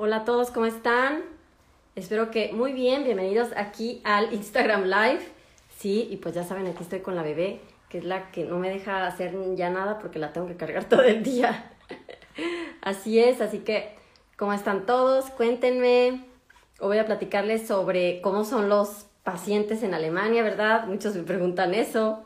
Hola 0.00 0.18
a 0.18 0.24
todos, 0.24 0.52
¿cómo 0.52 0.66
están? 0.66 1.24
Espero 1.96 2.30
que 2.30 2.52
muy 2.52 2.72
bien, 2.72 3.02
bienvenidos 3.02 3.48
aquí 3.56 4.00
al 4.04 4.32
Instagram 4.32 4.84
Live. 4.84 5.26
Sí, 5.76 6.06
y 6.08 6.18
pues 6.18 6.36
ya 6.36 6.44
saben, 6.44 6.68
aquí 6.68 6.84
estoy 6.84 7.00
con 7.00 7.16
la 7.16 7.24
bebé, 7.24 7.60
que 7.88 7.98
es 7.98 8.04
la 8.04 8.30
que 8.30 8.44
no 8.44 8.60
me 8.60 8.70
deja 8.70 9.08
hacer 9.08 9.34
ya 9.56 9.70
nada 9.70 9.98
porque 9.98 10.20
la 10.20 10.32
tengo 10.32 10.46
que 10.46 10.54
cargar 10.54 10.84
todo 10.88 11.02
el 11.02 11.24
día. 11.24 11.72
así 12.80 13.18
es, 13.18 13.40
así 13.40 13.58
que, 13.58 13.96
¿cómo 14.36 14.52
están 14.52 14.86
todos? 14.86 15.30
Cuéntenme. 15.30 16.26
Hoy 16.78 16.86
voy 16.86 16.98
a 16.98 17.06
platicarles 17.06 17.66
sobre 17.66 18.20
cómo 18.20 18.44
son 18.44 18.68
los 18.68 19.06
pacientes 19.24 19.82
en 19.82 19.94
Alemania, 19.94 20.44
¿verdad? 20.44 20.86
Muchos 20.86 21.16
me 21.16 21.24
preguntan 21.24 21.74
eso. 21.74 22.24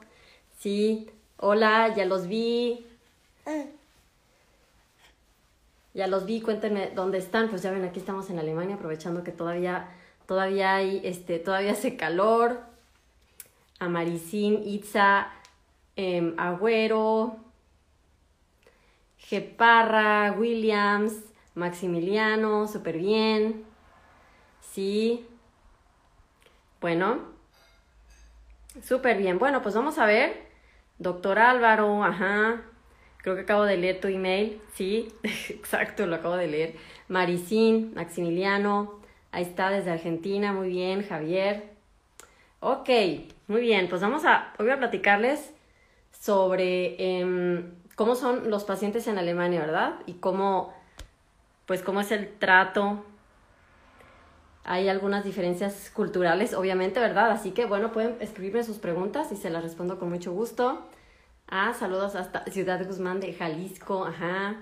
Sí, 0.59 1.09
hola, 1.39 1.95
ya 1.96 2.04
los 2.04 2.27
vi. 2.27 2.86
Ya 5.95 6.06
los 6.06 6.24
vi, 6.24 6.40
cuéntenme 6.40 6.90
dónde 6.90 7.18
están. 7.18 7.48
Pues 7.48 7.62
ya 7.62 7.70
ven, 7.70 7.84
aquí 7.84 8.00
estamos 8.00 8.30
en 8.30 8.38
Alemania, 8.38 8.77
aprovechando 8.77 9.23
que 9.23 9.33
todavía, 9.33 9.88
todavía 10.27 10.74
hay, 10.74 11.00
este, 11.05 11.38
todavía 11.38 11.73
hace 11.73 11.96
calor. 11.96 12.60
Amaricín, 13.78 14.62
Itza, 14.64 15.28
em, 15.97 16.34
Agüero, 16.38 17.36
Geparra, 19.19 20.33
Williams, 20.38 21.14
Maximiliano, 21.55 22.69
súper 22.69 22.98
bien. 22.98 23.64
Sí. 24.61 25.27
Bueno. 26.80 27.33
Súper 28.83 29.19
bien. 29.19 29.38
Bueno, 29.38 29.62
pues 29.62 29.74
vamos 29.74 29.98
a 29.98 30.06
ver. 30.06 30.48
Doctor 30.98 31.38
Álvaro, 31.38 32.05
ajá. 32.05 32.62
Creo 33.23 33.37
que 33.37 33.43
acabo 33.43 33.65
de 33.65 33.77
leer 33.77 34.01
tu 34.01 34.09
email. 34.09 34.61
Sí, 34.75 35.09
exacto, 35.23 36.07
lo 36.07 36.17
acabo 36.17 36.37
de 36.37 36.49
leer. 36.49 36.75
Maricín, 37.09 37.93
Maximiliano. 37.95 39.01
Ahí 39.31 39.45
está 39.45 39.71
desde 39.71 39.93
Argentina. 39.93 40.53
Muy 40.53 40.69
bien, 40.69 41.06
Javier. 41.06 41.70
Ok, 42.61 42.91
muy 43.48 43.61
bien. 43.61 43.89
Pues 43.89 44.01
vamos 44.03 44.25
a, 44.25 44.53
hoy 44.59 44.67
voy 44.67 44.75
a 44.75 44.79
platicarles 44.79 45.53
sobre 46.19 47.19
em, 47.20 47.73
cómo 47.95 48.14
son 48.14 48.51
los 48.51 48.64
pacientes 48.64 49.06
en 49.06 49.19
Alemania, 49.19 49.61
¿verdad? 49.61 49.95
Y 50.07 50.14
cómo, 50.14 50.75
pues 51.67 51.83
cómo 51.83 52.01
es 52.01 52.11
el 52.11 52.29
trato. 52.39 53.05
Hay 54.64 54.89
algunas 54.89 55.25
diferencias 55.25 55.91
culturales, 55.91 56.55
obviamente, 56.55 57.01
¿verdad? 57.01 57.31
Así 57.31 57.51
que, 57.53 57.67
bueno, 57.67 57.92
pueden 57.92 58.17
escribirme 58.20 58.62
sus 58.62 58.79
preguntas 58.79 59.33
y 59.33 59.36
se 59.36 59.51
las 59.51 59.62
respondo 59.62 59.98
con 59.98 60.09
mucho 60.09 60.33
gusto. 60.33 60.84
Ah, 61.55 61.75
saludos 61.75 62.14
hasta 62.14 62.47
Ciudad 62.47 62.83
Guzmán 62.83 63.20
de 63.20 63.34
Jalisco, 63.34 64.06
ajá. 64.06 64.56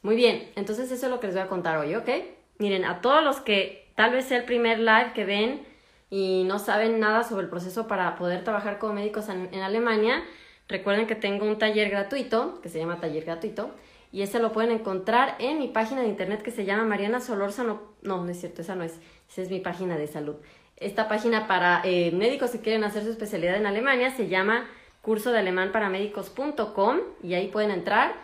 Muy 0.00 0.16
bien, 0.16 0.50
entonces 0.56 0.90
eso 0.90 1.04
es 1.04 1.12
lo 1.12 1.20
que 1.20 1.26
les 1.26 1.36
voy 1.36 1.44
a 1.44 1.48
contar 1.48 1.76
hoy, 1.76 1.94
¿ok? 1.94 2.08
Miren, 2.56 2.86
a 2.86 3.02
todos 3.02 3.22
los 3.22 3.40
que 3.40 3.90
tal 3.94 4.12
vez 4.12 4.24
sea 4.24 4.38
el 4.38 4.46
primer 4.46 4.78
live 4.78 5.12
que 5.14 5.26
ven 5.26 5.66
y 6.08 6.44
no 6.44 6.58
saben 6.58 6.98
nada 6.98 7.24
sobre 7.24 7.44
el 7.44 7.50
proceso 7.50 7.86
para 7.86 8.16
poder 8.16 8.42
trabajar 8.42 8.78
como 8.78 8.94
médicos 8.94 9.28
en, 9.28 9.54
Alemania, 9.60 10.24
recuerden 10.66 11.06
que 11.06 11.14
tengo 11.14 11.44
un 11.44 11.58
taller 11.58 11.90
gratuito, 11.90 12.58
que 12.62 12.70
se 12.70 12.78
llama 12.78 13.00
taller 13.00 13.26
gratuito, 13.26 13.74
y 14.10 14.22
ese 14.22 14.38
lo 14.38 14.50
pueden 14.50 14.70
encontrar 14.70 15.36
en 15.40 15.58
mi 15.58 15.68
página 15.68 16.00
de 16.00 16.08
internet 16.08 16.40
que 16.40 16.52
se 16.52 16.64
llama 16.64 16.84
Mariana 16.84 17.20
Solórzano. 17.20 17.82
No, 18.00 18.24
no 18.24 18.30
es 18.30 18.40
cierto, 18.40 18.62
esa 18.62 18.74
no 18.74 18.84
es, 18.84 18.98
esa 19.28 19.42
es 19.42 19.50
mi 19.50 19.60
página 19.60 19.98
de 19.98 20.06
salud. 20.06 20.36
Esta 20.78 21.06
página 21.06 21.46
para 21.46 21.82
eh, 21.84 22.12
médicos 22.12 22.52
que 22.52 22.60
quieren 22.60 22.82
hacer 22.82 23.02
su 23.04 23.10
especialidad 23.10 23.56
en 23.56 23.66
Alemania 23.66 24.10
se 24.16 24.28
llama 24.28 24.66
curso 25.04 25.30
de 25.30 25.38
alemán 25.38 25.70
para 25.70 25.90
médicos.com 25.90 26.98
y 27.22 27.34
ahí 27.34 27.48
pueden 27.48 27.70
entrar 27.70 28.14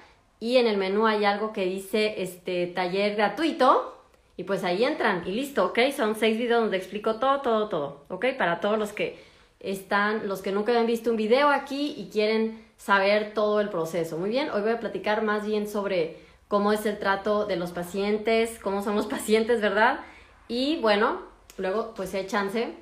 y 0.40 0.56
en 0.56 0.66
el 0.66 0.78
menú 0.78 1.06
hay 1.06 1.24
algo 1.26 1.52
que 1.52 1.66
dice 1.66 2.22
este 2.22 2.66
taller 2.66 3.14
gratuito 3.14 3.98
y 4.38 4.44
pues 4.44 4.64
ahí 4.64 4.84
entran 4.84 5.22
y 5.26 5.32
listo, 5.32 5.66
¿ok? 5.66 5.78
Son 5.94 6.16
seis 6.16 6.38
videos 6.38 6.62
donde 6.62 6.78
explico 6.78 7.16
todo, 7.16 7.42
todo, 7.42 7.68
todo, 7.68 8.04
¿ok? 8.08 8.24
Para 8.38 8.58
todos 8.60 8.78
los 8.78 8.94
que 8.94 9.22
están, 9.60 10.26
los 10.26 10.40
que 10.40 10.50
nunca 10.50 10.72
habían 10.72 10.86
visto 10.86 11.10
un 11.10 11.16
video 11.16 11.50
aquí 11.50 11.94
y 11.98 12.08
quieren 12.08 12.64
saber 12.78 13.34
todo 13.34 13.60
el 13.60 13.68
proceso. 13.68 14.16
Muy 14.16 14.30
bien, 14.30 14.48
hoy 14.48 14.62
voy 14.62 14.70
a 14.70 14.80
platicar 14.80 15.22
más 15.22 15.44
bien 15.44 15.68
sobre 15.68 16.16
cómo 16.48 16.72
es 16.72 16.86
el 16.86 16.98
trato 16.98 17.44
de 17.44 17.56
los 17.56 17.72
pacientes, 17.72 18.58
cómo 18.60 18.82
son 18.82 18.96
los 18.96 19.06
pacientes, 19.14 19.60
¿verdad? 19.60 20.00
Y 20.48 20.78
bueno, 20.80 21.20
luego 21.58 21.92
pues 21.94 22.08
si 22.08 22.16
hay 22.16 22.26
chance, 22.26 22.72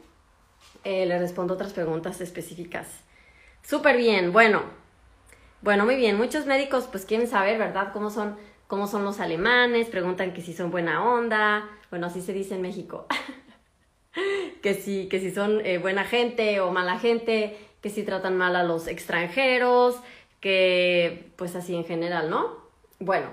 eh, 0.84 1.06
le 1.06 1.19
respondo 1.19 1.55
otras 1.55 1.73
preguntas 1.73 2.21
específicas. 2.21 3.08
Súper 3.63 3.97
bien, 3.97 4.33
bueno. 4.33 4.63
Bueno, 5.61 5.85
muy 5.85 5.97
bien. 5.97 6.17
Muchos 6.17 6.47
médicos 6.47 6.89
pues 6.91 7.05
quieren 7.05 7.27
saber, 7.29 7.59
¿verdad? 7.59 7.93
Cómo 7.93 8.11
son, 8.11 8.37
cómo 8.67 8.87
son 8.87 9.05
los 9.05 9.21
alemanes, 9.21 9.89
preguntan 9.89 10.33
que 10.33 10.41
si 10.41 10.53
son 10.53 10.71
buena 10.71 11.05
onda. 11.05 11.69
Bueno, 11.91 12.07
así 12.07 12.21
se 12.23 12.33
dice 12.33 12.55
en 12.55 12.63
México. 12.63 13.07
que 14.63 14.75
si, 14.75 15.09
que 15.09 15.21
si 15.21 15.31
son 15.31 15.65
eh, 15.65 15.79
buena 15.79 16.05
gente 16.05 16.61
o 16.61 16.71
mala 16.71 16.99
gente, 16.99 17.57
que 17.81 17.91
si 17.91 18.03
tratan 18.03 18.37
mal 18.37 18.57
a 18.57 18.65
los 18.65 18.87
extranjeros, 18.87 20.01
que 20.41 21.33
pues 21.37 21.57
así 21.57 21.75
en 21.75 21.85
general, 21.85 22.31
¿no? 22.31 22.57
Bueno, 23.01 23.29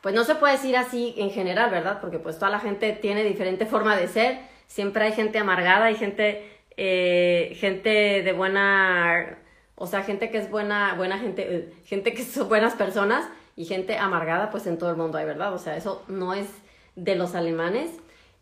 pues 0.00 0.14
no 0.14 0.24
se 0.24 0.34
puede 0.36 0.54
decir 0.54 0.76
así 0.76 1.14
en 1.16 1.30
general, 1.30 1.70
¿verdad? 1.70 2.00
Porque 2.00 2.18
pues 2.18 2.38
toda 2.38 2.50
la 2.50 2.60
gente 2.60 2.92
tiene 2.92 3.24
diferente 3.24 3.66
forma 3.66 3.96
de 3.96 4.08
ser. 4.08 4.38
Siempre 4.66 5.04
hay 5.04 5.12
gente 5.12 5.38
amargada, 5.38 5.86
hay 5.86 5.96
gente 5.96 6.55
eh, 6.76 7.56
gente 7.58 8.22
de 8.22 8.32
buena, 8.32 9.38
o 9.76 9.86
sea, 9.86 10.02
gente 10.02 10.30
que 10.30 10.38
es 10.38 10.50
buena, 10.50 10.94
buena 10.94 11.18
gente, 11.18 11.56
eh, 11.56 11.72
gente 11.84 12.12
que 12.12 12.22
son 12.22 12.48
buenas 12.48 12.74
personas 12.74 13.28
y 13.56 13.64
gente 13.64 13.96
amargada, 13.96 14.50
pues 14.50 14.66
en 14.66 14.78
todo 14.78 14.90
el 14.90 14.96
mundo 14.96 15.18
hay, 15.18 15.24
¿verdad? 15.24 15.54
O 15.54 15.58
sea, 15.58 15.76
eso 15.76 16.04
no 16.08 16.34
es 16.34 16.46
de 16.94 17.14
los 17.16 17.34
alemanes. 17.34 17.90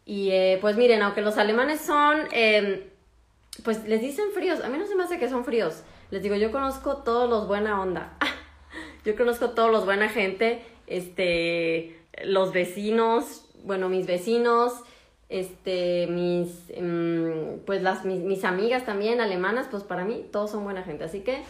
Y 0.05 0.31
eh, 0.31 0.59
pues 0.61 0.77
miren, 0.77 1.03
aunque 1.03 1.23
los 1.23 1.39
alemanes 1.39 1.81
son, 1.81 2.29
em, 2.33 2.81
pues 3.63 3.85
les 3.87 4.01
dicen 4.01 4.27
fríos, 4.35 4.61
a 4.61 4.69
mí 4.69 4.79
no 4.79 4.87
se 4.87 4.97
me 4.97 5.05
hace 5.05 5.19
que 5.19 5.29
son 5.29 5.45
fríos. 5.45 5.83
Les 6.11 6.23
digo, 6.23 6.35
yo 6.35 6.51
conozco 6.51 6.99
todos 6.99 7.31
los 7.31 7.47
buena 7.47 7.81
onda. 7.81 8.19
yo 9.05 9.17
conozco 9.17 9.51
todos 9.51 9.71
los 9.71 9.85
buena 9.85 10.09
gente, 10.09 10.63
este, 10.87 11.99
los 12.25 12.53
vecinos, 12.53 13.49
bueno, 13.63 13.89
mis 13.89 14.07
vecinos, 14.07 14.83
este, 15.29 16.07
mis, 16.09 16.71
em, 16.71 17.59
pues 17.67 17.83
las, 17.83 18.05
mis, 18.05 18.45
amigas 18.45 18.85
también 18.85 19.21
alemanas, 19.21 19.67
pues 19.71 19.83
para 19.83 20.05
mí 20.05 20.27
todos 20.31 20.51
son 20.51 20.65
buena 20.65 20.83
gente. 20.83 21.05
Así 21.05 21.21
que 21.21 21.43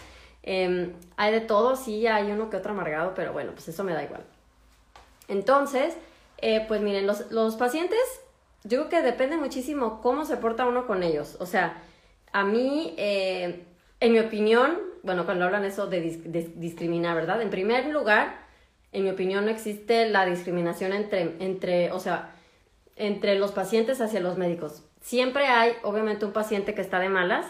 em, 0.42 0.92
hay 1.16 1.32
de 1.32 1.40
todo, 1.40 1.76
sí, 1.76 2.06
hay 2.06 2.30
uno 2.30 2.50
que 2.50 2.56
otro 2.56 2.72
amargado, 2.72 3.14
pero 3.14 3.32
bueno, 3.32 3.52
pues 3.52 3.68
eso 3.68 3.84
me 3.84 3.92
da 3.92 4.04
igual. 4.04 4.24
Entonces, 5.28 5.96
eh, 6.38 6.64
pues 6.68 6.80
miren, 6.80 7.06
los, 7.06 7.30
los 7.30 7.56
pacientes, 7.56 7.98
yo 8.64 8.78
creo 8.78 8.88
que 8.88 9.02
depende 9.02 9.36
muchísimo 9.36 10.00
cómo 10.02 10.24
se 10.24 10.36
porta 10.36 10.66
uno 10.66 10.86
con 10.86 11.02
ellos. 11.02 11.36
O 11.40 11.46
sea, 11.46 11.82
a 12.32 12.44
mí, 12.44 12.94
eh, 12.98 13.64
en 14.00 14.12
mi 14.12 14.18
opinión, 14.18 14.78
bueno, 15.02 15.24
cuando 15.24 15.44
hablan 15.44 15.64
eso 15.64 15.86
de, 15.86 16.00
de, 16.24 16.52
discriminar, 16.56 17.14
¿verdad? 17.14 17.40
En 17.42 17.50
primer 17.50 17.86
lugar, 17.86 18.44
en 18.92 19.04
mi 19.04 19.10
opinión 19.10 19.44
no 19.44 19.50
existe 19.50 20.08
la 20.08 20.24
discriminación 20.24 20.92
entre, 20.92 21.36
entre 21.40 21.92
o 21.92 22.00
sea, 22.00 22.33
entre 22.96 23.36
los 23.36 23.52
pacientes 23.52 24.00
hacia 24.00 24.20
los 24.20 24.36
médicos. 24.36 24.84
Siempre 25.00 25.46
hay, 25.46 25.72
obviamente, 25.82 26.24
un 26.24 26.32
paciente 26.32 26.74
que 26.74 26.80
está 26.80 26.98
de 26.98 27.08
malas, 27.08 27.46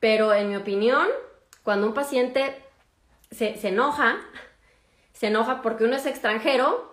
pero 0.00 0.34
en 0.34 0.48
mi 0.48 0.56
opinión, 0.56 1.06
cuando 1.62 1.86
un 1.86 1.94
paciente 1.94 2.54
se, 3.30 3.56
se 3.56 3.68
enoja, 3.68 4.18
se 5.12 5.28
enoja 5.28 5.62
porque 5.62 5.84
uno 5.84 5.96
es 5.96 6.06
extranjero, 6.06 6.88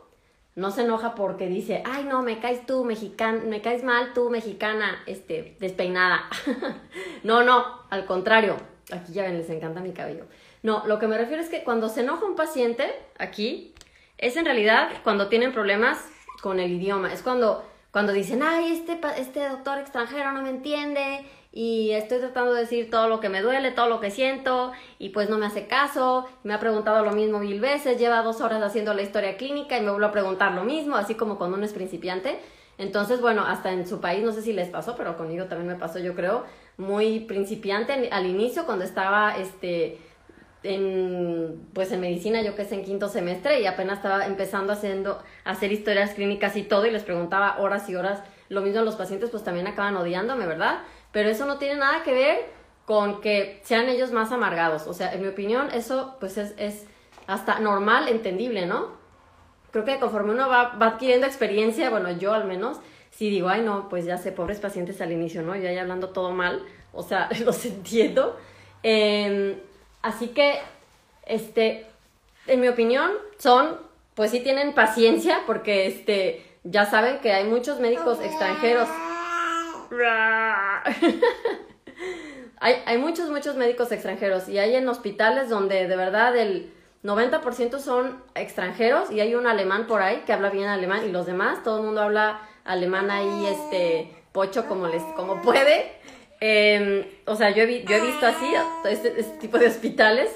no 0.56 0.72
se 0.72 0.84
enoja 0.84 1.16
porque 1.16 1.48
dice, 1.48 1.84
ay 1.86 2.06
no, 2.06 2.22
me 2.22 2.40
caes 2.40 2.66
tú, 2.66 2.86
mexicana, 2.86 3.42
me 3.46 3.62
caes 3.62 3.84
mal 3.84 4.14
tú, 4.14 4.30
mexicana, 4.30 5.04
este, 5.06 5.58
despeinada. 5.60 6.30
no, 7.24 7.44
no, 7.44 7.82
al 7.90 8.06
contrario, 8.06 8.56
aquí 8.92 9.14
ya 9.14 9.24
ven, 9.24 9.38
les 9.38 9.50
encanta 9.50 9.82
mi 9.82 9.92
cabello. 9.92 10.26
No, 10.64 10.84
lo 10.88 10.98
que 10.98 11.08
me 11.08 11.18
refiero 11.18 11.44
es 11.44 11.50
que 11.50 11.64
cuando 11.64 11.90
se 11.90 12.02
enoja 12.02 12.26
un 12.26 12.36
paciente, 12.36 12.92
aquí, 13.20 13.74
es 14.18 14.38
en 14.38 14.46
realidad 14.46 14.90
cuando 15.04 15.28
tienen 15.28 15.52
problemas 15.52 16.10
con 16.46 16.60
el 16.60 16.74
idioma. 16.74 17.12
Es 17.12 17.24
cuando, 17.24 17.64
cuando 17.90 18.14
dicen, 18.14 18.44
ay, 18.44 18.72
este, 18.72 19.00
este 19.18 19.50
doctor 19.50 19.80
extranjero 19.80 20.32
no 20.32 20.44
me 20.44 20.52
entiende 20.52 21.26
y 21.52 21.90
estoy 21.90 22.20
tratando 22.20 22.54
de 22.54 22.62
decir 22.62 22.92
todo 22.92 23.10
lo 23.10 23.20
que 23.20 23.30
me 23.30 23.42
duele, 23.42 23.72
todo 23.72 23.90
lo 23.90 24.00
que 24.00 24.12
siento 24.12 24.72
y 25.00 25.10
pues 25.10 25.28
no 25.28 25.40
me 25.40 25.48
hace 25.48 25.66
caso, 25.66 26.28
me 26.44 26.54
ha 26.54 26.60
preguntado 26.60 27.04
lo 27.04 27.14
mismo 27.14 27.40
mil 27.40 27.60
veces, 27.60 27.98
lleva 27.98 28.22
dos 28.22 28.42
horas 28.42 28.62
haciendo 28.62 28.94
la 28.94 29.02
historia 29.02 29.38
clínica 29.38 29.76
y 29.80 29.82
me 29.82 29.90
vuelve 29.90 30.06
a 30.06 30.12
preguntar 30.12 30.52
lo 30.52 30.64
mismo, 30.64 30.98
así 30.98 31.16
como 31.16 31.40
cuando 31.40 31.58
uno 31.58 31.66
es 31.66 31.74
principiante. 31.74 32.38
Entonces, 32.78 33.22
bueno, 33.22 33.44
hasta 33.44 33.72
en 33.72 33.88
su 33.88 34.00
país, 34.00 34.24
no 34.24 34.32
sé 34.32 34.44
si 34.44 34.54
les 34.54 34.70
pasó, 34.70 34.96
pero 34.96 35.18
conmigo 35.18 35.46
también 35.46 35.70
me 35.70 35.80
pasó, 35.80 35.98
yo 35.98 36.14
creo, 36.14 36.44
muy 36.78 37.22
principiante 37.22 38.10
al 38.12 38.28
inicio, 38.28 38.68
cuando 38.68 38.86
estaba, 38.86 39.36
este, 39.36 39.98
en, 40.66 41.68
pues 41.74 41.92
en 41.92 42.02
medicina, 42.02 42.42
yo 42.42 42.56
que 42.56 42.66
sé, 42.66 42.76
en 42.76 42.84
quinto 42.84 43.08
semestre 43.08 43.62
y 43.62 43.66
apenas 43.68 43.98
estaba 43.98 44.26
empezando 44.26 44.74
haciendo, 44.74 45.24
a 45.44 45.52
hacer 45.52 45.72
historias 45.72 46.14
clínicas 46.14 46.56
y 46.56 46.64
todo 46.64 46.86
y 46.86 46.92
les 46.92 47.04
preguntaba 47.04 47.58
horas 47.60 47.90
y 47.90 47.96
horas. 47.96 48.22
Lo 48.50 48.62
mismo 48.62 48.82
los 48.82 48.96
pacientes, 48.96 49.30
pues 49.30 49.44
también 49.44 49.68
acaban 49.68 49.96
odiándome, 49.96 50.46
¿verdad? 50.46 50.80
Pero 51.12 51.30
eso 51.30 51.46
no 51.46 51.58
tiene 51.58 51.76
nada 51.76 52.04
que 52.04 52.14
ver 52.14 52.46
con 52.86 53.22
que 53.22 53.62
sean 53.64 53.90
ellos 53.90 54.12
más 54.12 54.32
amargados. 54.32 54.88
O 54.88 54.94
sea, 54.94 55.14
en 55.14 55.22
mi 55.22 55.28
opinión, 55.28 55.70
eso 55.72 56.18
pues 56.20 56.38
es, 56.38 56.54
es 56.58 56.86
hasta 57.28 57.60
normal, 57.60 58.08
entendible, 58.08 58.66
¿no? 58.66 59.06
creo 59.76 59.84
que 59.84 60.00
conforme 60.00 60.32
uno 60.32 60.48
va, 60.48 60.78
va 60.82 60.88
adquiriendo 60.88 61.28
experiencia, 61.28 61.90
bueno, 61.90 62.10
yo 62.12 62.34
al 62.34 62.46
menos, 62.46 62.80
sí 63.12 63.30
digo, 63.30 63.50
ay 63.50 63.62
no, 63.62 63.90
pues 63.90 64.06
ya 64.06 64.18
sé, 64.18 64.32
pobres 64.32 64.62
pacientes 64.62 65.02
al 65.02 65.12
inicio, 65.12 65.42
¿no? 65.42 65.54
Yo 65.58 65.68
ahí 65.68 65.78
hablando 65.78 66.12
todo 66.12 66.32
mal, 66.32 66.64
o 66.94 67.04
sea, 67.04 67.28
los 67.44 67.66
entiendo. 67.66 68.38
Em, 68.84 69.58
así 70.06 70.28
que, 70.30 70.60
este, 71.26 71.88
en 72.48 72.62
mi 72.62 72.68
opinión, 72.68 73.12
son, 73.38 73.78
pues 74.14 74.32
sí 74.32 74.40
tienen 74.40 74.74
paciencia, 74.74 75.42
porque, 75.48 75.88
este, 75.88 76.46
ya 76.64 76.86
saben 76.86 77.20
que 77.20 77.34
hay 77.34 77.46
muchos 77.46 77.80
médicos 77.80 78.20
extranjeros. 78.22 78.88
hay, 82.60 82.76
hay 82.86 82.98
muchos, 82.98 83.30
muchos 83.30 83.56
médicos 83.56 83.92
extranjeros 83.92 84.48
y 84.50 84.58
hay 84.58 84.76
en 84.76 84.88
hospitales 84.88 85.50
donde 85.50 85.88
de 85.88 85.96
verdad 85.96 86.36
el 86.36 86.72
90% 87.04 87.80
son 87.80 88.22
extranjeros 88.34 89.12
y 89.12 89.20
hay 89.20 89.36
un 89.36 89.46
alemán 89.46 89.86
por 89.86 90.02
ahí 90.02 90.24
que 90.26 90.34
habla 90.34 90.50
bien 90.50 90.68
alemán 90.68 91.06
y 91.08 91.12
los 91.12 91.26
demás, 91.28 91.64
todo 91.64 91.78
el 91.78 91.84
mundo 91.86 92.02
habla 92.02 92.42
alemán 92.64 93.12
ahí, 93.12 93.46
este, 93.46 94.12
pocho 94.32 94.66
como, 94.66 94.88
les, 94.88 95.04
como 95.16 95.42
puede. 95.42 95.92
Em, 96.48 97.04
o 97.26 97.36
sea, 97.36 97.50
yo 97.50 97.64
he, 97.64 97.84
yo 97.86 97.96
he 97.96 98.02
visto 98.02 98.24
así, 98.24 98.46
este, 98.88 99.20
este 99.20 99.38
tipo 99.40 99.58
de 99.58 99.66
hospitales. 99.66 100.30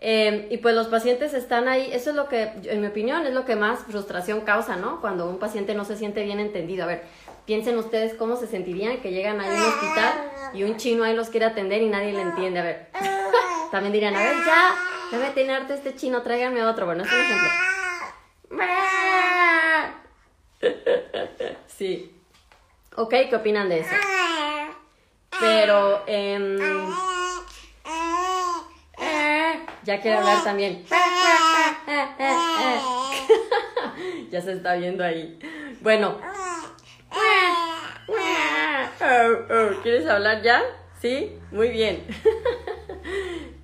Em, 0.00 0.46
y 0.50 0.58
pues 0.58 0.72
los 0.76 0.86
pacientes 0.86 1.34
están 1.34 1.66
ahí, 1.66 1.90
eso 1.92 2.10
es 2.10 2.16
lo 2.16 2.28
que, 2.28 2.52
en 2.62 2.80
mi 2.80 2.86
opinión, 2.86 3.26
es 3.26 3.34
lo 3.34 3.44
que 3.44 3.56
más 3.56 3.80
frustración 3.80 4.42
causa, 4.42 4.76
¿no? 4.76 5.00
Cuando 5.00 5.28
un 5.28 5.40
paciente 5.40 5.74
no 5.74 5.84
se 5.84 5.96
siente 5.96 6.22
bien 6.22 6.38
entendido. 6.38 6.84
A 6.84 6.86
ver, 6.86 7.02
piensen 7.44 7.76
ustedes 7.76 8.14
cómo 8.14 8.36
se 8.36 8.46
sentirían 8.46 9.00
que 9.00 9.10
llegan 9.10 9.40
a 9.40 9.46
un 9.46 9.60
hospital 9.60 10.12
y 10.54 10.62
un 10.62 10.76
chino 10.76 11.02
ahí 11.02 11.16
los 11.16 11.28
quiere 11.28 11.46
atender 11.46 11.82
y 11.82 11.88
nadie 11.88 12.12
le 12.12 12.20
entiende. 12.20 12.60
A 12.60 12.62
ver, 12.62 12.86
también 13.72 13.92
dirían, 13.92 14.14
a 14.14 14.20
ver, 14.20 14.36
ya, 14.46 14.76
debe 15.10 15.30
tenerte 15.30 15.74
este 15.74 15.96
chino, 15.96 16.22
tráiganme 16.22 16.64
otro. 16.64 16.86
Bueno, 16.86 17.02
es 17.02 17.10
un 17.12 17.20
ejemplo. 17.20 17.48
Sí. 21.66 22.12
Ok, 22.96 23.14
¿qué 23.30 23.36
opinan 23.36 23.68
de 23.68 23.80
eso? 23.80 23.94
Pero, 25.40 26.04
eh, 26.06 26.58
ya 29.84 30.00
quiere 30.00 30.18
hablar 30.18 30.44
también. 30.44 30.84
ya 34.30 34.40
se 34.40 34.52
está 34.52 34.74
viendo 34.74 35.02
ahí. 35.02 35.38
Bueno. 35.80 36.20
¿Quieres 39.82 40.06
hablar 40.06 40.42
ya? 40.42 40.62
¿Sí? 41.00 41.38
Muy 41.52 41.70
bien. 41.70 42.04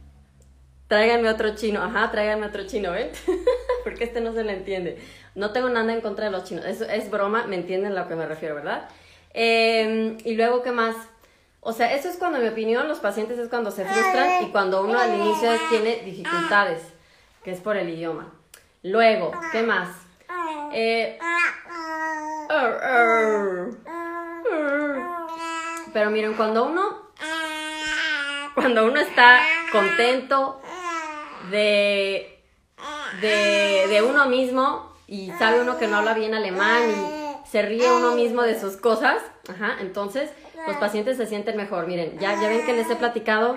tráiganme 0.89 1.29
otro 1.29 1.55
chino. 1.55 1.83
Ajá, 1.83 2.11
tráiganme 2.11 2.47
otro 2.47 2.67
chino, 2.67 2.95
¿eh? 2.95 3.11
Porque 3.85 4.05
este 4.05 4.21
no 4.21 4.33
se 4.33 4.45
le 4.45 4.53
entiende. 4.53 4.99
No 5.35 5.51
tengo 5.51 5.69
nada 5.69 5.93
en 5.93 6.01
contra 6.01 6.27
de 6.27 6.31
los 6.31 6.45
chinos. 6.45 6.65
Es, 6.65 6.81
es 6.81 7.11
broma, 7.11 7.47
me 7.47 7.57
entienden 7.57 7.93
a 7.93 8.03
lo 8.03 8.09
que 8.09 8.15
me 8.15 8.27
refiero, 8.27 8.55
¿verdad? 8.55 8.89
Eh, 9.35 10.17
y 10.25 10.35
luego, 10.37 10.63
¿qué 10.63 10.71
más? 10.71 10.95
O 11.67 11.73
sea, 11.73 11.95
eso 11.95 12.11
es 12.11 12.19
cuando, 12.19 12.37
en 12.37 12.45
mi 12.45 12.51
opinión, 12.51 12.89
los 12.89 12.99
pacientes 12.99 13.39
es 13.39 13.49
cuando 13.49 13.71
se 13.71 13.87
frustran 13.87 14.45
y 14.45 14.51
cuando 14.51 14.85
uno 14.85 14.99
al 14.99 15.15
inicio 15.15 15.51
tiene 15.71 16.03
dificultades, 16.05 16.83
que 17.43 17.53
es 17.53 17.61
por 17.61 17.79
el 17.79 17.89
idioma. 17.89 18.31
Luego, 18.83 19.33
¿qué 19.51 19.63
más? 19.63 19.89
Eh, 20.75 21.19
pero 25.95 26.11
miren, 26.11 26.35
cuando 26.35 26.65
uno, 26.65 27.09
cuando 28.55 28.85
uno 28.85 29.01
está 29.01 29.41
contento 29.73 30.61
de, 31.51 32.43
de, 33.23 33.87
de 33.89 34.03
uno 34.03 34.27
mismo 34.27 34.93
y 35.07 35.31
sabe 35.39 35.63
uno 35.63 35.79
que 35.79 35.87
no 35.87 35.97
habla 35.97 36.13
bien 36.13 36.35
alemán 36.35 36.83
y 36.91 37.49
se 37.49 37.63
ríe 37.63 37.91
uno 37.91 38.15
mismo 38.15 38.43
de 38.43 38.61
sus 38.61 38.77
cosas, 38.77 39.23
ajá, 39.49 39.77
entonces 39.81 40.31
los 40.67 40.77
pacientes 40.77 41.17
se 41.17 41.27
sienten 41.27 41.57
mejor. 41.57 41.87
Miren, 41.87 42.19
ya, 42.19 42.41
ya 42.41 42.49
ven 42.49 42.65
que 42.65 42.73
les 42.73 42.91
he 42.91 42.97
platicado 42.97 43.57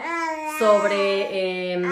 sobre... 0.60 1.74
Em, 1.74 1.84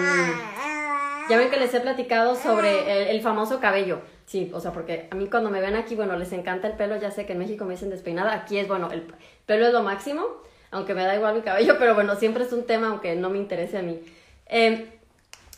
ya 1.30 1.38
ven 1.38 1.50
que 1.50 1.58
les 1.58 1.74
he 1.74 1.80
platicado 1.80 2.36
sobre 2.36 3.10
el, 3.10 3.22
famoso 3.22 3.60
cabello. 3.60 4.00
Sí, 4.26 4.52
o 4.54 4.60
sea, 4.60 4.72
porque 4.72 5.08
a 5.10 5.16
mí 5.16 5.28
cuando 5.28 5.50
me 5.50 5.60
ven 5.60 5.76
aquí, 5.76 5.96
bueno, 5.96 6.16
les 6.18 6.32
encanta 6.34 6.68
el 6.68 6.74
pelo, 6.74 6.98
ya 6.98 7.12
sé 7.12 7.26
que 7.26 7.34
en 7.34 7.40
México 7.40 7.66
me 7.66 7.74
dicen 7.74 7.90
despeinada, 7.90 8.34
aquí 8.34 8.60
es, 8.60 8.68
bueno, 8.68 8.92
el 8.92 9.08
pelo 9.46 9.68
es 9.68 9.74
lo 9.74 9.82
máximo, 9.82 10.24
aunque 10.72 10.94
me 10.94 11.04
da 11.04 11.16
igual 11.16 11.36
mi 11.36 11.42
cabello, 11.42 11.76
pero 11.80 11.96
bueno, 11.96 12.16
siempre 12.16 12.44
es 12.44 12.52
un 12.52 12.66
tema 12.66 12.88
aunque 12.90 13.16
no 13.16 13.30
me 13.30 13.38
interese 13.38 13.78
a 13.78 13.82
mí. 13.82 14.00
Em, 14.48 14.86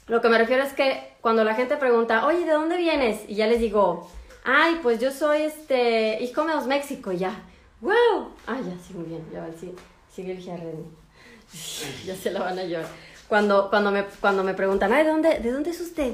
lo 0.08 0.22
que 0.22 0.30
me 0.30 0.38
refiero 0.38 0.64
es 0.64 0.74
que 0.74 1.16
cuando 1.20 1.44
la 1.44 1.56
gente 1.56 1.76
pregunta, 1.76 2.26
oye, 2.26 2.46
¿de 2.46 2.52
dónde 2.52 2.78
vienes? 2.78 3.22
Y 3.28 3.36
ya 3.36 3.48
les 3.48 3.60
digo, 3.60 4.10
ay, 4.46 4.80
pues 4.82 5.00
yo 5.00 5.12
soy 5.12 5.42
este, 5.42 6.20
komme 6.34 6.54
aus 6.54 6.66
México, 6.66 7.12
ya. 7.12 7.44
¡Wow! 7.82 8.32
Ah, 8.46 8.60
ya, 8.60 8.78
sí, 8.86 8.94
muy 8.94 9.06
bien. 9.06 9.26
Ya 9.32 9.42
va, 9.42 9.48
sí, 9.60 9.74
sigue 10.12 10.34
el 10.34 10.44
ya 12.06 12.16
se 12.16 12.32
la 12.32 12.42
van 12.42 12.60
a 12.60 12.64
llevar. 12.64 12.88
Cuando, 13.28 13.70
cuando, 13.70 13.92
me, 13.92 14.04
cuando 14.20 14.44
me 14.44 14.54
preguntan, 14.54 14.92
¿de 14.92 15.04
dónde, 15.04 15.40
¿de 15.40 15.52
dónde 15.52 15.70
es 15.72 15.82
usted? 15.82 16.14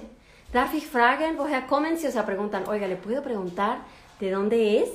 Darf 0.51 0.73
ich 0.73 0.85
fragen? 0.85 1.37
Woher 1.37 1.65
kommen 1.67 1.97
Sie? 1.97 2.07
O 2.07 2.11
sea, 2.11 2.25
preguntan, 2.25 2.63
oiga, 2.67 2.87
¿le 2.87 2.95
puedo 2.95 3.23
preguntar 3.23 3.79
de 4.19 4.31
dónde 4.31 4.79
es? 4.79 4.89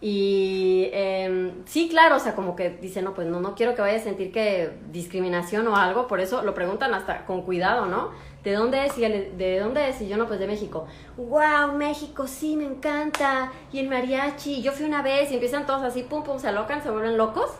Y 0.00 0.88
eh, 0.92 1.52
sí, 1.66 1.88
claro, 1.88 2.16
o 2.16 2.20
sea, 2.20 2.34
como 2.34 2.54
que 2.54 2.70
dicen, 2.70 3.04
no, 3.04 3.14
pues 3.14 3.26
no, 3.26 3.40
no 3.40 3.54
quiero 3.54 3.74
que 3.74 3.82
vaya 3.82 3.98
a 3.98 4.02
sentir 4.02 4.30
que 4.30 4.70
discriminación 4.90 5.66
o 5.66 5.76
algo, 5.76 6.06
por 6.06 6.20
eso 6.20 6.42
lo 6.42 6.54
preguntan 6.54 6.94
hasta 6.94 7.24
con 7.26 7.42
cuidado, 7.42 7.86
¿no? 7.86 8.12
¿De 8.44 8.52
dónde 8.52 8.86
es? 8.86 8.96
Y 8.96 9.00
¿de 9.00 9.58
dónde 9.58 9.88
es? 9.88 10.00
Y 10.00 10.08
yo 10.08 10.16
no, 10.16 10.26
pues 10.26 10.38
de 10.38 10.46
México. 10.46 10.86
¡Wow! 11.16 11.72
México, 11.76 12.26
sí, 12.26 12.56
me 12.56 12.64
encanta. 12.64 13.52
Y 13.72 13.80
el 13.80 13.88
mariachi. 13.88 14.62
Yo 14.62 14.72
fui 14.72 14.86
una 14.86 15.02
vez 15.02 15.30
y 15.30 15.34
empiezan 15.34 15.66
todos 15.66 15.82
así, 15.82 16.02
pum, 16.02 16.22
pum, 16.22 16.38
se 16.38 16.48
alocan, 16.48 16.82
se 16.82 16.90
vuelven 16.90 17.16
locos. 17.16 17.50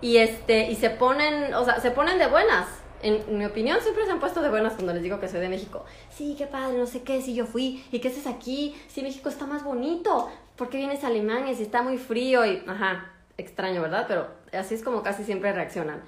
Y 0.00 0.18
este, 0.18 0.70
y 0.70 0.76
se 0.76 0.90
ponen, 0.90 1.54
o 1.54 1.64
sea, 1.64 1.80
se 1.80 1.90
ponen 1.90 2.18
de 2.18 2.28
buenas. 2.28 2.66
En, 3.02 3.36
mi 3.36 3.44
opinión, 3.44 3.80
siempre 3.80 4.04
se 4.04 4.12
han 4.12 4.20
puesto 4.20 4.42
de 4.42 4.48
buenas 4.48 4.74
cuando 4.74 4.92
les 4.92 5.02
digo 5.02 5.18
que 5.18 5.28
soy 5.28 5.40
de 5.40 5.48
México. 5.48 5.84
Sí, 6.08 6.36
qué 6.38 6.46
padre, 6.46 6.78
no 6.78 6.86
sé 6.86 7.02
qué, 7.02 7.20
si 7.20 7.34
yo 7.34 7.46
fui. 7.46 7.84
¿Y 7.90 7.98
qué 7.98 8.08
haces 8.08 8.28
aquí? 8.28 8.80
Si 8.86 9.02
México 9.02 9.28
está 9.28 9.46
más 9.46 9.64
bonito. 9.64 10.30
¿Por 10.56 10.68
qué 10.68 10.78
vienes 10.78 11.02
a 11.02 11.08
Alemania 11.08 11.54
si 11.54 11.64
está 11.64 11.82
muy 11.82 11.98
frío? 11.98 12.42
Ajá, 12.68 13.12
extraño, 13.38 13.82
¿verdad? 13.82 14.04
Pero 14.06 14.28
así 14.52 14.74
es 14.74 14.82
como 14.84 15.02
casi 15.02 15.24
siempre 15.24 15.52
reaccionan. 15.52 16.02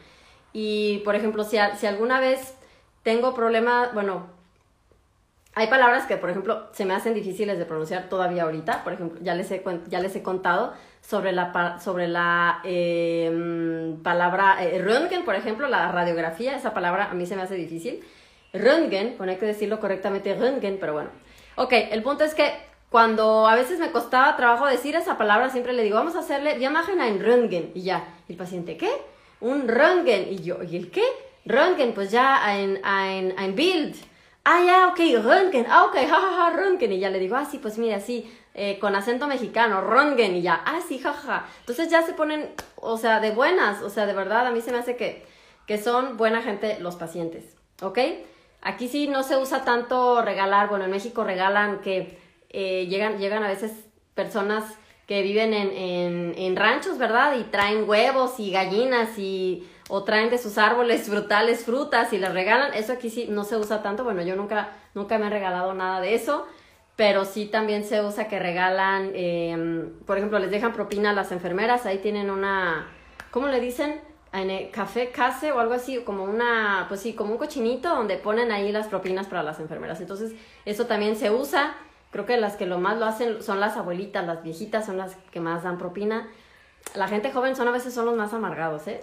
Y, 0.52 0.98
por 1.04 1.16
ejemplo, 1.16 1.42
si, 1.42 1.56
si 1.78 1.86
alguna 1.86 2.20
vez 2.20 2.54
tengo 3.04 3.34
problemas, 3.34 3.94
bueno, 3.94 4.26
hay 5.56 5.68
palabras 5.68 6.06
que, 6.06 6.16
por 6.16 6.30
ejemplo, 6.30 6.66
se 6.72 6.84
me 6.84 6.94
hacen 6.94 7.14
difíciles 7.14 7.58
de 7.58 7.64
pronunciar 7.64 8.08
todavía 8.08 8.42
ahorita. 8.42 8.82
Por 8.82 8.94
ejemplo, 8.94 9.20
ya 9.22 9.36
les 9.36 9.50
he, 9.52 9.62
ya 9.86 10.00
les 10.00 10.16
he 10.16 10.22
contado 10.22 10.72
sobre 11.00 11.30
la, 11.30 11.78
sobre 11.78 12.08
la 12.08 12.60
em, 12.64 14.02
palabra 14.02 14.56
eh, 14.64 14.82
röntgen, 14.82 15.24
por 15.24 15.36
ejemplo, 15.36 15.68
la 15.68 15.92
radiografía. 15.92 16.56
Esa 16.56 16.74
palabra 16.74 17.08
a 17.10 17.14
mí 17.14 17.24
se 17.24 17.36
me 17.36 17.42
hace 17.42 17.54
difícil. 17.54 18.02
Röntgen, 18.52 19.14
bueno, 19.16 19.32
hay 19.32 19.38
que 19.38 19.46
decirlo 19.46 19.78
correctamente, 19.78 20.34
röntgen, 20.34 20.78
pero 20.80 20.94
bueno. 20.94 21.10
Ok, 21.54 21.72
el 21.72 22.02
punto 22.02 22.24
es 22.24 22.34
que 22.34 22.52
cuando 22.90 23.46
a 23.46 23.54
veces 23.54 23.78
me 23.78 23.92
costaba 23.92 24.36
trabajo 24.36 24.66
decir 24.66 24.96
esa 24.96 25.16
palabra, 25.16 25.50
siempre 25.50 25.72
le 25.72 25.84
digo, 25.84 25.96
vamos 25.96 26.16
a 26.16 26.20
hacerle, 26.20 26.58
ya 26.58 26.72
en 27.06 27.22
röntgen. 27.22 27.70
Y 27.74 27.82
ya, 27.82 28.08
el 28.28 28.36
paciente, 28.36 28.76
¿qué? 28.76 28.90
Un 29.40 29.68
röntgen. 29.68 30.32
Y 30.32 30.42
yo, 30.42 30.64
¿y 30.64 30.76
el 30.76 30.90
qué? 30.90 31.04
Röntgen, 31.46 31.92
pues 31.92 32.10
ya 32.10 32.44
ein, 32.44 32.80
ein, 32.84 33.34
ein 33.36 33.54
Bild. 33.54 33.96
Ah, 34.44 34.62
ya, 34.64 34.88
ok, 34.88 35.22
Röntgen. 35.22 35.66
Ah, 35.68 35.84
ok, 35.84 35.94
jajaja, 35.94 36.50
ja, 36.50 36.50
Röntgen. 36.50 36.92
Y 36.92 36.98
ya 36.98 37.10
le 37.10 37.18
digo, 37.18 37.36
ah, 37.36 37.44
sí, 37.44 37.58
pues 37.58 37.78
mira, 37.78 38.00
sí, 38.00 38.30
eh, 38.54 38.78
con 38.78 38.94
acento 38.94 39.26
mexicano, 39.26 39.80
Röntgen. 39.80 40.36
Y 40.36 40.42
ya, 40.42 40.62
ah, 40.64 40.80
sí, 40.86 40.98
jajaja. 40.98 41.46
Entonces 41.60 41.90
ya 41.90 42.02
se 42.02 42.12
ponen, 42.12 42.50
o 42.76 42.96
sea, 42.96 43.20
de 43.20 43.30
buenas. 43.30 43.82
O 43.82 43.90
sea, 43.90 44.06
de 44.06 44.14
verdad, 44.14 44.46
a 44.46 44.50
mí 44.50 44.60
se 44.60 44.72
me 44.72 44.78
hace 44.78 44.96
que, 44.96 45.24
que 45.66 45.78
son 45.78 46.16
buena 46.16 46.42
gente 46.42 46.78
los 46.80 46.96
pacientes. 46.96 47.56
¿Ok? 47.82 47.98
Aquí 48.62 48.88
sí 48.88 49.08
no 49.08 49.22
se 49.22 49.36
usa 49.36 49.64
tanto 49.64 50.22
regalar. 50.22 50.68
Bueno, 50.68 50.84
en 50.86 50.90
México 50.90 51.24
regalan 51.24 51.80
que 51.80 52.18
eh, 52.50 52.86
llegan, 52.86 53.18
llegan 53.18 53.42
a 53.42 53.48
veces 53.48 53.72
personas 54.14 54.64
que 55.06 55.22
viven 55.22 55.52
en, 55.52 55.70
en, 55.70 56.34
en 56.38 56.56
ranchos, 56.56 56.96
¿verdad? 56.96 57.36
Y 57.36 57.44
traen 57.44 57.88
huevos 57.88 58.40
y 58.40 58.50
gallinas 58.50 59.18
y 59.18 59.68
o 59.88 60.04
traen 60.04 60.30
de 60.30 60.38
sus 60.38 60.58
árboles 60.58 61.02
frutales 61.08 61.64
frutas 61.64 62.12
y 62.12 62.18
las 62.18 62.32
regalan. 62.32 62.74
Eso 62.74 62.92
aquí 62.92 63.10
sí 63.10 63.26
no 63.28 63.44
se 63.44 63.56
usa 63.56 63.82
tanto. 63.82 64.04
Bueno, 64.04 64.22
yo 64.22 64.36
nunca, 64.36 64.72
nunca 64.94 65.18
me 65.18 65.26
he 65.26 65.30
regalado 65.30 65.74
nada 65.74 66.00
de 66.00 66.14
eso. 66.14 66.46
Pero 66.96 67.24
sí 67.24 67.46
también 67.46 67.84
se 67.84 68.02
usa 68.02 68.28
que 68.28 68.38
regalan, 68.38 69.10
em, 69.14 69.90
por 70.06 70.16
ejemplo, 70.16 70.38
les 70.38 70.52
dejan 70.52 70.72
propina 70.72 71.10
a 71.10 71.12
las 71.12 71.32
enfermeras. 71.32 71.86
Ahí 71.86 71.98
tienen 71.98 72.30
una, 72.30 72.86
¿cómo 73.32 73.48
le 73.48 73.58
dicen? 73.58 74.00
En 74.32 74.70
café 74.70 75.10
case 75.10 75.52
o 75.52 75.58
algo 75.58 75.74
así, 75.74 75.98
como 76.04 76.24
una, 76.24 76.86
pues 76.88 77.00
sí, 77.00 77.14
como 77.14 77.32
un 77.32 77.38
cochinito 77.38 77.88
donde 77.88 78.16
ponen 78.16 78.52
ahí 78.52 78.70
las 78.70 78.86
propinas 78.86 79.26
para 79.26 79.42
las 79.42 79.58
enfermeras. 79.58 80.00
Entonces, 80.00 80.34
eso 80.64 80.86
también 80.86 81.16
se 81.16 81.32
usa. 81.32 81.74
Creo 82.12 82.26
que 82.26 82.36
las 82.36 82.56
que 82.56 82.66
lo 82.66 82.78
más 82.78 82.96
lo 82.98 83.06
hacen 83.06 83.42
son 83.42 83.58
las 83.58 83.76
abuelitas, 83.76 84.24
las 84.24 84.44
viejitas 84.44 84.86
son 84.86 84.96
las 84.96 85.16
que 85.32 85.40
más 85.40 85.64
dan 85.64 85.78
propina 85.78 86.28
la 86.94 87.08
gente 87.08 87.32
joven 87.32 87.56
son 87.56 87.68
a 87.68 87.72
veces 87.72 87.94
son 87.94 88.06
los 88.06 88.16
más 88.16 88.32
amargados, 88.32 88.86
¿eh? 88.86 89.02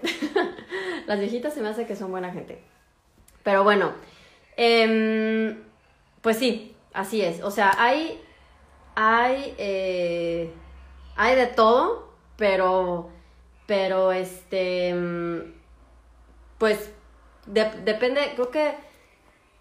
Las 1.07 1.19
viejitas 1.19 1.53
se 1.53 1.61
me 1.61 1.69
hace 1.69 1.85
que 1.85 1.95
son 1.95 2.11
buena 2.11 2.31
gente. 2.31 2.61
Pero 3.43 3.63
bueno, 3.63 3.93
em, 4.55 5.61
pues 6.21 6.37
sí, 6.37 6.75
así 6.93 7.21
es. 7.21 7.41
O 7.43 7.51
sea, 7.51 7.73
hay, 7.77 8.21
hay, 8.95 9.55
eh, 9.57 10.53
hay 11.15 11.35
de 11.35 11.47
todo, 11.47 12.13
pero, 12.37 13.09
pero 13.65 14.11
este, 14.11 14.93
mm, 14.93 15.53
pues 16.57 16.93
depende, 17.45 18.31
creo 18.35 18.51
que, 18.51 18.75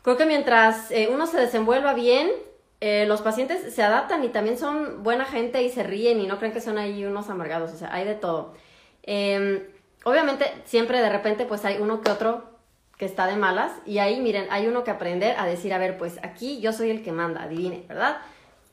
creo 0.02 0.16
que 0.16 0.26
mientras 0.26 0.90
eh, 0.90 1.08
uno 1.10 1.26
se 1.26 1.38
desenvuelva 1.38 1.94
bien, 1.94 2.30
eh, 2.80 3.04
los 3.06 3.20
pacientes 3.20 3.74
se 3.74 3.82
adaptan 3.82 4.24
y 4.24 4.28
también 4.28 4.56
son 4.56 5.02
buena 5.02 5.26
gente 5.26 5.62
y 5.62 5.68
se 5.68 5.82
ríen 5.82 6.18
y 6.18 6.26
no 6.26 6.38
creen 6.38 6.52
que 6.52 6.62
son 6.62 6.78
ahí 6.78 7.04
unos 7.04 7.28
amargados, 7.28 7.72
o 7.72 7.76
sea, 7.76 7.92
hay 7.92 8.04
de 8.04 8.14
todo. 8.14 8.54
Em, 9.02 9.62
obviamente, 10.04 10.46
siempre 10.64 11.00
de 11.00 11.10
repente, 11.10 11.44
pues 11.44 11.64
hay 11.64 11.76
uno 11.78 12.00
que 12.00 12.10
otro 12.10 12.44
que 12.96 13.04
está 13.04 13.26
de 13.26 13.36
malas 13.36 13.72
y 13.84 13.98
ahí, 13.98 14.20
miren, 14.20 14.46
hay 14.50 14.66
uno 14.66 14.82
que 14.84 14.90
aprender 14.90 15.34
a 15.38 15.46
decir, 15.46 15.74
a 15.74 15.78
ver, 15.78 15.98
pues 15.98 16.18
aquí 16.22 16.60
yo 16.60 16.72
soy 16.72 16.90
el 16.90 17.02
que 17.02 17.12
manda, 17.12 17.42
adivine, 17.42 17.84
¿verdad? 17.88 18.18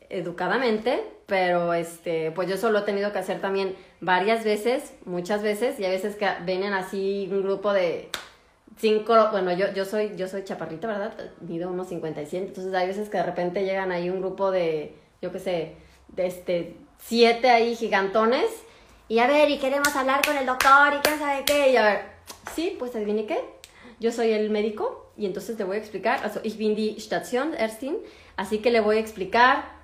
Educadamente, 0.10 1.04
pero 1.26 1.74
este, 1.74 2.32
pues 2.32 2.48
yo 2.48 2.56
eso 2.56 2.72
lo 2.72 2.80
he 2.80 2.84
tenido 2.84 3.12
que 3.12 3.20
hacer 3.20 3.42
también 3.42 3.76
varias 4.00 4.46
veces, 4.46 4.94
muchas 5.06 5.44
veces, 5.44 5.80
y 5.80 5.86
a 5.86 5.90
veces 5.90 6.16
que 6.16 6.30
vienen 6.46 6.74
así 6.74 7.28
un 7.30 7.44
grupo 7.44 7.74
de 7.74 8.10
cinco, 8.78 9.16
bueno, 9.32 9.52
yo, 9.54 9.72
yo 9.74 9.86
soy, 9.86 10.14
yo 10.16 10.28
soy 10.28 10.44
chaparrita, 10.44 10.88
¿verdad? 10.88 11.14
Mido 11.42 11.70
unos 11.70 11.90
57, 11.90 12.46
entonces 12.46 12.74
hay 12.74 12.88
veces 12.88 13.10
que 13.10 13.18
de 13.18 13.24
repente 13.24 13.64
llegan 13.64 13.92
ahí 13.92 14.10
un 14.10 14.20
grupo 14.20 14.52
de, 14.52 14.96
yo 15.22 15.32
qué 15.32 15.40
sé, 15.40 15.76
de 16.10 16.28
este, 16.28 16.78
siete 17.00 17.50
ahí 17.50 17.76
gigantones, 17.76 18.46
y 19.10 19.20
a 19.20 19.28
ver, 19.28 19.50
y 19.50 19.58
queremos 19.58 19.96
hablar 19.96 20.22
con 20.26 20.38
el 20.38 20.46
doctor, 20.46 20.94
y 20.94 21.00
quién 21.00 21.20
sabe 21.20 21.44
qué, 21.46 21.72
y 21.72 21.78
a 21.78 21.84
ver, 21.84 22.02
sí, 22.54 22.76
pues 22.78 22.96
adivine 22.96 23.26
qué, 23.26 23.40
yo 24.00 24.12
soy 24.12 24.32
el 24.32 24.50
médico, 24.50 25.12
y 25.18 25.26
entonces 25.26 25.58
te 25.58 25.64
voy 25.64 25.78
a 25.78 25.80
explicar, 25.80 26.24
also, 26.24 26.40
ich 26.44 26.58
bin 26.58 26.76
die 26.76 26.98
Station 26.98 27.54
Erstin, 27.58 27.98
así 28.36 28.60
que 28.60 28.70
le 28.70 28.80
voy 28.80 28.98
a 28.98 29.00
explicar 29.00 29.77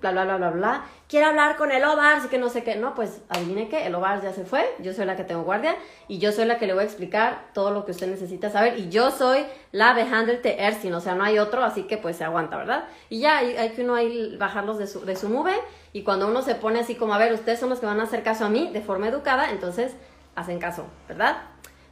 bla, 0.00 0.10
bla, 0.10 0.24
bla, 0.24 0.36
bla, 0.36 0.50
bla. 0.50 0.84
Quiero 1.08 1.26
hablar 1.26 1.56
con 1.56 1.70
el 1.72 1.84
OVAR, 1.84 2.16
así 2.16 2.28
que 2.28 2.38
no 2.38 2.48
sé 2.48 2.62
qué. 2.64 2.76
No, 2.76 2.94
pues 2.94 3.20
adivine 3.28 3.68
qué, 3.68 3.86
el 3.86 3.94
OVAR 3.94 4.22
ya 4.22 4.32
se 4.32 4.44
fue, 4.44 4.64
yo 4.80 4.92
soy 4.92 5.06
la 5.06 5.16
que 5.16 5.24
tengo 5.24 5.42
guardia 5.42 5.76
y 6.08 6.18
yo 6.18 6.32
soy 6.32 6.44
la 6.44 6.58
que 6.58 6.66
le 6.66 6.74
voy 6.74 6.82
a 6.82 6.86
explicar 6.86 7.46
todo 7.52 7.70
lo 7.70 7.84
que 7.84 7.92
usted 7.92 8.08
necesita 8.08 8.50
saber 8.50 8.78
y 8.78 8.88
yo 8.88 9.10
soy 9.10 9.44
la 9.72 9.92
behandelte 9.92 10.62
Ersin, 10.62 10.94
o 10.94 11.00
sea, 11.00 11.14
no 11.14 11.24
hay 11.24 11.38
otro, 11.38 11.62
así 11.64 11.84
que 11.84 11.98
pues 11.98 12.16
se 12.16 12.24
aguanta, 12.24 12.56
¿verdad? 12.56 12.84
Y 13.08 13.20
ya 13.20 13.38
hay, 13.38 13.56
hay 13.56 13.70
que 13.70 13.82
uno 13.82 13.94
ahí 13.94 14.36
bajarlos 14.36 14.78
de 14.78 14.86
su, 14.86 15.04
de 15.04 15.16
su 15.16 15.28
nube 15.28 15.52
y 15.92 16.02
cuando 16.02 16.26
uno 16.26 16.42
se 16.42 16.54
pone 16.54 16.80
así 16.80 16.94
como, 16.94 17.14
a 17.14 17.18
ver, 17.18 17.32
ustedes 17.32 17.60
son 17.60 17.70
los 17.70 17.80
que 17.80 17.86
van 17.86 18.00
a 18.00 18.04
hacer 18.04 18.22
caso 18.22 18.44
a 18.44 18.48
mí 18.48 18.70
de 18.72 18.80
forma 18.80 19.08
educada, 19.08 19.50
entonces 19.50 19.94
hacen 20.34 20.58
caso, 20.58 20.86
¿verdad? 21.08 21.36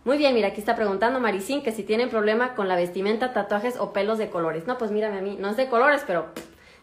Muy 0.04 0.18
bien, 0.18 0.34
mira, 0.34 0.48
aquí 0.48 0.58
está 0.58 0.74
preguntando 0.74 1.20
Maricín 1.20 1.62
que 1.62 1.70
si 1.70 1.84
tienen 1.84 2.10
problema 2.10 2.56
con 2.56 2.66
la 2.66 2.74
vestimenta, 2.74 3.32
tatuajes 3.32 3.76
o 3.78 3.92
pelos 3.92 4.18
de 4.18 4.30
colores. 4.30 4.66
No, 4.66 4.76
pues 4.76 4.90
mírame 4.90 5.18
a 5.18 5.22
mí, 5.22 5.36
no 5.38 5.50
es 5.50 5.56
de 5.56 5.68
colores, 5.68 6.02
pero 6.04 6.26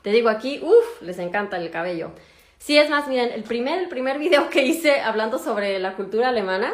te 0.01 0.11
digo 0.11 0.29
aquí, 0.29 0.61
uff, 0.63 1.01
les 1.01 1.19
encanta 1.19 1.57
el 1.57 1.69
cabello. 1.71 2.11
Sí, 2.57 2.77
es 2.77 2.89
más, 2.89 3.07
miren, 3.07 3.31
el 3.31 3.43
primer, 3.43 3.79
el 3.79 3.89
primer 3.89 4.19
video 4.19 4.49
que 4.49 4.63
hice 4.63 4.99
hablando 4.99 5.39
sobre 5.39 5.79
la 5.79 5.95
cultura 5.95 6.29
alemana 6.29 6.73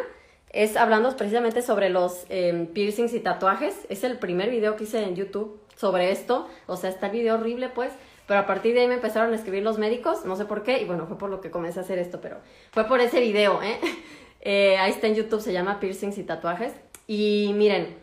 es 0.49 0.77
hablando 0.77 1.15
precisamente 1.15 1.61
sobre 1.61 1.89
los 1.89 2.25
em, 2.29 2.67
piercings 2.67 3.13
y 3.13 3.19
tatuajes. 3.19 3.85
Es 3.89 4.03
el 4.03 4.17
primer 4.17 4.49
video 4.49 4.75
que 4.75 4.85
hice 4.85 5.03
en 5.03 5.15
YouTube 5.15 5.59
sobre 5.75 6.11
esto. 6.11 6.47
O 6.65 6.77
sea, 6.77 6.89
está 6.89 7.07
el 7.07 7.11
video 7.11 7.35
horrible, 7.35 7.69
pues. 7.69 7.91
Pero 8.25 8.39
a 8.39 8.45
partir 8.45 8.73
de 8.73 8.81
ahí 8.81 8.87
me 8.87 8.95
empezaron 8.95 9.33
a 9.33 9.35
escribir 9.35 9.63
los 9.63 9.77
médicos, 9.77 10.25
no 10.25 10.35
sé 10.35 10.45
por 10.45 10.63
qué, 10.63 10.81
y 10.81 10.85
bueno, 10.85 11.05
fue 11.05 11.17
por 11.17 11.29
lo 11.29 11.41
que 11.41 11.51
comencé 11.51 11.79
a 11.79 11.83
hacer 11.83 11.99
esto, 11.99 12.21
pero 12.21 12.37
fue 12.71 12.85
por 12.85 12.99
ese 12.99 13.19
video, 13.19 13.61
¿eh? 13.61 13.79
eh 14.41 14.77
ahí 14.77 14.91
está 14.91 15.05
en 15.07 15.15
YouTube, 15.15 15.41
se 15.41 15.53
llama 15.53 15.79
piercings 15.79 16.17
y 16.17 16.23
tatuajes. 16.23 16.73
Y 17.05 17.51
miren, 17.55 17.95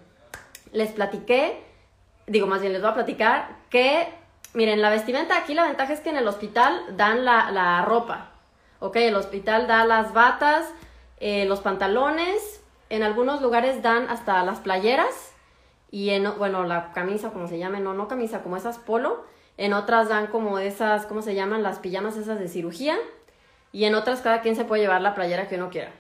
les 0.72 0.92
platiqué, 0.92 1.58
digo 2.28 2.46
más 2.46 2.60
bien 2.60 2.72
les 2.72 2.82
voy 2.82 2.90
a 2.90 2.94
platicar 2.94 3.56
que 3.68 4.06
Miren, 4.54 4.82
la 4.82 4.90
vestimenta 4.90 5.38
aquí 5.38 5.54
la 5.54 5.64
ventaja 5.64 5.94
es 5.94 6.00
que 6.00 6.11
en 6.11 6.16
el 6.16 6.28
hospital 6.28 6.97
dan 6.97 7.25
la, 7.25 7.82
ropa. 7.87 8.32
Ok, 8.80 8.97
el 8.97 9.14
hospital 9.14 9.66
da 9.66 9.85
las 9.87 10.12
batas, 10.12 10.71
eh, 11.21 11.47
los 11.47 11.61
pantalones, 11.61 12.62
en 12.90 13.02
algunos 13.02 13.40
lugares 13.40 13.82
dan 13.82 14.11
hasta 14.11 14.44
las 14.44 14.61
playeras 14.61 15.32
y 15.90 16.11
en, 16.11 16.37
bueno, 16.37 16.64
la 16.64 16.92
camisa, 16.92 17.30
como 17.30 17.49
se 17.49 17.59
llame, 17.59 17.80
no, 17.80 17.94
no 17.94 18.09
camisa, 18.09 18.42
como 18.42 18.56
esas 18.56 18.78
polo. 18.78 19.25
En 19.56 19.73
otras 19.73 20.09
dan 20.09 20.26
como 20.26 20.59
esas, 20.59 21.06
¿cómo 21.06 21.23
se 21.23 21.35
llaman? 21.35 21.62
Las 21.62 21.78
pijamas 21.78 22.16
esas 22.16 22.38
de 22.38 22.49
cirugía. 22.49 22.97
Y 23.73 23.85
en 23.85 23.94
otras 23.94 24.21
cada 24.21 24.42
quien 24.42 24.56
se 24.56 24.64
puede 24.64 24.82
llevar 24.82 25.00
la 25.00 25.14
playera 25.14 25.49
que 25.49 25.56
uno 25.56 25.71
quiera. 25.71 25.92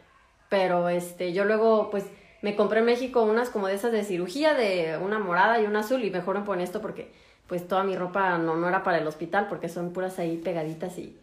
Pero 0.50 0.90
este, 0.90 1.32
yo 1.32 1.46
luego, 1.46 1.90
pues, 1.90 2.04
me 2.42 2.56
compré 2.56 2.80
en 2.80 2.86
México 2.86 3.22
unas 3.22 3.48
como 3.48 3.68
de 3.68 3.74
esas 3.74 3.92
de 3.92 4.04
cirugía, 4.04 4.52
de 4.52 4.98
una 4.98 5.18
morada 5.18 5.60
y 5.60 5.66
una 5.66 5.80
azul, 5.80 6.04
y 6.04 6.10
mejor 6.10 6.38
me 6.38 6.44
pone 6.44 6.64
esto 6.64 6.82
porque 6.82 7.12
pues 7.52 7.68
toda 7.68 7.84
mi 7.84 7.94
ropa 7.96 8.38
no, 8.38 8.56
no 8.56 8.66
era 8.66 8.82
para 8.82 8.96
el 8.96 9.06
hospital 9.06 9.46
porque 9.46 9.68
son 9.68 9.92
puras 9.92 10.18
ahí 10.18 10.38
pegaditas 10.38 10.96
y 10.96 11.18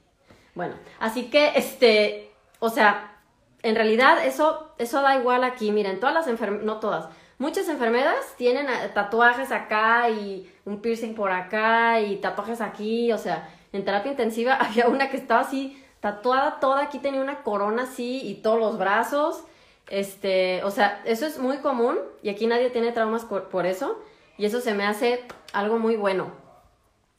bueno, 0.53 0.75
así 0.99 1.31
que 1.31 1.53
este, 1.55 2.29
o 2.59 2.69
sea, 2.69 3.17
en 3.63 3.73
realidad 3.73 4.23
eso, 4.23 4.71
eso 4.77 5.01
da 5.01 5.15
igual 5.15 5.43
aquí, 5.43 5.71
miren, 5.71 5.99
todas 5.99 6.13
las 6.13 6.27
enfermedades, 6.27 6.67
no 6.67 6.79
todas, 6.79 7.07
muchas 7.39 7.67
enfermedades 7.67 8.23
tienen 8.37 8.67
tatuajes 8.93 9.51
acá 9.51 10.07
y 10.11 10.47
un 10.65 10.81
piercing 10.83 11.15
por 11.15 11.31
acá 11.31 11.99
y 11.99 12.17
tatuajes 12.17 12.61
aquí, 12.61 13.11
o 13.11 13.17
sea, 13.17 13.49
en 13.73 13.83
terapia 13.83 14.11
intensiva 14.11 14.53
había 14.59 14.87
una 14.87 15.09
que 15.09 15.17
estaba 15.17 15.41
así 15.41 15.83
tatuada 15.99 16.59
toda, 16.59 16.83
aquí 16.83 16.99
tenía 16.99 17.21
una 17.21 17.41
corona 17.41 17.81
así 17.91 18.21
y 18.21 18.35
todos 18.35 18.59
los 18.59 18.77
brazos, 18.77 19.43
este, 19.89 20.63
o 20.63 20.69
sea, 20.69 21.01
eso 21.05 21.25
es 21.25 21.39
muy 21.39 21.57
común 21.57 21.97
y 22.21 22.29
aquí 22.29 22.45
nadie 22.45 22.69
tiene 22.69 22.91
traumas 22.91 23.25
por 23.25 23.65
eso 23.65 23.97
y 24.39 24.45
eso 24.45 24.61
se 24.61 24.73
me 24.73 24.85
hace 24.85 25.21
algo 25.53 25.77
muy 25.77 25.97
bueno. 25.97 26.31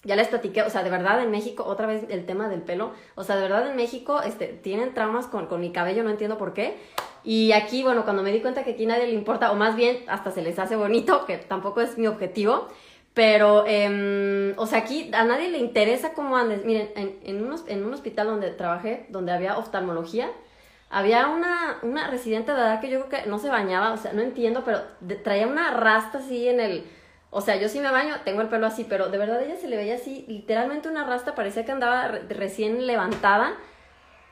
Ya 0.02 0.16
les 0.16 0.28
platiqué, 0.28 0.62
o 0.62 0.70
sea, 0.70 0.82
de 0.82 0.88
verdad 0.88 1.22
en 1.22 1.30
México, 1.30 1.64
otra 1.64 1.86
vez 1.86 2.04
el 2.08 2.24
tema 2.24 2.48
del 2.48 2.62
pelo, 2.62 2.92
o 3.14 3.22
sea, 3.22 3.36
de 3.36 3.42
verdad 3.42 3.68
en 3.68 3.76
México 3.76 4.22
este, 4.22 4.46
tienen 4.46 4.94
traumas 4.94 5.26
con, 5.26 5.46
con 5.46 5.60
mi 5.60 5.70
cabello, 5.70 6.02
no 6.02 6.08
entiendo 6.08 6.38
por 6.38 6.54
qué. 6.54 6.78
Y 7.22 7.52
aquí, 7.52 7.82
bueno, 7.82 8.04
cuando 8.04 8.22
me 8.22 8.32
di 8.32 8.40
cuenta 8.40 8.64
que 8.64 8.70
aquí 8.70 8.86
nadie 8.86 9.06
le 9.06 9.12
importa, 9.12 9.52
o 9.52 9.54
más 9.54 9.76
bien 9.76 9.98
hasta 10.08 10.30
se 10.30 10.40
les 10.40 10.58
hace 10.58 10.76
bonito, 10.76 11.26
que 11.26 11.36
tampoco 11.36 11.82
es 11.82 11.98
mi 11.98 12.06
objetivo, 12.06 12.68
pero, 13.12 13.64
eh, 13.66 14.54
o 14.56 14.64
sea, 14.64 14.78
aquí 14.78 15.10
a 15.12 15.24
nadie 15.24 15.50
le 15.50 15.58
interesa 15.58 16.14
cómo 16.14 16.38
andes. 16.38 16.64
Miren, 16.64 16.88
en, 16.96 17.18
en, 17.22 17.44
un, 17.44 17.54
en 17.66 17.84
un 17.84 17.92
hospital 17.92 18.28
donde 18.28 18.50
trabajé, 18.52 19.04
donde 19.10 19.32
había 19.32 19.58
oftalmología, 19.58 20.30
había 20.88 21.28
una, 21.28 21.76
una 21.82 22.08
residente 22.08 22.52
de 22.52 22.58
edad 22.58 22.80
que 22.80 22.88
yo 22.88 23.04
creo 23.04 23.22
que 23.24 23.28
no 23.28 23.38
se 23.38 23.50
bañaba, 23.50 23.92
o 23.92 23.98
sea, 23.98 24.14
no 24.14 24.22
entiendo, 24.22 24.62
pero 24.64 24.80
traía 25.22 25.46
una 25.46 25.72
rasta 25.72 26.18
así 26.18 26.48
en 26.48 26.60
el 26.60 26.84
o 27.30 27.40
sea, 27.40 27.56
yo 27.56 27.68
sí 27.68 27.78
me 27.78 27.90
baño, 27.90 28.16
tengo 28.24 28.40
el 28.40 28.48
pelo 28.48 28.66
así, 28.66 28.84
pero 28.88 29.08
de 29.08 29.18
verdad 29.18 29.40
ella 29.42 29.56
se 29.56 29.68
le 29.68 29.76
veía 29.76 29.94
así, 29.94 30.24
literalmente 30.26 30.88
una 30.88 31.04
rasta, 31.04 31.34
parecía 31.34 31.64
que 31.64 31.72
andaba 31.72 32.08
recién 32.28 32.86
levantada. 32.86 33.56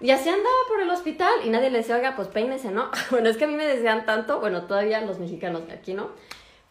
Y 0.00 0.10
así 0.10 0.28
andaba 0.28 0.54
por 0.68 0.80
el 0.80 0.90
hospital 0.90 1.32
y 1.44 1.50
nadie 1.50 1.70
le 1.70 1.78
decía, 1.78 1.96
oiga, 1.96 2.14
pues 2.14 2.28
peínese, 2.28 2.70
¿no? 2.70 2.90
bueno, 3.10 3.28
es 3.28 3.36
que 3.36 3.44
a 3.44 3.48
mí 3.48 3.54
me 3.54 3.66
desean 3.66 4.04
tanto, 4.04 4.40
bueno, 4.40 4.62
todavía 4.62 5.00
los 5.00 5.18
mexicanos 5.18 5.62
aquí, 5.72 5.94
¿no? 5.94 6.10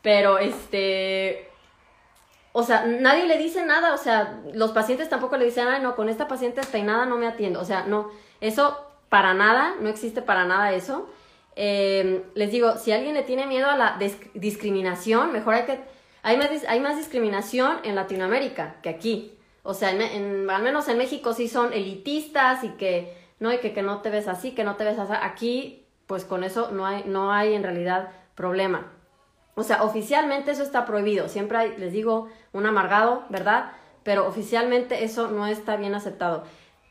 Pero 0.02 0.38
este, 0.38 1.50
o 2.52 2.64
sea, 2.64 2.86
nadie 2.86 3.26
le 3.26 3.38
dice 3.38 3.66
nada, 3.66 3.94
o 3.94 3.98
sea, 3.98 4.42
los 4.54 4.72
pacientes 4.72 5.10
tampoco 5.10 5.38
le 5.38 5.46
dicen, 5.46 5.68
ay, 5.68 5.82
no, 5.82 5.96
con 5.96 6.10
esta 6.10 6.28
paciente 6.28 6.62
peinada 6.72 7.06
no 7.06 7.18
me 7.18 7.28
atiendo, 7.28 7.60
o 7.62 7.66
sea, 7.66 7.84
no, 7.86 8.10
eso 8.42 8.78
para 9.10 9.34
nada, 9.34 9.76
no 9.80 9.90
existe 9.90 10.22
para 10.22 10.46
nada 10.46 10.74
eso. 10.74 11.10
Eh, 11.56 12.24
les 12.36 12.52
digo, 12.52 12.78
si 12.78 12.92
alguien 12.92 13.14
le 13.14 13.24
tiene 13.24 13.48
miedo 13.48 13.70
a 13.70 13.78
la 13.78 13.98
discriminación, 14.34 15.32
mejor 15.32 15.56
hay 15.56 15.64
que 15.64 15.97
hay 16.28 16.36
más, 16.36 16.50
hay 16.68 16.82
más 16.82 16.98
discriminación 16.98 17.78
en 17.84 17.96
Latinoamérica 17.96 18.76
que 18.82 18.90
aquí. 18.90 19.40
O 19.64 19.74
sea, 19.74 19.92
en, 19.92 20.50
al 20.50 20.62
menos 20.62 20.90
en 20.90 20.98
México 20.98 21.34
sí 21.34 21.48
son 21.48 21.72
elitistas 21.72 22.66
y 22.66 22.70
que 22.72 23.18
no, 23.40 23.54
y 23.54 23.60
que, 23.60 23.72
que 23.72 23.82
no 23.82 24.02
te 24.02 24.10
ves 24.10 24.28
así, 24.28 24.52
que 24.52 24.66
no 24.66 24.76
te 24.76 24.84
ves 24.84 25.00
así. 25.00 25.14
Aquí, 25.22 25.86
pues 26.06 26.26
con 26.26 26.44
eso 26.44 26.70
no 26.72 26.86
hay, 26.86 27.06
no 27.06 27.32
hay 27.32 27.54
en 27.54 27.64
realidad 27.64 28.10
problema. 28.36 28.92
O 29.56 29.64
sea, 29.64 29.84
oficialmente 29.84 30.52
eso 30.52 30.64
está 30.64 30.86
prohibido. 30.86 31.30
Siempre 31.30 31.60
hay, 31.60 31.78
les 31.78 31.94
digo, 31.94 32.28
un 32.52 32.66
amargado, 32.66 33.24
¿verdad? 33.30 33.72
Pero 34.04 34.28
oficialmente 34.28 35.06
eso 35.06 35.30
no 35.30 35.48
está 35.48 35.78
bien 35.78 35.96
aceptado. 35.96 36.44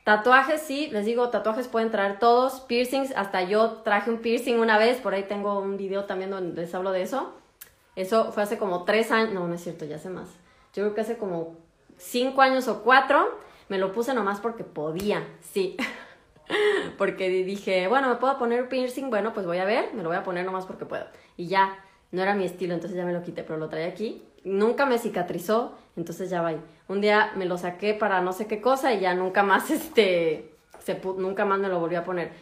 Tatuajes, 0.04 0.62
sí, 0.62 0.88
les 0.92 1.04
digo, 1.04 1.28
tatuajes 1.28 1.68
pueden 1.68 1.90
traer 1.90 2.18
todos. 2.18 2.60
Piercings, 2.60 3.12
hasta 3.14 3.42
yo 3.42 3.82
traje 3.82 4.08
un 4.08 4.20
piercing 4.22 4.60
una 4.60 4.78
vez, 4.78 4.96
por 4.96 5.12
ahí 5.12 5.24
tengo 5.24 5.58
un 5.58 5.76
video 5.76 6.06
también 6.06 6.30
donde 6.30 6.62
les 6.62 6.74
hablo 6.74 6.92
de 6.92 7.02
eso. 7.02 7.34
Eso 7.96 8.30
fue 8.30 8.42
hace 8.42 8.58
como 8.58 8.84
tres 8.84 9.10
años, 9.10 9.32
no, 9.32 9.48
no 9.48 9.54
es 9.54 9.62
cierto, 9.62 9.86
ya 9.86 9.96
hace 9.96 10.10
más. 10.10 10.28
Yo 10.74 10.82
creo 10.82 10.94
que 10.94 11.00
hace 11.00 11.16
como 11.16 11.56
cinco 11.96 12.42
años 12.42 12.68
o 12.68 12.82
cuatro, 12.82 13.38
me 13.68 13.78
lo 13.78 13.92
puse 13.92 14.14
nomás 14.14 14.40
porque 14.40 14.64
podía, 14.64 15.26
sí. 15.40 15.76
porque 16.98 17.30
dije, 17.30 17.88
bueno, 17.88 18.08
me 18.08 18.16
puedo 18.16 18.38
poner 18.38 18.68
piercing, 18.68 19.08
bueno, 19.08 19.32
pues 19.32 19.46
voy 19.46 19.58
a 19.58 19.64
ver, 19.64 19.94
me 19.94 20.02
lo 20.02 20.10
voy 20.10 20.18
a 20.18 20.22
poner 20.22 20.44
nomás 20.44 20.66
porque 20.66 20.84
puedo. 20.84 21.06
Y 21.38 21.46
ya, 21.48 21.78
no 22.12 22.22
era 22.22 22.34
mi 22.34 22.44
estilo, 22.44 22.74
entonces 22.74 22.96
ya 22.96 23.06
me 23.06 23.14
lo 23.14 23.22
quité, 23.22 23.42
pero 23.42 23.58
lo 23.58 23.68
traía 23.70 23.88
aquí. 23.88 24.22
Nunca 24.44 24.84
me 24.86 24.98
cicatrizó, 24.98 25.74
entonces 25.96 26.28
ya 26.28 26.42
va. 26.42 26.52
Un 26.88 27.00
día 27.00 27.32
me 27.34 27.46
lo 27.46 27.56
saqué 27.56 27.94
para 27.94 28.20
no 28.20 28.32
sé 28.32 28.46
qué 28.46 28.60
cosa 28.60 28.92
y 28.92 29.00
ya 29.00 29.14
nunca 29.14 29.42
más, 29.42 29.70
este, 29.70 30.54
se 30.80 31.00
nunca 31.16 31.46
más 31.46 31.58
me 31.58 31.68
lo 31.68 31.80
volví 31.80 31.96
a 31.96 32.04
poner. 32.04 32.32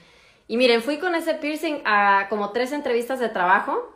Y 0.49 0.57
miren, 0.57 0.83
fui 0.83 0.99
con 0.99 1.15
ese 1.15 1.35
piercing 1.35 1.81
a 1.87 2.27
como 2.29 2.51
tres 2.51 2.73
entrevistas 2.73 3.21
de 3.21 3.29
trabajo 3.31 3.94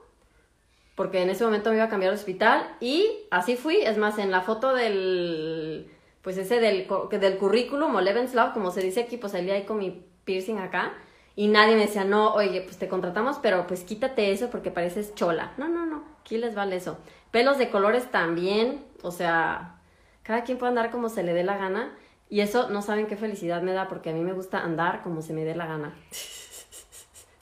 porque 0.99 1.23
en 1.23 1.31
ese 1.31 1.45
momento 1.45 1.71
me 1.71 1.77
iba 1.77 1.85
a 1.85 1.89
cambiar 1.89 2.11
de 2.11 2.19
hospital 2.19 2.75
y 2.81 3.09
así 3.31 3.55
fui. 3.55 3.77
Es 3.77 3.97
más, 3.99 4.19
en 4.19 4.33
la 4.33 4.41
foto 4.41 4.75
del, 4.75 5.89
pues 6.23 6.37
ese 6.39 6.59
del, 6.59 6.89
del 7.09 7.39
currículum 7.39 7.95
o 7.95 8.01
Lebenslauf, 8.01 8.53
como 8.53 8.73
se 8.73 8.83
dice 8.83 9.03
aquí, 9.03 9.17
pues 9.17 9.31
salía 9.31 9.55
ahí 9.55 9.63
con 9.63 9.79
mi 9.79 10.05
piercing 10.25 10.59
acá. 10.59 10.93
Y 11.37 11.47
nadie 11.47 11.77
me 11.77 11.83
decía, 11.83 12.03
no, 12.03 12.35
oye, 12.35 12.63
pues 12.63 12.79
te 12.79 12.89
contratamos, 12.89 13.39
pero 13.41 13.69
pues 13.69 13.85
quítate 13.85 14.33
eso 14.33 14.51
porque 14.51 14.73
pareces 14.73 15.15
chola. 15.15 15.53
No, 15.57 15.69
no, 15.69 15.87
no, 15.87 16.03
aquí 16.21 16.37
les 16.37 16.57
vale 16.57 16.75
eso. 16.75 16.99
Pelos 17.31 17.59
de 17.59 17.71
colores 17.71 18.11
también, 18.11 18.85
o 19.03 19.13
sea, 19.13 19.77
cada 20.25 20.43
quien 20.43 20.59
puede 20.59 20.71
andar 20.71 20.91
como 20.91 21.11
se 21.11 21.23
le 21.23 21.33
dé 21.33 21.45
la 21.45 21.57
gana. 21.59 21.97
Y 22.29 22.41
eso 22.41 22.71
no 22.71 22.83
saben 22.83 23.07
qué 23.07 23.17
felicidad 23.17 23.63
me 23.63 23.73
da 23.73 23.87
porque 23.87 24.11
a 24.11 24.15
mí 24.15 24.23
me 24.23 24.33
gusta 24.33 24.59
andar 24.59 25.05
como 25.05 25.23
se 25.23 25.33
me 25.33 25.45
dé 25.45 25.55
la 25.55 25.67
gana. 25.67 25.95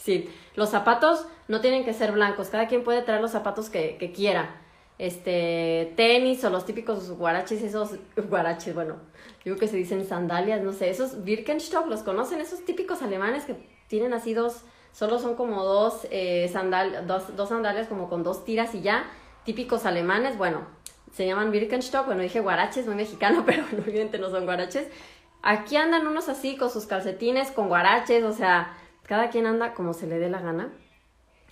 Sí, 0.06 0.30
los 0.54 0.68
zapatos 0.68 1.26
no 1.48 1.60
tienen 1.60 1.84
que 1.84 1.92
ser 1.92 2.12
blancos, 2.12 2.46
cada 2.46 2.68
quien 2.68 2.84
puede 2.84 3.02
traer 3.02 3.20
los 3.20 3.32
zapatos 3.32 3.70
que, 3.70 3.96
que 3.98 4.12
quiera. 4.12 4.62
Este, 4.98 5.94
tenis 5.96 6.44
o 6.44 6.50
los 6.50 6.64
típicos 6.64 7.10
guaraches, 7.10 7.60
esos 7.60 7.96
guaraches, 8.30 8.72
bueno, 8.72 8.98
digo 9.44 9.56
que 9.56 9.66
se 9.66 9.76
dicen 9.76 10.06
sandalias, 10.06 10.62
no 10.62 10.72
sé, 10.72 10.90
esos 10.90 11.24
Birkenstock, 11.24 11.88
¿los 11.88 12.04
conocen? 12.04 12.40
Esos 12.40 12.64
típicos 12.64 13.02
alemanes 13.02 13.46
que 13.46 13.56
tienen 13.88 14.14
así 14.14 14.32
dos, 14.32 14.62
solo 14.92 15.18
son 15.18 15.34
como 15.34 15.64
dos, 15.64 16.06
eh, 16.12 16.48
dos, 17.04 17.34
dos 17.34 17.48
sandalias 17.48 17.88
como 17.88 18.08
con 18.08 18.22
dos 18.22 18.44
tiras 18.44 18.76
y 18.76 18.82
ya, 18.82 19.10
típicos 19.44 19.86
alemanes, 19.86 20.38
bueno, 20.38 20.68
se 21.12 21.26
llaman 21.26 21.50
Birkenstock, 21.50 22.06
bueno, 22.06 22.22
dije 22.22 22.38
guaraches, 22.38 22.86
muy 22.86 22.94
mexicano, 22.94 23.42
pero 23.44 23.64
obviamente 23.84 24.20
no 24.20 24.30
son 24.30 24.44
guaraches. 24.44 24.86
Aquí 25.42 25.74
andan 25.76 26.06
unos 26.06 26.28
así 26.28 26.56
con 26.56 26.70
sus 26.70 26.86
calcetines, 26.86 27.50
con 27.50 27.66
guaraches, 27.66 28.22
o 28.22 28.32
sea, 28.32 28.72
cada 29.06 29.30
quien 29.30 29.46
anda 29.46 29.74
como 29.74 29.94
se 29.94 30.06
le 30.06 30.18
dé 30.18 30.28
la 30.28 30.40
gana, 30.40 30.70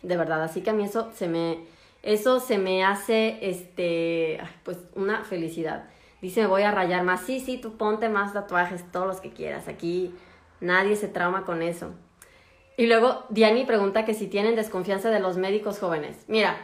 de 0.03 0.17
verdad. 0.17 0.43
Así 0.43 0.63
que 0.63 0.71
a 0.71 0.73
mí 0.73 0.85
eso 0.85 1.11
se 1.15 1.29
me, 1.29 1.65
eso 2.03 2.41
se 2.41 2.59
me 2.59 2.85
hace, 2.85 3.39
este, 3.43 4.41
pues 4.65 4.79
una 4.95 5.25
felicidad. 5.25 5.85
Dice, 6.21 6.43
me 6.43 6.47
voy 6.47 6.63
a 6.63 6.71
rayar 6.71 7.03
más. 7.05 7.21
Sí, 7.23 7.41
sí, 7.41 7.59
tú 7.59 7.77
ponte 7.77 8.09
más 8.09 8.33
tatuajes, 8.33 8.91
todos 8.91 9.07
los 9.07 9.21
que 9.21 9.33
quieras. 9.33 9.69
Aquí 9.69 10.15
nadie 10.61 10.97
se 10.97 11.09
trauma 11.09 11.45
con 11.45 11.63
eso. 11.63 11.93
Y 12.77 12.87
luego 12.87 13.25
Diani 13.29 13.65
pregunta 13.65 14.05
que 14.05 14.15
si 14.15 14.27
tienen 14.27 14.57
desconfianza 14.57 15.11
de 15.11 15.21
los 15.21 15.37
médicos 15.37 15.79
jóvenes. 15.79 16.25
Mira, 16.27 16.57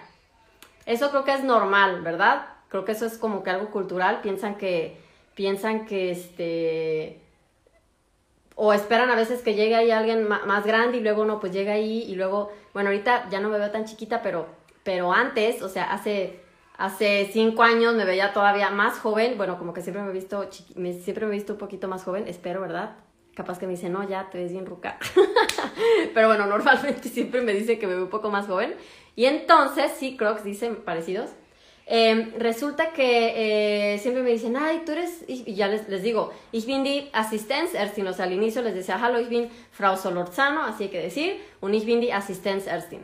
eso 0.87 1.11
creo 1.11 1.25
que 1.25 1.35
es 1.35 1.45
normal, 1.45 2.03
¿verdad? 2.03 2.47
Creo 2.69 2.85
que 2.85 2.93
eso 2.93 3.07
es 3.07 3.17
como 3.17 3.43
que 3.43 3.51
algo 3.51 3.71
cultural. 3.71 4.21
Piensan 4.23 4.57
que, 4.57 4.99
piensan 5.35 5.87
que 5.87 6.11
este, 6.11 7.21
o 8.55 8.73
esperan 8.73 9.11
a 9.11 9.17
veces 9.17 9.43
que 9.43 9.55
llegue 9.55 9.75
ahí 9.75 9.91
alguien 9.91 10.29
más 10.29 10.67
grande 10.67 10.99
y 10.99 11.01
luego 11.01 11.23
uno 11.23 11.41
pues 11.41 11.53
llega 11.53 11.73
ahí 11.73 12.03
y 12.03 12.15
luego, 12.15 12.51
bueno, 12.75 12.91
ahorita 12.91 13.29
ya 13.31 13.41
no 13.41 13.49
me 13.49 13.59
veo 13.59 13.71
tan 13.71 13.85
chiquita, 13.85 14.23
pero, 14.23 14.47
pero 14.83 15.13
antes, 15.13 15.63
o 15.63 15.69
sea, 15.69 15.93
hace, 15.93 16.41
hace 16.77 17.31
cinco 17.33 17.63
años 17.63 17.95
me 17.95 18.05
veía 18.05 18.33
todavía 18.33 18.71
más 18.71 18.99
joven, 18.99 19.37
bueno, 19.37 19.59
como 19.59 19.73
que 19.73 19.81
siempre 19.81 20.03
me 20.03 20.11
he 20.11 20.13
visto, 20.13 20.49
siempre 20.51 21.27
me 21.27 21.33
he 21.33 21.37
visto 21.37 21.55
un 21.55 21.59
poquito 21.59 21.89
más 21.89 22.05
joven, 22.05 22.29
espero, 22.29 22.61
¿verdad? 22.61 22.97
Capaz 23.35 23.59
que 23.59 23.67
me 23.67 23.73
dice, 23.73 23.89
no, 23.89 24.07
ya 24.07 24.29
te 24.29 24.39
ves 24.39 24.53
bien 24.53 24.67
ruca. 24.67 24.99
pero 26.15 26.27
bueno, 26.29 26.47
normalmente 26.47 27.09
siempre 27.09 27.41
me 27.41 27.55
dice 27.55 27.79
que 27.79 27.87
me 27.87 27.95
veo 27.95 28.05
un 28.05 28.11
poco 28.11 28.31
más 28.31 28.47
joven. 28.47 28.75
Y 29.17 29.27
entonces, 29.27 29.93
sí, 29.97 30.17
Crocs 30.17 30.45
dicen 30.45 30.77
parecidos. 30.77 31.31
Em, 31.93 32.33
resulta 32.39 32.93
que 32.93 33.95
eh, 33.95 33.99
siempre 33.99 34.23
me 34.23 34.31
dicen, 34.31 34.57
ay, 34.57 34.83
tú 34.87 34.93
eres, 34.93 35.25
y 35.27 35.55
ya 35.57 35.67
les, 35.67 35.89
les 35.89 36.05
digo, 36.05 36.31
ich 36.53 36.65
bin 36.65 36.85
die 36.85 37.11
Assistenzärztin, 37.13 38.07
o 38.07 38.13
sea, 38.13 38.27
al 38.27 38.33
inicio 38.33 38.63
les 38.63 38.77
decía, 38.77 38.97
hallo, 38.97 39.19
ich 39.19 39.29
bin 39.29 39.51
Frau 39.73 39.97
Solorzano, 39.97 40.63
así 40.63 40.85
hay 40.85 40.91
que 40.91 41.03
decir, 41.03 41.41
un 41.61 41.75
ich 41.75 41.85
bin 41.85 42.01
die 42.01 42.13
Assistenzärztin. 42.13 43.01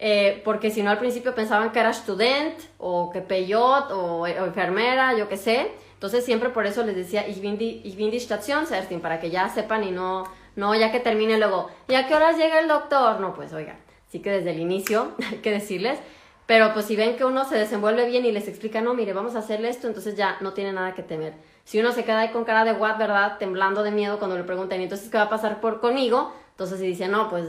Eh, 0.00 0.42
porque 0.44 0.72
si 0.72 0.82
no 0.82 0.90
al 0.90 0.98
principio 0.98 1.32
pensaban 1.32 1.70
que 1.70 1.78
era 1.78 1.92
student, 1.92 2.58
o 2.78 3.08
que 3.12 3.20
peyot, 3.20 3.92
o, 3.92 4.26
enfermera, 4.26 5.16
yo 5.16 5.28
qué 5.28 5.36
sé. 5.36 5.70
Entonces 5.94 6.24
siempre 6.24 6.48
por 6.48 6.66
eso 6.66 6.82
les 6.82 6.96
decía, 6.96 7.24
ich 7.28 7.40
bin 7.40 7.56
die, 7.56 7.82
ich 7.84 7.94
bin 7.94 8.10
die 8.10 8.18
Stationsärztin, 8.18 9.00
para 9.00 9.20
que 9.20 9.30
ya 9.30 9.48
sepan 9.48 9.84
y 9.84 9.92
no, 9.92 10.24
no, 10.56 10.74
ya 10.74 10.90
que 10.90 10.98
termine 10.98 11.38
luego, 11.38 11.70
¿y 11.86 11.94
a 11.94 12.08
qué 12.08 12.16
horas 12.16 12.36
llega 12.36 12.58
el 12.58 12.66
doctor? 12.66 13.20
No, 13.20 13.32
pues 13.32 13.52
oigan, 13.52 13.78
sí 14.10 14.18
que 14.18 14.32
desde 14.32 14.50
el 14.50 14.58
inicio 14.58 15.12
hay 15.30 15.38
que 15.38 15.52
decirles 15.52 16.00
pero 16.48 16.72
pues 16.72 16.86
si 16.86 16.96
ven 16.96 17.18
que 17.18 17.26
uno 17.26 17.44
se 17.44 17.56
desenvuelve 17.56 18.06
bien 18.06 18.24
y 18.24 18.32
les 18.32 18.48
explica, 18.48 18.80
no, 18.80 18.94
mire, 18.94 19.12
vamos 19.12 19.36
a 19.36 19.40
hacerle 19.40 19.68
esto, 19.68 19.86
entonces 19.86 20.16
ya 20.16 20.38
no 20.40 20.54
tiene 20.54 20.72
nada 20.72 20.94
que 20.94 21.02
temer. 21.02 21.34
Si 21.64 21.78
uno 21.78 21.92
se 21.92 22.04
queda 22.04 22.20
ahí 22.20 22.30
con 22.30 22.46
cara 22.46 22.64
de 22.64 22.72
what, 22.72 22.96
¿verdad? 22.96 23.36
Temblando 23.36 23.82
de 23.82 23.90
miedo 23.90 24.18
cuando 24.18 24.34
le 24.38 24.44
preguntan, 24.44 24.80
¿y 24.80 24.84
entonces 24.84 25.10
qué 25.10 25.18
va 25.18 25.24
a 25.24 25.28
pasar 25.28 25.60
por 25.60 25.78
conmigo? 25.78 26.32
Entonces 26.52 26.78
se 26.78 26.86
dice, 26.86 27.06
no, 27.06 27.28
pues 27.28 27.48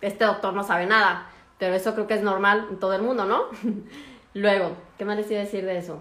este 0.00 0.24
doctor 0.26 0.54
no 0.54 0.62
sabe 0.62 0.86
nada. 0.86 1.28
Pero 1.58 1.74
eso 1.74 1.92
creo 1.94 2.06
que 2.06 2.14
es 2.14 2.22
normal 2.22 2.68
en 2.70 2.78
todo 2.78 2.94
el 2.94 3.02
mundo, 3.02 3.24
¿no? 3.24 3.46
Luego, 4.34 4.76
¿qué 4.96 5.04
más 5.04 5.16
les 5.16 5.28
iba 5.32 5.40
a 5.40 5.44
decir 5.44 5.66
de 5.66 5.78
eso? 5.78 6.00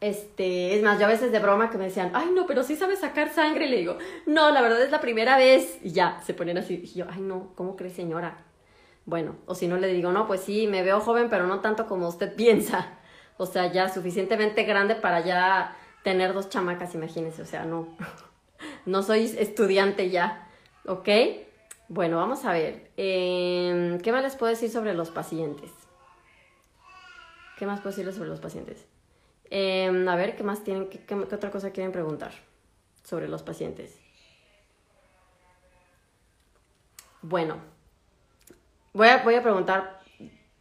Este, 0.00 0.74
es 0.74 0.82
más, 0.82 0.98
yo 0.98 1.06
a 1.06 1.10
veces 1.10 1.30
de 1.30 1.38
broma 1.38 1.70
que 1.70 1.78
me 1.78 1.84
decían, 1.84 2.10
ay, 2.12 2.30
no, 2.34 2.44
pero 2.44 2.64
sí 2.64 2.74
sabe 2.74 2.96
sacar 2.96 3.32
sangre. 3.32 3.68
Le 3.68 3.76
digo, 3.76 3.98
no, 4.26 4.50
la 4.50 4.62
verdad 4.62 4.82
es 4.82 4.90
la 4.90 5.00
primera 5.00 5.36
vez. 5.36 5.78
Y 5.80 5.92
ya, 5.92 6.20
se 6.26 6.34
ponen 6.34 6.58
así. 6.58 6.82
Y 6.82 6.98
yo, 6.98 7.06
ay, 7.08 7.20
no, 7.20 7.52
¿cómo 7.54 7.76
cree, 7.76 7.90
señora? 7.90 8.49
Bueno, 9.06 9.36
o 9.46 9.54
si 9.54 9.66
no 9.66 9.76
le 9.76 9.88
digo, 9.88 10.12
no, 10.12 10.26
pues 10.26 10.40
sí, 10.40 10.66
me 10.66 10.82
veo 10.82 11.00
joven, 11.00 11.28
pero 11.30 11.46
no 11.46 11.60
tanto 11.60 11.86
como 11.86 12.08
usted 12.08 12.34
piensa. 12.36 12.98
O 13.36 13.46
sea, 13.46 13.72
ya 13.72 13.88
suficientemente 13.88 14.64
grande 14.64 14.94
para 14.94 15.20
ya 15.20 15.76
tener 16.02 16.34
dos 16.34 16.48
chamacas, 16.48 16.94
imagínense. 16.94 17.42
O 17.42 17.46
sea, 17.46 17.64
no, 17.64 17.88
no 18.86 19.02
soy 19.02 19.24
estudiante 19.38 20.10
ya, 20.10 20.48
¿ok? 20.86 21.08
Bueno, 21.88 22.18
vamos 22.18 22.44
a 22.44 22.52
ver. 22.52 22.90
Em, 22.96 23.98
¿Qué 23.98 24.12
más 24.12 24.22
les 24.22 24.36
puedo 24.36 24.50
decir 24.50 24.70
sobre 24.70 24.94
los 24.94 25.10
pacientes? 25.10 25.72
¿Qué 27.58 27.66
más 27.66 27.80
puedo 27.80 27.90
decirles 27.90 28.14
sobre 28.14 28.28
los 28.28 28.40
pacientes? 28.40 28.86
Em, 29.50 30.08
a 30.08 30.16
ver, 30.16 30.36
¿qué 30.36 30.44
más 30.44 30.62
tienen? 30.62 30.88
qué 30.88 31.14
otra 31.14 31.50
cosa 31.50 31.70
quieren 31.70 31.92
preguntar 31.92 32.32
sobre 33.02 33.26
los 33.28 33.42
pacientes? 33.42 33.98
Bueno, 37.22 37.58
Voy 38.92 39.08
a, 39.08 39.18
voy 39.18 39.34
a 39.36 39.42
preguntar, 39.42 40.00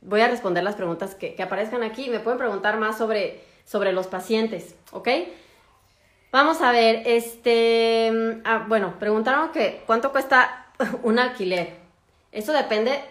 voy 0.02 0.22
a 0.22 0.28
responder 0.28 0.64
las 0.64 0.76
preguntas 0.76 1.16
que, 1.16 1.36
que 1.36 1.44
aparezcan 1.44 1.84
aquí. 1.84 2.10
Me 2.10 2.20
pueden 2.20 2.38
preguntar 2.38 2.78
más 2.78 2.98
sobre, 2.98 3.42
sobre 3.66 3.92
los 3.92 4.08
pacientes, 4.08 4.76
¿ok? 4.92 5.10
Vamos 6.32 6.62
a 6.62 6.72
ver, 6.72 7.02
este, 7.08 8.42
ah, 8.46 8.66
bueno, 8.68 8.94
preguntaron 9.00 9.52
que 9.52 9.82
cuánto 9.88 10.12
cuesta 10.12 10.68
un 11.04 11.18
alquiler. 11.18 11.78
Eso 12.32 12.54
depende, 12.54 13.02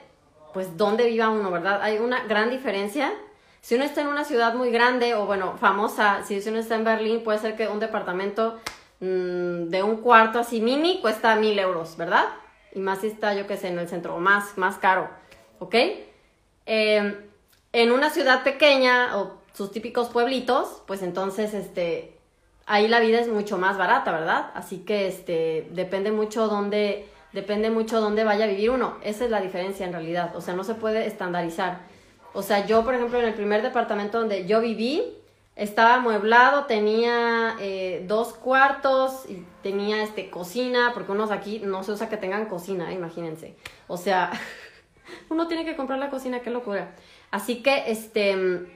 pues, 0.54 0.76
dónde 0.76 1.06
viva 1.06 1.28
uno, 1.28 1.50
¿verdad? 1.50 1.82
Hay 1.82 1.98
una 1.98 2.22
gran 2.24 2.48
diferencia. 2.50 3.12
Si 3.60 3.74
uno 3.74 3.84
está 3.84 4.02
en 4.02 4.06
una 4.06 4.24
ciudad 4.24 4.54
muy 4.54 4.70
grande 4.70 5.16
o, 5.16 5.26
bueno, 5.26 5.56
famosa, 5.58 6.22
si 6.24 6.38
uno 6.48 6.58
está 6.58 6.76
en 6.76 6.84
Berlín, 6.84 7.24
puede 7.24 7.40
ser 7.40 7.56
que 7.56 7.66
un 7.66 7.80
departamento 7.80 8.60
mm, 9.00 9.64
de 9.68 9.82
un 9.82 9.96
cuarto 9.96 10.38
así 10.38 10.60
mini 10.60 11.00
cuesta 11.00 11.34
mil 11.34 11.58
euros, 11.58 11.96
¿verdad? 11.96 12.26
Y 12.72 12.80
más 12.80 13.00
si 13.00 13.08
está, 13.08 13.34
yo 13.34 13.46
que 13.46 13.56
sé, 13.56 13.68
en 13.68 13.78
el 13.78 13.88
centro, 13.88 14.14
o 14.14 14.20
más, 14.20 14.56
más 14.58 14.78
caro, 14.78 15.08
¿ok? 15.58 15.74
Em, 16.66 17.16
en 17.72 17.92
una 17.92 18.10
ciudad 18.10 18.42
pequeña 18.44 19.16
o 19.16 19.38
sus 19.52 19.72
típicos 19.72 20.08
pueblitos, 20.08 20.82
pues 20.86 21.02
entonces, 21.02 21.54
este, 21.54 22.18
ahí 22.66 22.88
la 22.88 23.00
vida 23.00 23.20
es 23.20 23.28
mucho 23.28 23.58
más 23.58 23.76
barata, 23.76 24.12
¿verdad? 24.12 24.50
Así 24.54 24.78
que, 24.78 25.08
este, 25.08 25.68
depende 25.72 26.12
mucho 26.12 26.48
dónde, 26.48 27.08
depende 27.32 27.70
mucho 27.70 28.00
dónde 28.00 28.24
vaya 28.24 28.44
a 28.44 28.48
vivir 28.48 28.70
uno. 28.70 28.98
Esa 29.02 29.24
es 29.24 29.30
la 29.30 29.40
diferencia 29.40 29.86
en 29.86 29.92
realidad, 29.92 30.36
o 30.36 30.40
sea, 30.40 30.54
no 30.54 30.64
se 30.64 30.74
puede 30.74 31.06
estandarizar. 31.06 31.80
O 32.34 32.42
sea, 32.42 32.66
yo, 32.66 32.84
por 32.84 32.94
ejemplo, 32.94 33.18
en 33.18 33.26
el 33.26 33.34
primer 33.34 33.62
departamento 33.62 34.18
donde 34.18 34.46
yo 34.46 34.60
viví, 34.60 35.17
estaba 35.58 35.96
amueblado, 35.96 36.66
tenía 36.66 37.56
eh, 37.58 38.04
dos 38.06 38.32
cuartos 38.32 39.28
y 39.28 39.44
tenía 39.60 40.04
este 40.04 40.30
cocina, 40.30 40.92
porque 40.94 41.10
unos 41.10 41.32
aquí 41.32 41.58
no 41.58 41.82
se 41.82 41.90
usa 41.92 42.08
que 42.08 42.16
tengan 42.16 42.46
cocina, 42.46 42.92
imagínense. 42.92 43.56
O 43.88 43.96
sea, 43.96 44.30
uno 45.28 45.48
tiene 45.48 45.64
que 45.64 45.74
comprar 45.74 45.98
la 45.98 46.10
cocina, 46.10 46.40
qué 46.40 46.50
locura. 46.50 46.94
Así 47.32 47.60
que, 47.60 47.90
este, 47.90 48.68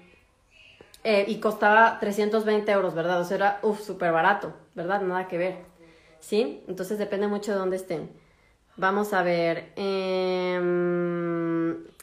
eh, 1.04 1.24
y 1.28 1.38
costaba 1.38 2.00
320 2.00 2.72
euros, 2.72 2.94
¿verdad? 2.94 3.20
O 3.20 3.24
sea, 3.24 3.36
era, 3.36 3.60
uff, 3.62 3.80
súper 3.80 4.10
barato, 4.10 4.52
¿verdad? 4.74 5.02
Nada 5.02 5.28
que 5.28 5.38
ver. 5.38 5.58
¿Sí? 6.18 6.64
Entonces 6.66 6.98
depende 6.98 7.28
mucho 7.28 7.52
de 7.52 7.58
dónde 7.58 7.76
estén. 7.76 8.10
Vamos 8.76 9.12
a 9.12 9.22
ver. 9.22 9.72
Em, 9.76 10.72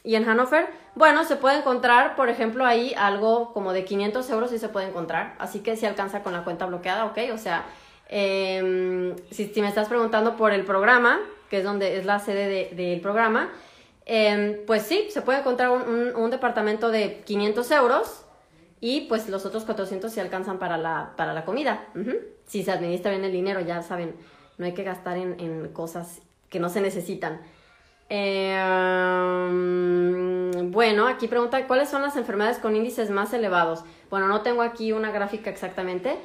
y 0.02 0.14
en 0.14 0.24
Hannover, 0.24 0.66
bueno, 0.94 1.24
se 1.24 1.36
puede 1.36 1.58
encontrar, 1.58 2.16
por 2.16 2.28
ejemplo, 2.28 2.64
ahí 2.64 2.94
algo 2.96 3.52
como 3.52 3.72
de 3.72 3.84
500 3.84 4.28
euros 4.30 4.50
sí 4.50 4.58
se 4.58 4.68
puede 4.68 4.88
encontrar. 4.88 5.34
Así 5.38 5.60
que 5.60 5.76
si 5.76 5.86
alcanza 5.86 6.22
con 6.22 6.32
la 6.32 6.42
cuenta 6.42 6.66
bloqueada, 6.66 7.04
ok. 7.06 7.18
O 7.34 7.38
sea, 7.38 7.66
em, 8.08 9.14
si, 9.30 9.52
me 9.60 9.68
estás 9.68 9.88
preguntando 9.88 10.36
por 10.36 10.52
el 10.52 10.64
programa, 10.64 11.20
que 11.50 11.58
es 11.58 11.64
donde 11.64 11.98
es 11.98 12.06
la 12.06 12.18
sede 12.18 12.74
del 12.74 13.00
programa, 13.00 13.50
em, 14.06 14.64
pues 14.66 14.82
sí, 14.82 15.08
se 15.10 15.22
puede 15.22 15.40
encontrar 15.40 15.70
un, 15.70 16.30
departamento 16.30 16.90
de 16.90 17.20
500 17.24 17.70
euros 17.72 18.24
y 18.80 19.02
pues 19.02 19.28
los 19.28 19.44
otros 19.44 19.64
400 19.64 20.10
se 20.10 20.20
alcanzan 20.20 20.58
para 20.58 20.78
la, 20.78 21.12
para 21.16 21.34
la 21.34 21.44
comida. 21.44 21.84
Si 22.46 22.64
se 22.64 22.72
administra 22.72 23.10
bien 23.10 23.24
el 23.24 23.32
dinero, 23.32 23.60
ya 23.60 23.82
saben, 23.82 24.16
no 24.58 24.64
hay 24.64 24.72
que 24.72 24.82
gastar 24.82 25.18
en, 25.18 25.38
en 25.38 25.68
cosas 25.72 26.20
que 26.48 26.58
no 26.58 26.70
se 26.70 26.80
necesitan. 26.80 27.40
Em, 28.12 29.52
bueno, 30.72 31.06
aquí 31.06 31.28
pregunta, 31.28 31.64
¿cuáles 31.68 31.88
son 31.88 32.02
las 32.02 32.16
enfermedades 32.16 32.58
con 32.58 32.74
índices 32.74 33.08
más 33.10 33.32
elevados? 33.32 33.84
Bueno, 34.10 34.26
no 34.26 34.42
tengo 34.42 34.62
aquí 34.62 34.90
una 34.92 35.12
gráfica 35.12 35.48
exactamente, 35.50 36.18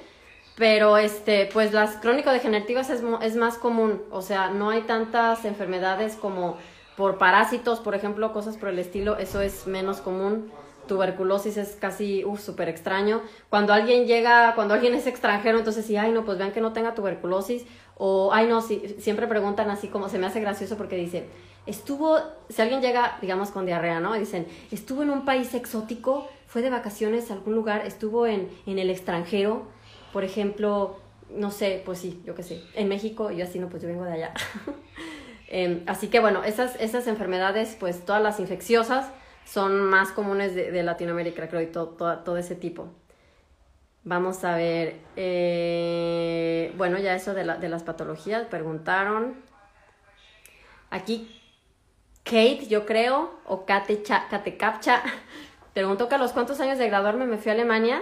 Pero, 0.55 0.97
este, 0.97 1.47
pues 1.53 1.73
las 1.73 1.97
crónico-degenerativas 1.97 2.89
es, 2.89 3.03
es 3.21 3.35
más 3.37 3.57
común, 3.59 4.03
o 4.11 4.21
sea, 4.23 4.49
no 4.51 4.71
hay 4.71 4.83
tantas 4.83 5.45
enfermedades 5.45 6.17
como 6.17 6.57
por 6.95 7.17
parásitos, 7.19 7.79
por 7.81 7.95
ejemplo, 7.95 8.33
cosas 8.33 8.57
por 8.57 8.69
el 8.69 8.79
estilo, 8.79 9.17
eso 9.17 9.41
es 9.41 9.67
menos 9.67 10.01
común. 10.01 10.53
Tuberculosis 10.87 11.57
es 11.57 11.75
casi, 11.77 12.25
uff, 12.25 12.41
súper 12.41 12.69
extraño. 12.69 13.23
Cuando 13.49 13.73
alguien 13.73 14.07
llega, 14.07 14.55
cuando 14.55 14.73
alguien 14.75 14.93
es 14.95 15.07
extranjero, 15.07 15.57
entonces 15.59 15.85
sí, 15.85 15.97
ay, 15.97 16.11
no, 16.11 16.25
pues 16.25 16.37
vean 16.39 16.51
que 16.53 16.61
no 16.61 16.73
tenga 16.73 16.93
tuberculosis. 16.95 17.65
O, 17.95 18.31
ay, 18.33 18.47
no, 18.47 18.61
sí, 18.61 18.95
siempre 18.99 19.27
preguntan 19.27 19.69
así 19.71 19.89
como, 19.89 20.09
se 20.09 20.19
me 20.19 20.27
hace 20.27 20.39
gracioso 20.41 20.77
porque 20.77 20.95
dice, 20.95 21.29
estuvo, 21.65 22.19
si 22.49 22.61
alguien 22.61 22.81
llega, 22.81 23.17
digamos, 23.21 23.51
con 23.51 23.65
diarrea, 23.65 23.99
¿no? 23.99 24.13
Dicen, 24.13 24.47
estuvo 24.71 25.03
en 25.03 25.09
un 25.09 25.25
país 25.25 25.53
exótico, 25.53 26.27
fue 26.47 26.61
de 26.61 26.69
vacaciones 26.69 27.31
a 27.31 27.33
algún 27.35 27.55
lugar, 27.55 27.85
estuvo 27.85 28.27
en, 28.27 28.49
en 28.65 28.79
el 28.79 28.89
extranjero, 28.89 29.63
por 30.13 30.23
ejemplo, 30.23 30.97
no 31.29 31.51
sé, 31.51 31.81
pues 31.85 31.99
sí, 31.99 32.21
yo 32.25 32.35
qué 32.35 32.43
sé, 32.43 32.61
en 32.75 32.87
México, 32.87 33.31
yo 33.31 33.43
así, 33.45 33.59
no, 33.59 33.67
pues 33.69 33.81
yo 33.83 33.89
vengo 33.89 34.03
de 34.05 34.13
allá. 34.13 34.33
Em, 35.47 35.83
así 35.85 36.07
que 36.07 36.19
bueno, 36.19 36.43
esas, 36.43 36.75
esas 36.81 37.05
enfermedades, 37.07 37.77
pues 37.79 38.03
todas 38.03 38.21
las 38.21 38.39
infecciosas 38.39 39.11
son 39.45 39.79
más 39.79 40.09
comunes 40.11 40.55
de, 40.55 40.71
de 40.71 40.81
Latinoamérica, 40.83 41.47
creo, 41.47 41.61
y 41.61 41.67
to- 41.67 41.89
to- 41.89 42.17
todo 42.19 42.37
ese 42.37 42.55
tipo. 42.55 42.87
Vamos 44.03 44.43
a 44.43 44.55
ver, 44.55 44.97
eh, 45.15 46.73
bueno, 46.77 46.97
ya 46.99 47.15
eso 47.15 47.33
de, 47.33 47.43
la- 47.45 47.57
de 47.57 47.69
las 47.69 47.83
patologías, 47.83 48.45
preguntaron. 48.47 49.35
Aquí 50.89 51.29
Kate, 52.25 52.67
yo 52.67 52.85
creo, 52.85 53.31
o 53.45 53.65
Kate, 53.65 54.03
Cha- 54.03 54.27
Kate 54.29 54.57
Capcha, 54.57 55.01
preguntó 55.73 56.09
que 56.09 56.15
a 56.15 56.17
los 56.17 56.33
cuántos 56.33 56.59
años 56.59 56.77
de 56.77 56.87
graduarme 56.89 57.25
me 57.25 57.37
fui 57.37 57.51
a 57.51 57.53
Alemania. 57.53 58.01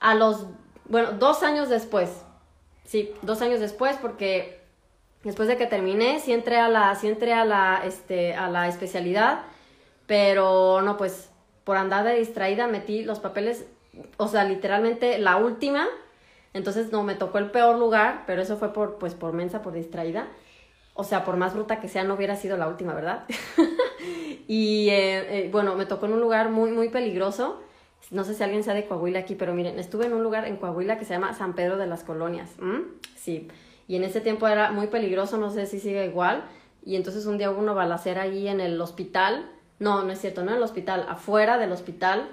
A 0.00 0.14
los, 0.14 0.46
bueno, 0.86 1.12
dos 1.12 1.42
años 1.42 1.70
después. 1.70 2.10
Sí, 2.84 3.14
dos 3.22 3.40
años 3.40 3.60
después, 3.60 3.96
porque 3.96 4.60
después 5.22 5.48
de 5.48 5.56
que 5.56 5.66
terminé, 5.66 6.20
sí 6.20 6.32
entré 6.32 6.58
a 6.58 6.68
la, 6.68 6.94
sí 6.96 7.08
entré 7.08 7.32
a 7.32 7.44
la, 7.46 7.80
este, 7.84 8.34
a 8.34 8.50
la 8.50 8.68
especialidad, 8.68 9.42
pero 10.06 10.82
no, 10.82 10.96
pues, 10.98 11.30
por 11.64 11.76
andar 11.78 12.04
de 12.04 12.16
distraída 12.18 12.66
metí 12.66 13.04
los 13.04 13.20
papeles, 13.20 13.64
o 14.18 14.28
sea, 14.28 14.44
literalmente 14.44 15.18
la 15.18 15.36
última, 15.36 15.86
entonces 16.52 16.92
no, 16.92 17.02
me 17.04 17.14
tocó 17.14 17.38
el 17.38 17.50
peor 17.50 17.78
lugar, 17.78 18.24
pero 18.26 18.42
eso 18.42 18.58
fue 18.58 18.72
por, 18.74 18.98
pues, 18.98 19.14
por 19.14 19.32
mensa, 19.32 19.62
por 19.62 19.72
distraída. 19.72 20.26
O 20.94 21.02
sea, 21.02 21.24
por 21.24 21.36
más 21.36 21.54
bruta 21.54 21.80
que 21.80 21.88
sea, 21.88 22.04
no 22.04 22.14
hubiera 22.14 22.36
sido 22.36 22.56
la 22.56 22.68
última, 22.68 22.94
¿verdad? 22.94 23.24
y 24.48 24.88
eh, 24.90 25.46
eh, 25.46 25.48
bueno, 25.50 25.74
me 25.74 25.86
tocó 25.86 26.06
en 26.06 26.12
un 26.12 26.20
lugar 26.20 26.50
muy, 26.50 26.70
muy 26.70 26.88
peligroso. 26.88 27.60
No 28.12 28.22
sé 28.22 28.34
si 28.34 28.42
alguien 28.44 28.62
sea 28.62 28.74
de 28.74 28.86
Coahuila 28.86 29.18
aquí, 29.18 29.34
pero 29.34 29.54
miren, 29.54 29.78
estuve 29.78 30.06
en 30.06 30.12
un 30.12 30.22
lugar 30.22 30.46
en 30.46 30.56
Coahuila 30.56 30.98
que 30.98 31.04
se 31.04 31.14
llama 31.14 31.34
San 31.34 31.54
Pedro 31.54 31.78
de 31.78 31.88
las 31.88 32.04
Colonias. 32.04 32.50
Sí. 33.16 33.48
Y 33.88 33.96
en 33.96 34.04
ese 34.04 34.20
tiempo 34.20 34.46
era 34.46 34.70
muy 34.70 34.86
peligroso, 34.86 35.36
no 35.36 35.50
sé 35.50 35.66
si 35.66 35.80
sigue 35.80 36.06
igual. 36.06 36.44
Y 36.84 36.96
entonces 36.96 37.26
un 37.26 37.38
día 37.38 37.50
hubo 37.50 37.60
una 37.60 37.72
balacera 37.72 38.22
ahí 38.22 38.46
en 38.46 38.60
el 38.60 38.80
hospital. 38.80 39.50
No, 39.80 40.04
no 40.04 40.12
es 40.12 40.20
cierto, 40.20 40.44
no 40.44 40.52
en 40.52 40.58
el 40.58 40.62
hospital, 40.62 41.06
afuera 41.08 41.58
del 41.58 41.72
hospital. 41.72 42.28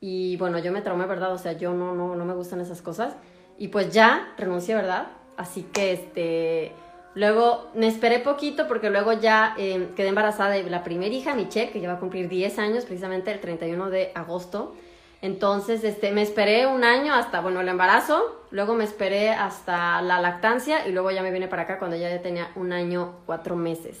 Y 0.00 0.36
bueno, 0.38 0.58
yo 0.58 0.72
me 0.72 0.80
traumé, 0.80 1.06
¿verdad? 1.06 1.32
O 1.32 1.38
sea, 1.38 1.52
yo 1.52 1.74
no, 1.74 1.94
no, 1.94 2.14
no 2.16 2.24
me 2.24 2.34
gustan 2.34 2.60
esas 2.60 2.80
cosas. 2.80 3.14
Y 3.58 3.68
pues 3.68 3.92
ya 3.92 4.32
renuncié, 4.38 4.74
¿verdad? 4.74 5.08
Así 5.36 5.64
que 5.64 5.92
este. 5.92 6.72
Luego 7.16 7.70
me 7.74 7.88
esperé 7.88 8.18
poquito 8.20 8.68
porque 8.68 8.90
luego 8.90 9.12
ya 9.14 9.54
eh, 9.58 9.88
quedé 9.96 10.08
embarazada 10.08 10.50
de 10.50 10.62
la 10.70 10.84
primera 10.84 11.12
hija, 11.14 11.34
Michelle, 11.34 11.70
que 11.72 11.80
ya 11.80 11.88
va 11.88 11.94
a 11.94 11.98
cumplir 11.98 12.28
10 12.28 12.58
años, 12.58 12.84
precisamente 12.84 13.32
el 13.32 13.40
31 13.40 13.88
de 13.88 14.12
agosto. 14.14 14.76
Entonces, 15.22 15.82
este, 15.82 16.12
me 16.12 16.20
esperé 16.20 16.66
un 16.66 16.84
año 16.84 17.14
hasta, 17.14 17.40
bueno, 17.40 17.62
el 17.62 17.68
embarazo, 17.68 18.42
luego 18.50 18.74
me 18.74 18.84
esperé 18.84 19.30
hasta 19.30 20.02
la 20.02 20.20
lactancia 20.20 20.86
y 20.86 20.92
luego 20.92 21.10
ya 21.10 21.22
me 21.22 21.30
vine 21.32 21.48
para 21.48 21.62
acá 21.62 21.78
cuando 21.78 21.96
ya 21.96 22.20
tenía 22.20 22.50
un 22.54 22.72
año, 22.74 23.14
cuatro 23.24 23.56
meses. 23.56 23.98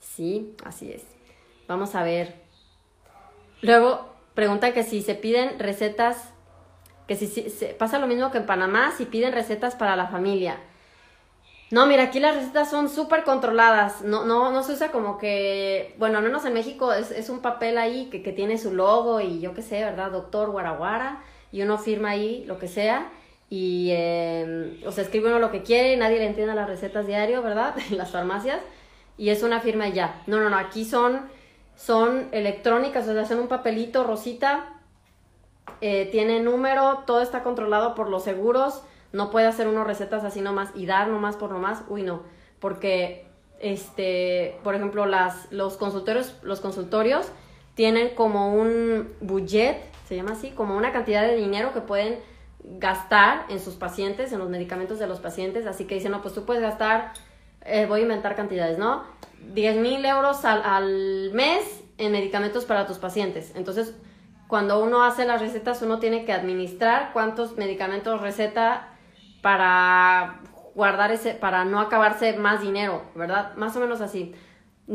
Sí, 0.00 0.56
así 0.64 0.90
es. 0.90 1.04
Vamos 1.68 1.94
a 1.94 2.02
ver. 2.02 2.34
Luego 3.62 4.12
pregunta 4.34 4.72
que 4.72 4.82
si 4.82 5.00
se 5.02 5.14
piden 5.14 5.60
recetas, 5.60 6.32
que 7.06 7.14
si, 7.14 7.28
si- 7.28 7.50
se, 7.50 7.66
pasa 7.68 8.00
lo 8.00 8.08
mismo 8.08 8.32
que 8.32 8.38
en 8.38 8.46
Panamá, 8.46 8.92
si 8.96 9.04
piden 9.04 9.32
recetas 9.32 9.76
para 9.76 9.94
la 9.94 10.08
familia. 10.08 10.58
No, 11.70 11.86
mira, 11.86 12.04
aquí 12.04 12.18
las 12.18 12.34
recetas 12.34 12.70
son 12.70 12.88
súper 12.88 13.24
controladas. 13.24 14.02
No, 14.02 14.24
no, 14.24 14.50
no 14.50 14.62
se 14.62 14.72
usa 14.72 14.90
como 14.90 15.18
que, 15.18 15.94
bueno, 15.98 16.18
al 16.18 16.24
menos 16.24 16.44
en 16.44 16.54
México 16.54 16.92
es, 16.92 17.10
es 17.10 17.28
un 17.28 17.40
papel 17.40 17.76
ahí 17.76 18.08
que, 18.10 18.22
que 18.22 18.32
tiene 18.32 18.56
su 18.56 18.72
logo 18.72 19.20
y 19.20 19.40
yo 19.40 19.54
qué 19.54 19.62
sé, 19.62 19.84
¿verdad? 19.84 20.10
Doctor 20.10 20.50
Guaraguara. 20.50 21.22
Y 21.52 21.62
uno 21.62 21.78
firma 21.78 22.10
ahí 22.10 22.44
lo 22.46 22.58
que 22.58 22.68
sea. 22.68 23.10
Y, 23.50 23.90
eh, 23.92 24.82
o 24.86 24.92
sea, 24.92 25.04
escribe 25.04 25.28
uno 25.28 25.38
lo 25.38 25.50
que 25.50 25.62
quiere, 25.62 25.96
nadie 25.96 26.18
le 26.18 26.26
entiende 26.26 26.54
las 26.54 26.68
recetas 26.68 27.06
diario, 27.06 27.42
¿verdad? 27.42 27.74
En 27.90 27.96
las 27.98 28.10
farmacias. 28.10 28.60
Y 29.18 29.30
es 29.30 29.42
una 29.42 29.60
firma 29.60 29.88
ya. 29.88 30.22
No, 30.26 30.40
no, 30.40 30.48
no, 30.48 30.56
aquí 30.56 30.84
son, 30.84 31.28
son 31.76 32.28
electrónicas, 32.32 33.06
o 33.08 33.12
sea, 33.12 33.24
son 33.24 33.40
un 33.40 33.48
papelito 33.48 34.04
rosita 34.04 34.74
eh, 35.80 36.08
tiene 36.10 36.40
número, 36.40 37.04
todo 37.06 37.20
está 37.20 37.42
controlado 37.42 37.94
por 37.94 38.08
los 38.08 38.24
seguros, 38.24 38.82
no 39.12 39.30
puede 39.30 39.46
hacer 39.46 39.68
uno 39.68 39.84
recetas 39.84 40.24
así 40.24 40.40
nomás 40.40 40.70
y 40.74 40.86
dar 40.86 41.08
nomás 41.08 41.36
por 41.36 41.50
nomás, 41.50 41.82
uy 41.88 42.02
no, 42.02 42.22
porque 42.60 43.28
este, 43.60 44.58
por 44.62 44.74
ejemplo, 44.74 45.06
las, 45.06 45.50
los 45.50 45.76
consultorios, 45.76 46.36
los 46.42 46.60
consultorios 46.60 47.26
tienen 47.74 48.14
como 48.14 48.54
un 48.54 49.14
budget, 49.20 49.78
se 50.06 50.16
llama 50.16 50.32
así, 50.32 50.50
como 50.50 50.76
una 50.76 50.92
cantidad 50.92 51.22
de 51.22 51.36
dinero 51.36 51.72
que 51.72 51.80
pueden 51.80 52.18
gastar 52.62 53.46
en 53.48 53.60
sus 53.60 53.74
pacientes, 53.74 54.32
en 54.32 54.40
los 54.40 54.48
medicamentos 54.48 54.98
de 54.98 55.06
los 55.06 55.20
pacientes, 55.20 55.66
así 55.66 55.86
que 55.86 55.94
dicen, 55.94 56.12
no, 56.12 56.22
pues 56.22 56.34
tú 56.34 56.44
puedes 56.44 56.62
gastar, 56.62 57.12
eh, 57.64 57.86
voy 57.86 58.00
a 58.00 58.02
inventar 58.02 58.36
cantidades, 58.36 58.78
¿no? 58.78 59.04
10 59.54 59.76
mil 59.76 60.04
euros 60.04 60.44
al, 60.44 60.62
al 60.62 61.30
mes 61.32 61.82
en 61.98 62.12
medicamentos 62.12 62.64
para 62.64 62.86
tus 62.86 62.98
pacientes. 62.98 63.52
Entonces, 63.54 63.94
cuando 64.48 64.82
uno 64.82 65.04
hace 65.04 65.24
las 65.24 65.40
recetas, 65.40 65.82
uno 65.82 65.98
tiene 65.98 66.24
que 66.24 66.32
administrar 66.32 67.12
cuántos 67.12 67.56
medicamentos 67.56 68.20
receta 68.20 68.88
para 69.48 70.42
guardar 70.74 71.10
ese, 71.10 71.32
para 71.32 71.64
no 71.64 71.80
acabarse 71.80 72.36
más 72.36 72.60
dinero, 72.60 73.00
¿verdad? 73.14 73.54
Más 73.56 73.74
o 73.78 73.80
menos 73.80 74.02
así. 74.02 74.34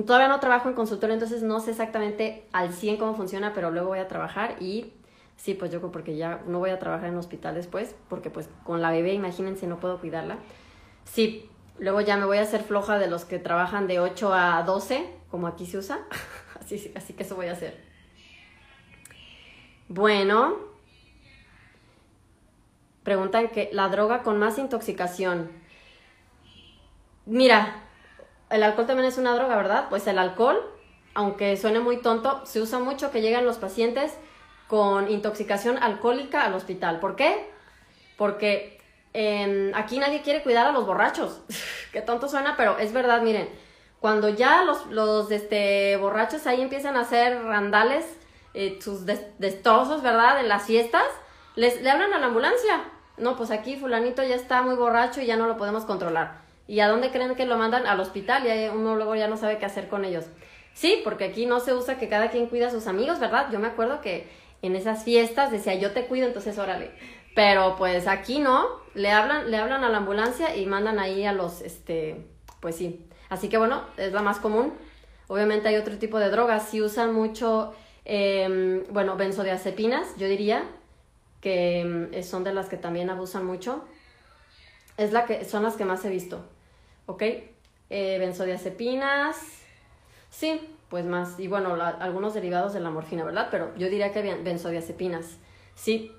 Todavía 0.05 0.27
no 0.27 0.39
trabajo 0.39 0.69
en 0.69 0.75
consultorio, 0.75 1.15
entonces 1.15 1.41
no 1.41 1.59
sé 1.59 1.71
exactamente 1.71 2.47
al 2.53 2.71
100 2.71 2.97
cómo 2.97 3.15
funciona, 3.15 3.53
pero 3.55 3.71
luego 3.71 3.87
voy 3.87 3.97
a 3.97 4.07
trabajar 4.07 4.57
y 4.61 4.93
sí, 5.37 5.55
pues 5.55 5.71
yo 5.71 5.79
creo 5.79 5.91
porque 5.91 6.17
ya 6.17 6.43
no 6.45 6.59
voy 6.59 6.69
a 6.69 6.77
trabajar 6.77 7.09
en 7.09 7.17
hospital 7.17 7.55
después, 7.55 7.95
porque 8.09 8.29
pues 8.29 8.47
con 8.63 8.83
la 8.83 8.91
bebé, 8.91 9.15
imagínense, 9.15 9.65
no 9.65 9.79
puedo 9.79 9.97
cuidarla. 9.99 10.37
Sí, 11.03 11.49
luego 11.79 12.01
ya 12.01 12.15
me 12.15 12.25
voy 12.25 12.37
a 12.37 12.43
hacer 12.43 12.61
floja 12.61 12.99
de 12.99 13.07
los 13.07 13.25
que 13.25 13.39
trabajan 13.39 13.87
de 13.87 13.99
8 13.99 14.35
a 14.35 14.61
12, 14.61 15.03
como 15.31 15.47
aquí 15.47 15.65
se 15.65 15.79
usa, 15.79 15.97
así, 16.61 16.93
así 16.95 17.13
que 17.13 17.23
eso 17.23 17.35
voy 17.35 17.47
a 17.47 17.53
hacer. 17.53 17.83
Bueno, 19.87 20.72
preguntan 23.03 23.49
que 23.49 23.69
la 23.73 23.89
droga 23.89 24.23
con 24.23 24.37
más 24.39 24.57
intoxicación. 24.57 25.51
Mira, 27.25 27.83
el 28.49 28.63
alcohol 28.63 28.85
también 28.85 29.07
es 29.07 29.17
una 29.17 29.33
droga, 29.35 29.55
¿verdad? 29.55 29.85
Pues 29.89 30.05
el 30.07 30.17
alcohol, 30.19 30.59
aunque 31.13 31.55
suene 31.57 31.79
muy 31.79 31.97
tonto, 32.01 32.45
se 32.45 32.61
usa 32.61 32.79
mucho 32.79 33.11
que 33.11 33.21
llegan 33.21 33.45
los 33.45 33.57
pacientes 33.57 34.13
con 34.67 35.09
intoxicación 35.09 35.77
alcohólica 35.81 36.43
al 36.45 36.53
hospital. 36.53 36.99
¿Por 36.99 37.15
qué? 37.15 37.49
Porque 38.17 38.81
eh, 39.13 39.71
aquí 39.75 39.99
nadie 39.99 40.21
quiere 40.21 40.43
cuidar 40.43 40.67
a 40.67 40.71
los 40.71 40.85
borrachos. 40.85 41.41
Qué 41.91 42.01
tonto 42.01 42.27
suena, 42.27 42.55
pero 42.57 42.77
es 42.77 42.93
verdad, 42.93 43.21
miren. 43.21 43.49
Cuando 43.99 44.27
ya 44.29 44.63
los, 44.63 44.87
los 44.87 45.31
este, 45.31 45.95
borrachos 45.97 46.45
ahí 46.45 46.61
empiezan 46.61 46.97
a 46.97 47.01
hacer 47.01 47.41
randales, 47.43 48.05
eh, 48.53 48.79
sus 48.81 49.05
des- 49.05 49.27
destrozos, 49.39 50.01
¿verdad? 50.03 50.41
En 50.41 50.49
las 50.49 50.63
fiestas, 50.65 51.05
les, 51.55 51.81
le 51.81 51.89
hablan 51.89 52.13
a 52.13 52.19
la 52.19 52.25
ambulancia. 52.25 52.83
No, 53.17 53.35
pues 53.35 53.51
aquí 53.51 53.75
fulanito 53.75 54.23
ya 54.23 54.35
está 54.35 54.61
muy 54.61 54.75
borracho 54.75 55.21
y 55.21 55.25
ya 55.25 55.37
no 55.37 55.47
lo 55.47 55.57
podemos 55.57 55.85
controlar. 55.85 56.41
¿Y 56.67 56.79
a 56.79 56.87
dónde 56.87 57.11
creen 57.11 57.35
que 57.35 57.45
lo 57.45 57.57
mandan? 57.57 57.85
Al 57.85 57.99
hospital 57.99 58.45
y 58.47 58.69
uno 58.69 58.95
luego 58.95 59.15
ya 59.15 59.27
no 59.27 59.37
sabe 59.37 59.57
qué 59.57 59.65
hacer 59.65 59.87
con 59.87 60.05
ellos. 60.05 60.25
Sí, 60.73 61.01
porque 61.03 61.25
aquí 61.25 61.45
no 61.45 61.59
se 61.59 61.73
usa 61.73 61.99
que 61.99 62.09
cada 62.09 62.29
quien 62.29 62.47
cuida 62.47 62.67
a 62.67 62.71
sus 62.71 62.87
amigos, 62.87 63.19
¿verdad? 63.19 63.49
Yo 63.51 63.59
me 63.59 63.67
acuerdo 63.67 64.01
que 64.01 64.27
en 64.61 64.75
esas 64.75 65.03
fiestas 65.03 65.51
decía 65.51 65.75
yo 65.75 65.91
te 65.91 66.05
cuido, 66.05 66.27
entonces 66.27 66.57
órale. 66.57 66.91
Pero 67.35 67.75
pues 67.77 68.07
aquí 68.07 68.39
no, 68.39 68.67
le 68.93 69.11
hablan, 69.11 69.51
le 69.51 69.57
hablan 69.57 69.83
a 69.83 69.89
la 69.89 69.97
ambulancia 69.97 70.55
y 70.55 70.65
mandan 70.65 70.99
ahí 70.99 71.25
a 71.25 71.33
los, 71.33 71.61
este, 71.61 72.25
pues 72.59 72.75
sí. 72.75 73.05
Así 73.29 73.49
que 73.49 73.57
bueno, 73.57 73.83
es 73.97 74.13
la 74.13 74.21
más 74.21 74.39
común. 74.39 74.73
Obviamente 75.27 75.67
hay 75.67 75.75
otro 75.75 75.97
tipo 75.97 76.19
de 76.19 76.29
drogas, 76.29 76.69
si 76.69 76.81
usan 76.81 77.13
mucho, 77.13 77.73
eh, 78.05 78.83
bueno, 78.89 79.15
benzodiazepinas, 79.15 80.15
yo 80.17 80.27
diría, 80.27 80.63
que 81.43 82.07
eh, 82.13 82.23
son 82.23 82.45
de 82.45 82.53
las 82.53 82.69
que 82.69 82.77
también 82.77 83.09
abusan 83.09 83.45
mucho. 83.45 83.83
Es 84.97 85.11
la 85.11 85.25
que, 85.25 85.43
son 85.45 85.63
las 85.63 85.75
que 85.75 85.85
más 85.85 86.05
he 86.05 86.09
visto, 86.09 86.45
¿ok? 87.07 87.21
Eh, 87.89 88.17
benzodiazepinas, 88.19 89.37
sí, 90.29 90.61
pues 90.89 91.05
más, 91.05 91.39
y 91.39 91.47
bueno, 91.47 91.75
la- 91.75 91.89
algunos 91.89 92.33
derivados 92.33 92.73
de 92.73 92.79
la 92.79 92.89
morfina, 92.91 93.23
¿verdad? 93.25 93.49
Pero 93.51 93.75
yo 93.77 93.89
diría 93.89 94.13
que 94.13 94.21
ben- 94.21 94.43
benzodiazepinas, 94.43 95.37
sí. 95.75 96.11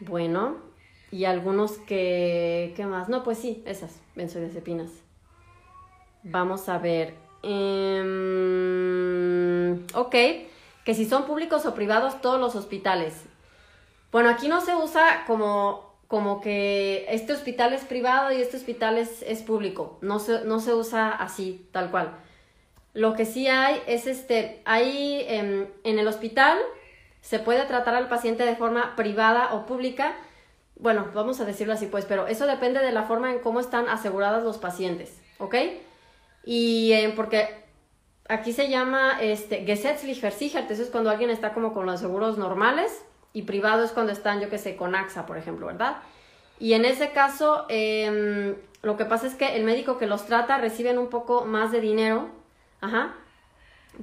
Bueno, 0.00 0.56
y 1.10 1.24
algunos 1.24 1.72
que... 1.78 2.72
¿Qué 2.76 2.86
más? 2.86 3.08
No, 3.08 3.22
pues 3.24 3.38
sí, 3.38 3.62
esas, 3.66 4.00
benzodiazepinas. 4.14 4.90
Vamos 6.22 6.68
a 6.68 6.78
ver. 6.78 7.14
Em, 7.42 8.56
ok, 9.94 10.14
que 10.84 10.94
si 10.94 11.04
son 11.04 11.24
públicos 11.26 11.64
o 11.66 11.74
privados, 11.74 12.20
todos 12.20 12.40
los 12.40 12.54
hospitales. 12.56 13.24
Bueno, 14.10 14.30
aquí 14.30 14.48
no 14.48 14.60
se 14.60 14.74
usa 14.74 15.24
como, 15.26 15.94
como 16.06 16.40
que 16.40 17.06
este 17.10 17.32
hospital 17.32 17.72
es 17.74 17.84
privado 17.84 18.32
y 18.32 18.40
este 18.40 18.56
hospital 18.56 18.96
es, 18.98 19.22
es 19.22 19.42
público. 19.42 19.98
No 20.00 20.18
se, 20.18 20.44
no 20.44 20.60
se 20.60 20.74
usa 20.74 21.10
así, 21.10 21.68
tal 21.72 21.90
cual. 21.90 22.16
Lo 22.94 23.14
que 23.14 23.26
sí 23.26 23.46
hay 23.46 23.80
es 23.86 24.06
este, 24.06 24.62
hay 24.64 25.24
em, 25.28 25.66
en 25.84 25.98
el 25.98 26.08
hospital 26.08 26.58
se 27.20 27.38
puede 27.38 27.64
tratar 27.64 27.94
al 27.94 28.08
paciente 28.08 28.44
de 28.44 28.56
forma 28.56 28.96
privada 28.96 29.52
o 29.52 29.66
pública. 29.66 30.16
Bueno, 30.76 31.10
vamos 31.12 31.40
a 31.40 31.44
decirlo 31.44 31.74
así 31.74 31.86
pues, 31.86 32.06
pero 32.06 32.26
eso 32.26 32.46
depende 32.46 32.80
de 32.80 32.92
la 32.92 33.02
forma 33.02 33.30
en 33.30 33.40
cómo 33.40 33.60
están 33.60 33.88
asegurados 33.88 34.44
los 34.44 34.56
pacientes, 34.58 35.20
¿ok? 35.38 35.54
Y 36.44 36.92
eh, 36.92 37.12
porque 37.14 37.64
aquí 38.28 38.52
se 38.52 38.70
llama 38.70 39.18
este, 39.20 39.66
Gesetzlich 39.66 40.22
Versichert, 40.22 40.70
eso 40.70 40.82
es 40.82 40.88
cuando 40.88 41.10
alguien 41.10 41.28
está 41.28 41.52
como 41.52 41.74
con 41.74 41.84
los 41.84 42.00
seguros 42.00 42.38
normales 42.38 43.02
y 43.32 43.42
privado 43.42 43.84
es 43.84 43.92
cuando 43.92 44.12
están, 44.12 44.40
yo 44.40 44.48
que 44.48 44.58
sé, 44.58 44.76
con 44.76 44.94
AXA, 44.94 45.26
por 45.26 45.36
ejemplo, 45.36 45.66
¿verdad? 45.66 45.98
Y 46.58 46.72
en 46.72 46.84
ese 46.84 47.12
caso, 47.12 47.66
em, 47.68 48.56
lo 48.82 48.96
que 48.96 49.04
pasa 49.04 49.26
es 49.26 49.34
que 49.34 49.56
el 49.56 49.64
médico 49.64 49.98
que 49.98 50.06
los 50.06 50.26
trata 50.26 50.58
reciben 50.58 50.98
un 50.98 51.08
poco 51.08 51.44
más 51.44 51.70
de 51.72 51.80
dinero, 51.80 52.28
ajá, 52.80 53.14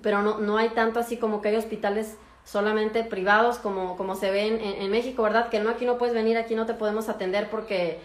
pero 0.01 0.21
no, 0.21 0.39
no 0.39 0.57
hay 0.57 0.69
tanto 0.69 0.99
así 0.99 1.17
como 1.17 1.41
que 1.41 1.49
hay 1.49 1.55
hospitales 1.55 2.17
solamente 2.43 3.03
privados 3.03 3.57
como, 3.57 3.97
como 3.97 4.15
se 4.15 4.31
ven 4.31 4.55
en, 4.61 4.81
en 4.81 4.91
México, 4.91 5.23
¿verdad? 5.23 5.49
Que 5.49 5.59
no, 5.59 5.69
aquí 5.69 5.85
no 5.85 5.97
puedes 5.97 6.13
venir, 6.13 6.37
aquí 6.37 6.55
no 6.55 6.65
te 6.65 6.73
podemos 6.73 7.09
atender 7.09 7.49
porque 7.49 7.99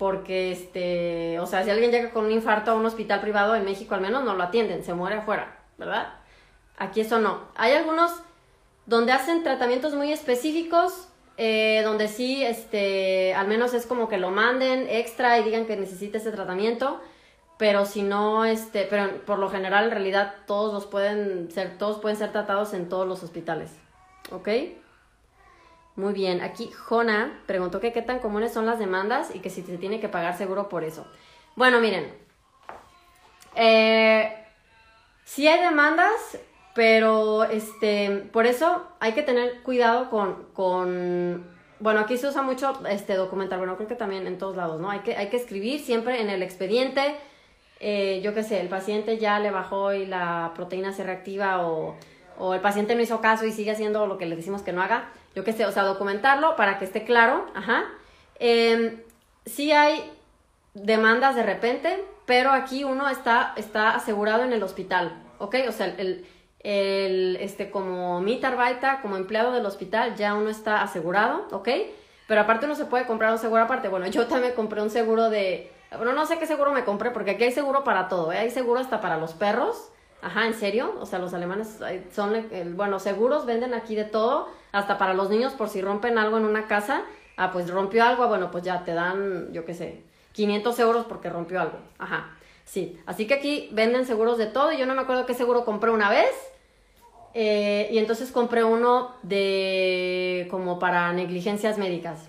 porque 0.00 0.50
este, 0.50 1.38
o 1.40 1.46
sea, 1.46 1.62
si 1.62 1.68
alguien 1.68 1.90
llega 1.90 2.10
con 2.10 2.24
un 2.24 2.30
infarto 2.30 2.70
a 2.70 2.74
un 2.74 2.86
hospital 2.86 3.20
privado 3.20 3.54
en 3.54 3.66
México 3.66 3.94
al 3.94 4.00
menos 4.00 4.24
no 4.24 4.34
lo 4.34 4.42
atienden, 4.42 4.82
se 4.82 4.94
muere 4.94 5.16
afuera, 5.16 5.58
¿verdad? 5.76 6.14
Aquí 6.78 7.02
eso 7.02 7.18
no. 7.18 7.42
Hay 7.54 7.74
algunos 7.74 8.10
donde 8.90 9.12
hacen 9.12 9.44
tratamientos 9.44 9.94
muy 9.94 10.12
específicos, 10.12 11.06
eh, 11.36 11.80
donde 11.84 12.08
sí, 12.08 12.44
este, 12.44 13.32
al 13.34 13.46
menos 13.46 13.72
es 13.72 13.86
como 13.86 14.08
que 14.08 14.18
lo 14.18 14.32
manden 14.32 14.88
extra 14.90 15.38
y 15.38 15.44
digan 15.44 15.64
que 15.64 15.76
necesita 15.76 16.18
ese 16.18 16.32
tratamiento, 16.32 17.00
pero 17.56 17.86
si 17.86 18.02
no, 18.02 18.44
este, 18.44 18.88
pero 18.90 19.24
por 19.24 19.38
lo 19.38 19.48
general 19.48 19.84
en 19.84 19.90
realidad 19.92 20.34
todos 20.44 20.74
los 20.74 20.86
pueden 20.86 21.52
ser, 21.52 21.78
todos 21.78 22.00
pueden 22.00 22.18
ser 22.18 22.32
tratados 22.32 22.74
en 22.74 22.88
todos 22.88 23.06
los 23.06 23.22
hospitales, 23.22 23.70
¿ok? 24.32 24.48
Muy 25.94 26.12
bien, 26.12 26.40
aquí 26.40 26.68
Jona 26.72 27.44
preguntó 27.46 27.78
que 27.78 27.92
qué 27.92 28.02
tan 28.02 28.18
comunes 28.18 28.52
son 28.52 28.66
las 28.66 28.80
demandas 28.80 29.32
y 29.32 29.38
que 29.38 29.50
si 29.50 29.62
se 29.62 29.78
tiene 29.78 30.00
que 30.00 30.08
pagar 30.08 30.36
seguro 30.36 30.68
por 30.68 30.82
eso. 30.82 31.06
Bueno, 31.54 31.80
miren, 31.80 32.12
eh, 33.54 34.46
sí 35.24 35.46
hay 35.46 35.60
demandas, 35.60 36.40
pero 36.74 37.44
este, 37.44 38.28
por 38.32 38.46
eso 38.46 38.86
hay 39.00 39.12
que 39.12 39.22
tener 39.22 39.62
cuidado 39.62 40.10
con, 40.10 40.46
con, 40.54 41.46
bueno, 41.78 42.00
aquí 42.00 42.16
se 42.16 42.28
usa 42.28 42.42
mucho 42.42 42.80
este 42.88 43.14
documental, 43.14 43.58
bueno, 43.58 43.76
creo 43.76 43.88
que 43.88 43.94
también 43.94 44.26
en 44.26 44.38
todos 44.38 44.56
lados, 44.56 44.80
¿no? 44.80 44.90
Hay 44.90 45.00
que, 45.00 45.16
hay 45.16 45.28
que 45.28 45.36
escribir 45.36 45.80
siempre 45.80 46.20
en 46.20 46.30
el 46.30 46.42
expediente, 46.42 47.16
eh, 47.80 48.20
yo 48.22 48.34
qué 48.34 48.42
sé, 48.42 48.60
el 48.60 48.68
paciente 48.68 49.18
ya 49.18 49.38
le 49.40 49.50
bajó 49.50 49.92
y 49.92 50.06
la 50.06 50.52
proteína 50.54 50.92
se 50.92 51.02
reactiva 51.02 51.66
o, 51.66 51.96
o 52.38 52.54
el 52.54 52.60
paciente 52.60 52.94
no 52.94 53.00
hizo 53.00 53.20
caso 53.20 53.46
y 53.46 53.52
sigue 53.52 53.70
haciendo 53.70 54.06
lo 54.06 54.18
que 54.18 54.26
le 54.26 54.36
decimos 54.36 54.62
que 54.62 54.72
no 54.72 54.82
haga 54.82 55.10
yo 55.34 55.44
qué 55.44 55.52
sé, 55.52 55.64
o 55.64 55.72
sea, 55.72 55.84
documentarlo 55.84 56.56
para 56.56 56.78
que 56.78 56.84
esté 56.84 57.04
claro, 57.04 57.46
ajá. 57.54 57.84
Eh, 58.38 59.04
sí 59.46 59.72
hay 59.72 60.10
demandas 60.74 61.36
de 61.36 61.42
repente, 61.42 62.04
pero 62.26 62.50
aquí 62.50 62.84
uno 62.84 63.08
está, 63.08 63.52
está 63.56 63.94
asegurado 63.94 64.44
en 64.44 64.52
el 64.52 64.62
hospital, 64.62 65.22
¿ok? 65.38 65.56
O 65.68 65.72
sea, 65.72 65.86
el, 65.86 66.26
el 66.62 67.36
este, 67.40 67.70
como 67.70 68.20
Mitarbaita, 68.20 69.00
como 69.02 69.16
empleado 69.16 69.52
del 69.52 69.66
hospital, 69.66 70.16
ya 70.16 70.34
uno 70.34 70.50
está 70.50 70.82
asegurado, 70.82 71.46
¿ok? 71.52 71.68
Pero 72.26 72.42
aparte 72.42 72.66
uno 72.66 72.74
se 72.74 72.84
puede 72.84 73.06
comprar 73.06 73.32
un 73.32 73.38
seguro 73.38 73.62
aparte. 73.62 73.88
Bueno, 73.88 74.06
yo 74.10 74.26
también 74.26 74.54
compré 74.54 74.82
un 74.82 74.90
seguro 74.90 75.30
de... 75.30 75.72
Bueno, 75.96 76.12
no 76.12 76.24
sé 76.26 76.38
qué 76.38 76.46
seguro 76.46 76.72
me 76.72 76.84
compré, 76.84 77.10
porque 77.10 77.32
aquí 77.32 77.44
hay 77.44 77.52
seguro 77.52 77.82
para 77.82 78.08
todo, 78.08 78.32
¿eh? 78.32 78.38
Hay 78.38 78.50
seguro 78.50 78.78
hasta 78.78 79.00
para 79.00 79.16
los 79.16 79.32
perros. 79.32 79.90
Ajá, 80.22 80.46
¿en 80.46 80.54
serio? 80.54 80.94
O 81.00 81.06
sea, 81.06 81.18
los 81.18 81.32
alemanes 81.32 81.78
son, 82.12 82.46
bueno, 82.76 83.00
seguros, 83.00 83.46
venden 83.46 83.72
aquí 83.72 83.94
de 83.94 84.04
todo 84.04 84.48
hasta 84.72 84.98
para 84.98 85.14
los 85.14 85.30
niños 85.30 85.52
por 85.54 85.68
si 85.68 85.80
rompen 85.80 86.18
algo 86.18 86.36
en 86.36 86.44
una 86.44 86.66
casa, 86.66 87.02
ah, 87.36 87.50
pues 87.50 87.70
rompió 87.70 88.04
algo, 88.04 88.28
bueno, 88.28 88.50
pues 88.50 88.64
ya 88.64 88.84
te 88.84 88.94
dan, 88.94 89.52
yo 89.52 89.64
qué 89.64 89.74
sé, 89.74 90.02
500 90.32 90.78
euros 90.80 91.06
porque 91.06 91.30
rompió 91.30 91.60
algo. 91.60 91.78
Ajá, 91.98 92.30
sí. 92.70 92.98
Así 93.06 93.26
que 93.26 93.34
aquí 93.34 93.68
venden 93.72 94.06
seguros 94.06 94.38
de 94.38 94.46
todo 94.46 94.72
yo 94.72 94.86
no 94.86 94.94
me 94.94 95.02
acuerdo 95.02 95.26
qué 95.26 95.34
seguro 95.34 95.64
compré 95.64 95.90
una 95.90 96.08
vez. 96.08 96.30
Eh, 97.34 97.88
y 97.92 97.98
entonces 97.98 98.32
compré 98.32 98.64
uno 98.64 99.14
de 99.22 100.48
como 100.50 100.78
para 100.78 101.12
negligencias 101.12 101.78
médicas. 101.78 102.28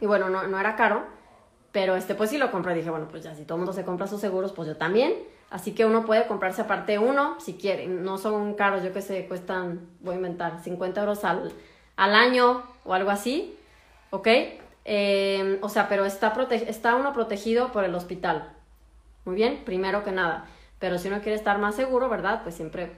Y 0.00 0.06
bueno, 0.06 0.28
no, 0.28 0.46
no 0.46 0.58
era 0.58 0.76
caro, 0.76 1.04
pero 1.72 1.96
este 1.96 2.14
pues 2.14 2.30
sí 2.30 2.38
lo 2.38 2.50
compré. 2.50 2.74
Dije, 2.74 2.90
bueno, 2.90 3.08
pues 3.08 3.22
ya 3.24 3.34
si 3.34 3.44
todo 3.44 3.56
el 3.56 3.60
mundo 3.60 3.72
se 3.72 3.84
compra 3.84 4.06
sus 4.06 4.20
seguros, 4.20 4.52
pues 4.52 4.68
yo 4.68 4.76
también. 4.76 5.14
Así 5.50 5.72
que 5.72 5.86
uno 5.86 6.04
puede 6.04 6.26
comprarse 6.26 6.62
aparte 6.62 6.98
uno 6.98 7.38
si 7.40 7.54
quiere. 7.54 7.86
No 7.86 8.18
son 8.18 8.54
caros, 8.54 8.82
yo 8.82 8.92
que 8.92 9.02
sé, 9.02 9.26
cuestan, 9.26 9.88
voy 10.00 10.14
a 10.14 10.16
inventar, 10.16 10.62
50 10.62 11.00
euros 11.00 11.24
al, 11.24 11.52
al 11.96 12.14
año 12.14 12.62
o 12.84 12.94
algo 12.94 13.10
así. 13.10 13.56
¿Ok? 14.10 14.28
Eh, 14.84 15.58
o 15.62 15.68
sea, 15.68 15.88
pero 15.88 16.04
está, 16.04 16.32
está 16.52 16.94
uno 16.94 17.12
protegido 17.12 17.72
por 17.72 17.84
el 17.84 17.94
hospital. 17.94 18.55
Muy 19.26 19.34
bien, 19.34 19.62
primero 19.64 20.04
que 20.04 20.12
nada. 20.12 20.46
Pero 20.78 20.98
si 20.98 21.08
uno 21.08 21.20
quiere 21.20 21.34
estar 21.34 21.58
más 21.58 21.74
seguro, 21.74 22.08
¿verdad? 22.08 22.42
Pues 22.44 22.54
siempre 22.54 22.92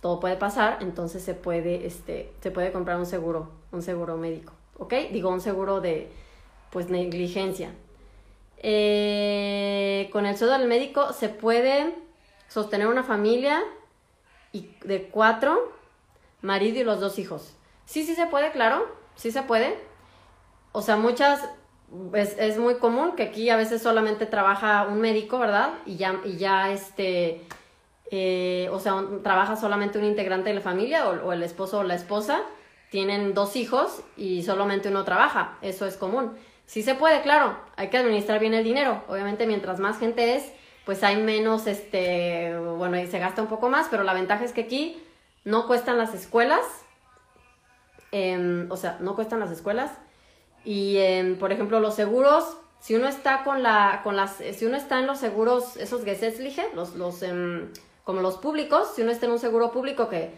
todo 0.00 0.20
puede 0.20 0.36
pasar, 0.36 0.78
entonces 0.80 1.22
se 1.24 1.34
puede, 1.34 1.86
este, 1.86 2.32
se 2.40 2.50
puede 2.52 2.70
comprar 2.70 2.96
un 2.96 3.06
seguro, 3.06 3.50
un 3.72 3.82
seguro 3.82 4.16
médico. 4.16 4.52
¿Ok? 4.78 4.94
Digo, 5.10 5.28
un 5.28 5.40
seguro 5.40 5.80
de, 5.80 6.10
pues, 6.70 6.88
negligencia. 6.88 7.72
Eh, 8.58 10.08
con 10.12 10.24
el 10.24 10.36
sueldo 10.36 10.56
del 10.56 10.68
médico 10.68 11.12
se 11.12 11.28
puede 11.28 11.94
sostener 12.48 12.86
una 12.86 13.02
familia 13.02 13.62
y 14.52 14.70
de 14.84 15.08
cuatro, 15.08 15.72
marido 16.42 16.78
y 16.78 16.84
los 16.84 17.00
dos 17.00 17.18
hijos. 17.18 17.54
Sí, 17.86 18.04
sí 18.04 18.14
se 18.14 18.26
puede, 18.26 18.52
claro, 18.52 18.86
sí 19.16 19.32
se 19.32 19.42
puede. 19.42 19.76
O 20.70 20.80
sea, 20.80 20.96
muchas, 20.96 21.48
es, 22.14 22.36
es 22.38 22.58
muy 22.58 22.76
común 22.76 23.16
que 23.16 23.24
aquí 23.24 23.50
a 23.50 23.56
veces 23.56 23.82
solamente 23.82 24.26
trabaja 24.26 24.86
un 24.86 25.00
médico, 25.00 25.38
¿verdad? 25.38 25.70
Y 25.86 25.96
ya, 25.96 26.20
y 26.24 26.36
ya 26.36 26.70
este, 26.70 27.42
eh, 28.10 28.68
o 28.72 28.78
sea, 28.78 29.02
trabaja 29.22 29.56
solamente 29.56 29.98
un 29.98 30.04
integrante 30.04 30.50
de 30.50 30.56
la 30.56 30.60
familia 30.60 31.08
o, 31.08 31.32
el 31.32 31.42
esposo 31.42 31.80
o 31.80 31.82
la 31.82 31.94
esposa. 31.94 32.42
Tienen 32.90 33.34
dos 33.34 33.56
hijos 33.56 34.02
y 34.16 34.42
solamente 34.44 34.88
uno 34.88 35.04
trabaja, 35.04 35.58
eso 35.60 35.86
es 35.86 35.96
común. 35.96 36.36
Sí 36.66 36.82
se 36.82 36.94
puede, 36.94 37.22
claro, 37.22 37.56
hay 37.76 37.88
que 37.88 37.98
administrar 37.98 38.40
bien 38.40 38.54
el 38.54 38.64
dinero. 38.64 39.02
Obviamente, 39.08 39.46
mientras 39.46 39.78
más 39.80 39.98
gente 39.98 40.36
es, 40.36 40.52
pues 40.84 41.02
hay 41.02 41.16
menos, 41.16 41.66
este, 41.66 42.56
bueno, 42.58 42.96
y 42.98 43.06
se 43.06 43.18
gasta 43.18 43.42
un 43.42 43.48
poco 43.48 43.68
más, 43.68 43.88
pero 43.90 44.04
la 44.04 44.14
ventaja 44.14 44.44
es 44.44 44.52
que 44.52 44.62
aquí 44.62 45.02
no 45.44 45.66
cuestan 45.66 45.98
las 45.98 46.14
escuelas, 46.14 46.64
em, 48.12 48.70
o 48.70 48.76
sea, 48.76 48.98
no 49.00 49.14
cuestan 49.14 49.40
las 49.40 49.50
escuelas. 49.50 49.90
Y, 50.66 50.98
em, 50.98 51.38
por 51.38 51.52
ejemplo, 51.52 51.78
los 51.78 51.94
seguros, 51.94 52.56
si 52.80 52.96
uno 52.96 53.06
está 53.06 53.44
con 53.44 53.62
la, 53.62 54.00
con 54.02 54.16
las, 54.16 54.42
si 54.52 54.66
uno 54.66 54.76
está 54.76 54.98
en 54.98 55.06
los 55.06 55.18
seguros, 55.18 55.76
esos 55.76 56.04
Gesetzliche, 56.04 56.66
los, 56.74 56.96
los, 56.96 57.22
em, 57.22 57.68
como 58.02 58.20
los 58.20 58.36
públicos, 58.36 58.90
si 58.96 59.02
uno 59.02 59.12
está 59.12 59.26
en 59.26 59.32
un 59.32 59.38
seguro 59.38 59.70
público 59.70 60.08
que, 60.08 60.32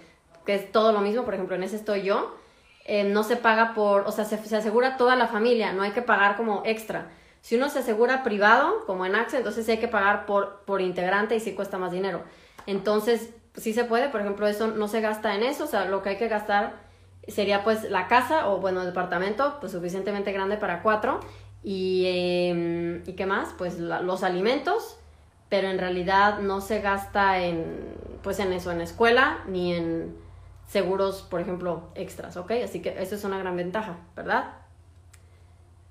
que 0.45 0.55
es 0.55 0.71
todo 0.71 0.93
lo 0.93 1.01
mismo, 1.01 1.25
por 1.25 1.33
ejemplo, 1.33 1.57
en 1.57 1.63
ese 1.63 1.77
estoy 1.77 2.03
yo, 2.03 2.37
eh, 2.85 3.05
no 3.05 3.23
se 3.23 3.37
paga 3.37 3.73
por, 3.73 4.03
o 4.03 4.13
sea, 4.13 4.27
se, 4.27 4.35
asegura 4.55 4.99
toda 4.99 5.17
la 5.17 5.29
familia, 5.29 5.73
no 5.73 5.83
hay 5.83 5.93
que 5.93 6.03
pagar 6.03 6.37
como 6.37 6.61
extra. 6.67 7.11
Si 7.41 7.57
uno 7.57 7.71
se 7.71 7.79
asegura 7.79 8.23
privado, 8.23 8.85
como 8.85 9.07
en 9.07 9.15
AXA, 9.15 9.39
entonces 9.39 9.65
sí 9.65 9.73
hay 9.73 9.79
que 9.79 9.89
pagar 9.89 10.27
por, 10.27 10.61
por 10.67 10.83
integrante 10.83 11.37
y 11.37 11.41
sí 11.41 11.55
cuesta 11.55 11.79
más 11.79 11.91
dinero. 11.91 12.23
Entonces, 12.67 13.31
sí 13.57 13.73
se 13.73 13.85
puede, 13.85 14.11
por 14.11 14.21
ejemplo, 14.21 14.47
eso 14.47 14.67
no 14.67 14.89
se 14.89 15.01
gasta 15.01 15.35
en 15.35 15.43
eso, 15.43 15.65
o 15.65 15.69
sea, 15.69 15.87
lo 15.87 16.03
que 16.03 16.11
hay 16.11 16.17
que 16.19 16.29
gastar 16.29 16.88
sería 17.27 17.65
pues 17.65 17.91
la 17.91 18.09
casa 18.09 18.49
o 18.49 18.59
bueno, 18.59 18.81
el 18.81 18.87
departamento, 18.87 19.59
pues 19.61 19.73
suficientemente 19.73 20.33
grande 20.33 20.57
para 20.57 20.83
cuatro. 20.83 21.21
Y, 21.63 22.05
em, 22.07 23.03
¿y 23.07 23.15
qué 23.15 23.27
más? 23.27 23.55
Pues 23.59 23.79
los 23.79 24.23
alimentos, 24.23 24.99
pero 25.49 25.69
en 25.69 25.79
realidad 25.79 26.39
no 26.39 26.61
se 26.61 26.81
gasta 26.81 27.41
en, 27.41 27.97
pues 28.23 28.39
en 28.39 28.53
eso, 28.53 28.71
en 28.71 28.81
escuela, 28.81 29.41
ni 29.47 29.75
en 29.75 30.17
seguros, 30.67 31.23
por 31.23 31.41
ejemplo, 31.41 31.89
extras, 31.95 32.37
¿ok? 32.37 32.53
Así 32.65 32.81
que 32.81 32.95
eso 33.01 33.15
es 33.15 33.25
una 33.25 33.39
gran 33.39 33.57
ventaja, 33.57 33.97
¿verdad? 34.15 34.53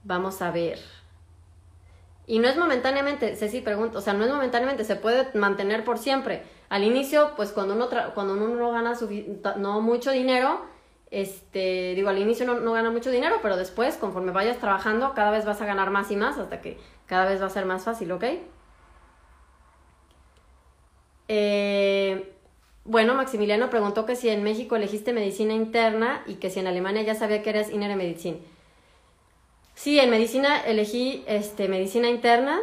Vamos 0.03 0.41
a 0.41 0.51
ver. 0.51 0.79
Y 2.27 2.39
no 2.39 2.47
es 2.47 2.57
momentáneamente, 2.57 3.35
Ceci 3.35 3.61
pregunta, 3.61 3.97
o 3.97 4.01
sea, 4.01 4.13
no 4.13 4.25
es 4.25 4.29
momentáneamente, 4.29 4.83
se 4.83 4.95
puede 4.95 5.27
mantener 5.33 5.83
por 5.83 5.97
siempre. 5.97 6.43
Al 6.69 6.83
inicio, 6.83 7.33
pues 7.35 7.51
cuando 7.51 7.73
uno, 7.73 7.87
cuando 8.13 8.33
uno 8.33 8.47
no 8.49 8.71
gana 8.71 8.93
no 9.57 9.81
mucho 9.81 10.11
dinero, 10.11 10.61
este, 11.11 11.93
digo, 11.95 12.09
al 12.09 12.17
inicio 12.17 12.45
no, 12.45 12.59
no 12.59 12.73
gana 12.73 12.91
mucho 12.91 13.11
dinero, 13.11 13.39
pero 13.41 13.57
después, 13.57 13.95
conforme 13.97 14.31
vayas 14.31 14.57
trabajando, 14.59 15.13
cada 15.13 15.31
vez 15.31 15.45
vas 15.45 15.61
a 15.61 15.65
ganar 15.65 15.89
más 15.89 16.11
y 16.11 16.15
más 16.15 16.37
hasta 16.37 16.61
que 16.61 16.77
cada 17.05 17.25
vez 17.25 17.41
va 17.41 17.45
a 17.47 17.49
ser 17.49 17.65
más 17.65 17.83
fácil, 17.83 18.11
¿ok? 18.11 18.25
Eh, 21.29 22.33
bueno, 22.83 23.15
Maximiliano 23.15 23.69
preguntó 23.69 24.05
que 24.05 24.15
si 24.15 24.29
en 24.29 24.43
México 24.43 24.75
elegiste 24.75 25.11
medicina 25.11 25.53
interna 25.53 26.23
y 26.25 26.35
que 26.35 26.49
si 26.49 26.59
en 26.59 26.67
Alemania 26.67 27.01
ya 27.01 27.15
sabía 27.15 27.43
que 27.43 27.49
eres 27.49 27.69
Innere 27.69 27.95
Medicine. 27.95 28.39
Sí, 29.75 29.99
en 29.99 30.09
medicina 30.09 30.59
elegí 30.61 31.23
este, 31.27 31.67
medicina 31.67 32.09
interna 32.09 32.59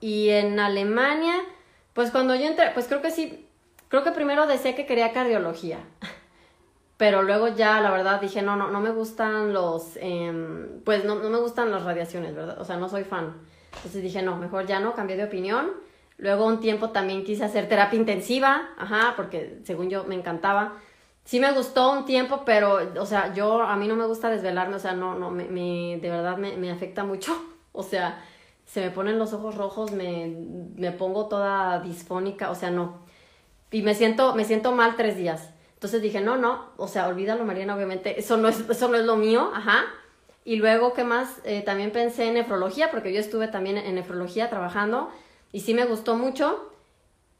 y 0.00 0.30
en 0.30 0.58
Alemania, 0.58 1.34
pues 1.92 2.10
cuando 2.10 2.34
yo 2.34 2.46
entré, 2.46 2.70
pues 2.74 2.86
creo 2.86 3.02
que 3.02 3.10
sí, 3.10 3.46
creo 3.88 4.02
que 4.02 4.12
primero 4.12 4.46
decía 4.46 4.74
que 4.74 4.86
quería 4.86 5.12
cardiología, 5.12 5.78
pero 6.96 7.22
luego 7.22 7.48
ya 7.48 7.80
la 7.80 7.90
verdad 7.90 8.20
dije, 8.20 8.42
no, 8.42 8.56
no, 8.56 8.70
no 8.70 8.80
me 8.80 8.90
gustan 8.90 9.52
los, 9.52 9.96
em, 10.00 10.80
pues 10.84 11.04
no, 11.04 11.16
no 11.16 11.28
me 11.28 11.38
gustan 11.38 11.70
las 11.70 11.84
radiaciones, 11.84 12.34
¿verdad? 12.34 12.60
O 12.60 12.64
sea, 12.64 12.76
no 12.76 12.88
soy 12.88 13.04
fan. 13.04 13.34
Entonces 13.76 14.02
dije, 14.02 14.22
no, 14.22 14.36
mejor 14.36 14.66
ya 14.66 14.80
no, 14.80 14.94
cambié 14.94 15.16
de 15.16 15.24
opinión. 15.24 15.72
Luego 16.18 16.46
un 16.46 16.60
tiempo 16.60 16.90
también 16.90 17.24
quise 17.24 17.44
hacer 17.44 17.68
terapia 17.68 17.98
intensiva, 17.98 18.70
ajá, 18.78 19.12
porque 19.16 19.60
según 19.64 19.90
yo 19.90 20.04
me 20.04 20.14
encantaba. 20.14 20.74
Sí 21.24 21.40
me 21.40 21.52
gustó 21.52 21.92
un 21.92 22.06
tiempo, 22.06 22.42
pero, 22.46 22.78
o 22.98 23.06
sea, 23.06 23.34
yo, 23.34 23.62
a 23.62 23.76
mí 23.76 23.88
no 23.88 23.96
me 23.96 24.06
gusta 24.06 24.30
desvelarme, 24.30 24.76
o 24.76 24.78
sea, 24.78 24.92
no, 24.92 25.14
no, 25.18 25.30
me, 25.30 25.44
me 25.44 25.98
de 26.00 26.10
verdad 26.10 26.38
me, 26.38 26.56
me 26.56 26.70
afecta 26.70 27.04
mucho. 27.04 27.32
O 27.78 27.82
sea, 27.82 28.24
se 28.64 28.80
me 28.80 28.90
ponen 28.90 29.18
los 29.18 29.34
ojos 29.34 29.54
rojos, 29.54 29.92
me, 29.92 30.34
me 30.76 30.92
pongo 30.92 31.26
toda 31.26 31.78
disfónica, 31.80 32.50
o 32.50 32.54
sea, 32.54 32.70
no. 32.70 33.00
Y 33.70 33.82
me 33.82 33.94
siento, 33.94 34.34
me 34.34 34.46
siento 34.46 34.72
mal 34.72 34.96
tres 34.96 35.18
días. 35.18 35.50
Entonces 35.76 36.00
dije, 36.00 36.20
no, 36.20 36.36
no, 36.36 36.70
o 36.78 36.88
sea, 36.88 37.06
olvídalo, 37.06 37.44
Mariana, 37.44 37.76
obviamente, 37.76 38.18
eso 38.18 38.38
no 38.38 38.48
es, 38.48 38.68
eso 38.68 38.88
no 38.88 38.96
es 38.96 39.04
lo 39.04 39.16
mío, 39.16 39.50
ajá. 39.54 39.84
Y 40.42 40.56
luego, 40.56 40.94
¿qué 40.94 41.04
más? 41.04 41.40
Eh, 41.44 41.60
también 41.62 41.92
pensé 41.92 42.28
en 42.28 42.34
nefrología, 42.34 42.90
porque 42.90 43.12
yo 43.12 43.20
estuve 43.20 43.48
también 43.48 43.76
en 43.76 43.94
nefrología 43.94 44.48
trabajando 44.48 45.10
y 45.52 45.60
sí 45.60 45.74
me 45.74 45.84
gustó 45.84 46.16
mucho, 46.16 46.72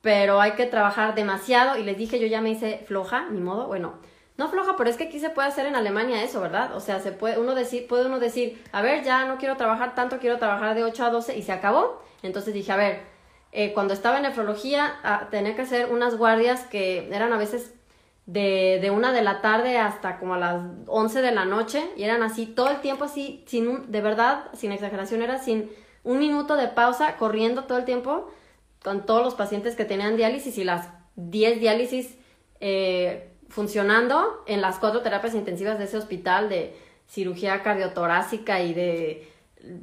pero 0.02 0.40
hay 0.40 0.52
que 0.52 0.66
trabajar 0.66 1.14
demasiado 1.14 1.78
y 1.78 1.82
les 1.82 1.96
dije, 1.96 2.18
yo 2.18 2.26
ya 2.26 2.42
me 2.42 2.50
hice 2.50 2.84
floja, 2.86 3.26
ni 3.30 3.40
modo, 3.40 3.68
bueno, 3.68 3.94
no 4.36 4.48
floja, 4.48 4.76
pero 4.76 4.90
es 4.90 4.96
que 4.96 5.04
aquí 5.04 5.18
se 5.18 5.30
puede 5.30 5.48
hacer 5.48 5.64
en 5.64 5.76
Alemania 5.76 6.22
eso, 6.22 6.42
¿verdad? 6.42 6.76
O 6.76 6.80
sea, 6.80 7.00
se 7.00 7.12
puede 7.12 7.38
uno 7.38 7.54
decir, 7.54 7.86
puede 7.86 8.04
uno 8.04 8.18
decir, 8.18 8.62
a 8.70 8.82
ver, 8.82 9.02
ya 9.02 9.24
no 9.24 9.38
quiero 9.38 9.56
trabajar 9.56 9.94
tanto, 9.94 10.18
quiero 10.18 10.38
trabajar 10.38 10.74
de 10.74 10.84
8 10.84 11.06
a 11.06 11.10
12 11.10 11.38
y 11.38 11.42
se 11.42 11.52
acabó. 11.52 12.02
Entonces 12.22 12.52
dije, 12.52 12.70
a 12.70 12.76
ver, 12.76 13.00
eh, 13.52 13.72
cuando 13.72 13.94
estaba 13.94 14.18
en 14.18 14.24
nefrología 14.24 14.96
ah, 15.02 15.28
tenía 15.30 15.56
que 15.56 15.62
hacer 15.62 15.90
unas 15.90 16.16
guardias 16.16 16.64
que 16.64 17.08
eran 17.10 17.32
a 17.32 17.38
veces 17.38 17.72
de, 18.26 18.78
de 18.82 18.90
una 18.90 19.12
de 19.12 19.22
la 19.22 19.40
tarde 19.40 19.78
hasta 19.78 20.18
como 20.18 20.34
a 20.34 20.38
las 20.38 20.62
11 20.86 21.22
de 21.22 21.32
la 21.32 21.44
noche 21.44 21.88
y 21.96 22.02
eran 22.02 22.22
así 22.22 22.46
todo 22.46 22.70
el 22.70 22.80
tiempo 22.80 23.04
así, 23.04 23.44
sin 23.46 23.68
un, 23.68 23.90
de 23.90 24.00
verdad, 24.00 24.50
sin 24.52 24.72
exageración, 24.72 25.22
era 25.22 25.38
sin 25.38 25.70
un 26.02 26.18
minuto 26.18 26.56
de 26.56 26.68
pausa, 26.68 27.16
corriendo 27.16 27.64
todo 27.64 27.78
el 27.78 27.84
tiempo 27.84 28.30
con 28.82 29.06
todos 29.06 29.24
los 29.24 29.34
pacientes 29.34 29.74
que 29.74 29.84
tenían 29.84 30.16
diálisis 30.16 30.58
y 30.58 30.64
las 30.64 30.88
10 31.16 31.60
diálisis 31.60 32.16
eh, 32.60 33.32
funcionando 33.48 34.42
en 34.46 34.60
las 34.60 34.78
cuatro 34.78 35.02
terapias 35.02 35.34
intensivas 35.34 35.78
de 35.78 35.84
ese 35.84 35.96
hospital 35.96 36.48
de 36.48 36.76
cirugía 37.08 37.62
cardiotorácica 37.62 38.60
y 38.60 38.74
de, 38.74 39.28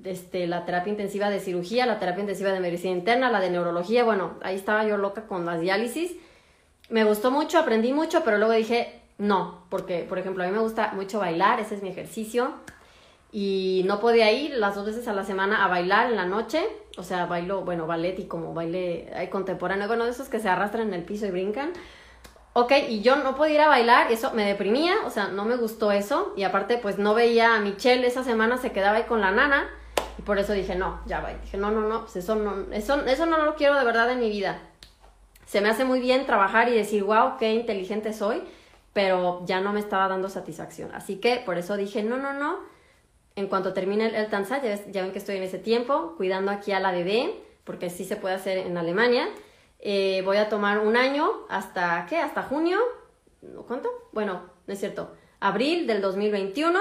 este, 0.03 0.47
la 0.47 0.65
terapia 0.65 0.91
intensiva 0.91 1.29
de 1.29 1.39
cirugía, 1.39 1.85
la 1.85 1.99
terapia 1.99 2.21
intensiva 2.21 2.51
de 2.51 2.59
medicina 2.59 2.93
interna, 2.93 3.31
la 3.31 3.39
de 3.39 3.49
neurología, 3.49 4.03
bueno, 4.03 4.37
ahí 4.41 4.55
estaba 4.55 4.85
yo 4.85 4.97
loca 4.97 5.27
con 5.27 5.45
las 5.45 5.61
diálisis 5.61 6.13
me 6.89 7.03
gustó 7.03 7.31
mucho, 7.31 7.59
aprendí 7.59 7.93
mucho, 7.93 8.23
pero 8.23 8.37
luego 8.37 8.53
dije, 8.53 9.01
no, 9.17 9.63
porque, 9.69 10.05
por 10.07 10.19
ejemplo, 10.19 10.43
a 10.43 10.47
mí 10.47 10.53
me 10.53 10.59
gusta 10.59 10.91
mucho 10.93 11.19
bailar, 11.19 11.59
ese 11.59 11.75
es 11.75 11.83
mi 11.83 11.89
ejercicio, 11.89 12.53
y 13.31 13.83
no 13.85 13.99
podía 13.99 14.31
ir 14.31 14.51
las 14.57 14.75
dos 14.75 14.85
veces 14.85 15.07
a 15.07 15.13
la 15.13 15.23
semana 15.23 15.63
a 15.63 15.67
bailar 15.67 16.07
en 16.07 16.15
la 16.15 16.25
noche, 16.25 16.63
o 16.97 17.03
sea, 17.03 17.25
bailo, 17.25 17.61
bueno, 17.61 17.87
ballet 17.87 18.19
y 18.19 18.25
como 18.25 18.53
baile 18.53 19.11
hay 19.15 19.29
contemporáneo, 19.29 19.87
bueno, 19.87 20.05
de 20.05 20.11
esos 20.11 20.29
que 20.29 20.39
se 20.39 20.49
arrastran 20.49 20.89
en 20.89 20.93
el 20.93 21.03
piso 21.03 21.25
y 21.25 21.31
brincan. 21.31 21.73
Ok, 22.55 22.71
y 22.87 23.01
yo 23.01 23.15
no 23.15 23.35
podía 23.35 23.55
ir 23.55 23.61
a 23.61 23.67
bailar, 23.67 24.11
eso 24.11 24.31
me 24.33 24.45
deprimía, 24.45 24.93
o 25.05 25.09
sea, 25.09 25.29
no 25.29 25.45
me 25.45 25.55
gustó 25.55 25.91
eso, 25.91 26.33
y 26.37 26.43
aparte, 26.43 26.77
pues 26.77 26.99
no 26.99 27.15
veía 27.15 27.55
a 27.55 27.59
Michelle 27.59 28.05
esa 28.05 28.23
semana, 28.23 28.57
se 28.57 28.71
quedaba 28.71 28.97
ahí 28.97 29.03
con 29.03 29.21
la 29.21 29.31
nana, 29.31 29.67
y 30.19 30.21
por 30.21 30.37
eso 30.37 30.53
dije, 30.53 30.75
no, 30.75 31.01
ya 31.07 31.21
va, 31.21 31.33
dije, 31.33 31.57
no, 31.57 31.71
no, 31.71 31.81
no, 31.81 32.01
pues 32.01 32.17
eso 32.17 32.35
no, 32.35 32.71
eso, 32.71 33.03
eso 33.07 33.25
no 33.25 33.43
lo 33.43 33.55
quiero 33.55 33.75
de 33.79 33.85
verdad 33.85 34.11
en 34.11 34.19
mi 34.19 34.29
vida 34.29 34.59
se 35.45 35.61
me 35.61 35.69
hace 35.69 35.85
muy 35.85 35.99
bien 35.99 36.25
trabajar 36.25 36.69
y 36.69 36.73
decir, 36.73 37.03
wow, 37.03 37.37
qué 37.37 37.53
inteligente 37.53 38.13
soy, 38.13 38.41
pero 38.93 39.43
ya 39.45 39.61
no 39.61 39.73
me 39.73 39.79
estaba 39.79 40.07
dando 40.07 40.29
satisfacción. 40.29 40.91
Así 40.93 41.17
que 41.17 41.41
por 41.45 41.57
eso 41.57 41.77
dije, 41.77 42.03
no, 42.03 42.17
no, 42.17 42.33
no. 42.33 42.59
En 43.35 43.47
cuanto 43.47 43.73
termine 43.73 44.07
el, 44.07 44.15
el 44.15 44.29
ya, 44.91 45.01
ven 45.01 45.11
que 45.11 45.17
estoy 45.17 45.37
en 45.37 45.43
ese 45.43 45.57
tiempo, 45.57 46.13
cuidando 46.17 46.51
aquí 46.51 46.71
a 46.71 46.79
la 46.79 46.91
bebé, 46.91 47.33
porque 47.63 47.89
sí 47.89 48.05
se 48.05 48.15
puede 48.15 48.35
hacer 48.35 48.59
en 48.59 48.77
Alemania. 48.77 49.27
Eh, 49.79 50.21
voy 50.23 50.37
a 50.37 50.49
tomar 50.49 50.79
un 50.79 50.95
año 50.95 51.29
hasta, 51.49 52.05
¿qué? 52.07 52.17
Hasta 52.17 52.43
junio. 52.43 52.79
¿Cuánto? 53.67 53.89
Bueno, 54.11 54.43
no 54.67 54.73
es 54.73 54.79
cierto. 54.79 55.11
Abril 55.39 55.87
del 55.87 56.01
2021 56.01 56.79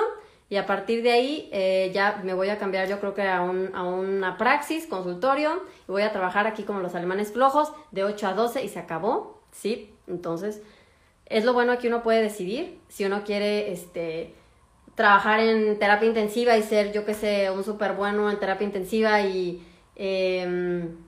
y 0.52 0.58
a 0.58 0.66
partir 0.66 1.02
de 1.02 1.10
ahí 1.10 1.48
eh, 1.50 1.90
ya 1.94 2.20
me 2.24 2.34
voy 2.34 2.50
a 2.50 2.58
cambiar 2.58 2.86
yo 2.86 3.00
creo 3.00 3.14
que 3.14 3.22
a, 3.22 3.40
un, 3.40 3.74
a 3.74 3.84
una 3.84 4.36
praxis, 4.36 4.86
consultorio, 4.86 5.62
y 5.88 5.92
voy 5.92 6.02
a 6.02 6.12
trabajar 6.12 6.46
aquí 6.46 6.64
como 6.64 6.80
los 6.80 6.94
alemanes 6.94 7.32
flojos, 7.32 7.72
de 7.90 8.04
8 8.04 8.26
a 8.26 8.34
12 8.34 8.62
y 8.62 8.68
se 8.68 8.78
acabó, 8.78 9.40
¿sí? 9.50 9.94
Entonces, 10.06 10.60
es 11.24 11.46
lo 11.46 11.54
bueno 11.54 11.78
que 11.78 11.88
uno 11.88 12.02
puede 12.02 12.20
decidir, 12.20 12.78
si 12.88 13.06
uno 13.06 13.24
quiere, 13.24 13.72
este, 13.72 14.34
trabajar 14.94 15.40
en 15.40 15.78
terapia 15.78 16.06
intensiva 16.06 16.54
y 16.58 16.62
ser, 16.62 16.92
yo 16.92 17.06
que 17.06 17.14
sé, 17.14 17.50
un 17.50 17.64
súper 17.64 17.94
bueno 17.94 18.30
en 18.30 18.38
terapia 18.38 18.66
intensiva 18.66 19.22
y... 19.22 19.66
Em, 19.96 20.98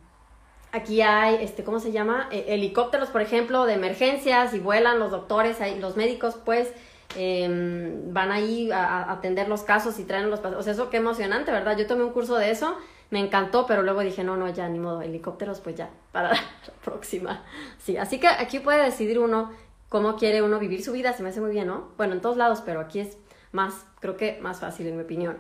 aquí 0.73 1.03
hay, 1.03 1.45
este, 1.45 1.65
¿cómo 1.65 1.81
se 1.81 1.93
llama? 1.93 2.31
Eh, 2.33 2.47
helicópteros, 2.49 3.11
por 3.11 3.21
ejemplo, 3.21 3.67
de 3.67 3.75
emergencias 3.75 4.55
y 4.55 4.59
vuelan 4.59 4.99
los 4.99 5.11
doctores, 5.11 5.59
los 5.81 5.97
médicos, 5.97 6.39
pues, 6.47 6.73
Em, 7.17 8.13
van 8.13 8.33
ahí 8.33 8.71
a, 8.71 9.11
atender 9.11 9.49
los 9.49 9.63
casos 9.63 9.99
y 9.99 10.05
traen 10.05 10.31
los 10.31 10.41
pacientes. 10.41 10.61
O 10.61 10.63
sea, 10.65 10.73
eso 10.73 10.91
qué 10.91 10.97
emocionante, 10.97 11.53
¿verdad? 11.53 11.77
Yo 11.77 11.87
tomé 11.87 12.05
un 12.05 12.13
curso 12.13 12.37
de 12.37 12.51
eso, 12.51 12.77
me 13.11 13.21
encantó, 13.21 13.67
pero 13.67 13.83
luego 13.83 14.01
dije, 14.01 14.25
no, 14.25 14.37
no, 14.37 14.49
ya, 14.49 14.69
ni 14.69 14.79
modo, 14.79 15.03
helicópteros, 15.03 15.61
pues 15.61 15.77
ya, 15.77 15.91
para 16.13 16.31
la 16.33 16.41
próxima. 16.85 17.45
Sí, 17.79 17.97
así 17.97 18.19
que 18.19 18.29
aquí 18.29 18.59
puede 18.59 18.83
decidir 18.85 19.19
uno 19.19 19.53
cómo 19.89 20.17
quiere 20.17 20.43
uno 20.43 20.59
vivir 20.59 20.83
su 20.83 20.93
vida, 20.93 21.13
se 21.13 21.23
me 21.23 21.29
hace 21.29 21.41
muy 21.41 21.53
bien, 21.53 21.69
¿no? 21.69 21.93
Bueno, 21.97 22.15
en 22.15 22.21
todos 22.21 22.37
lados, 22.37 22.63
pero 22.65 22.81
aquí 22.81 23.01
es 23.01 23.17
más, 23.53 23.87
creo 24.01 24.17
que 24.17 24.39
más 24.41 24.61
fácil, 24.61 24.89
en 24.89 24.97
mi 24.97 25.03
opinión. 25.05 25.39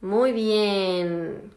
Muy 0.00 0.32
bien. 0.32 1.52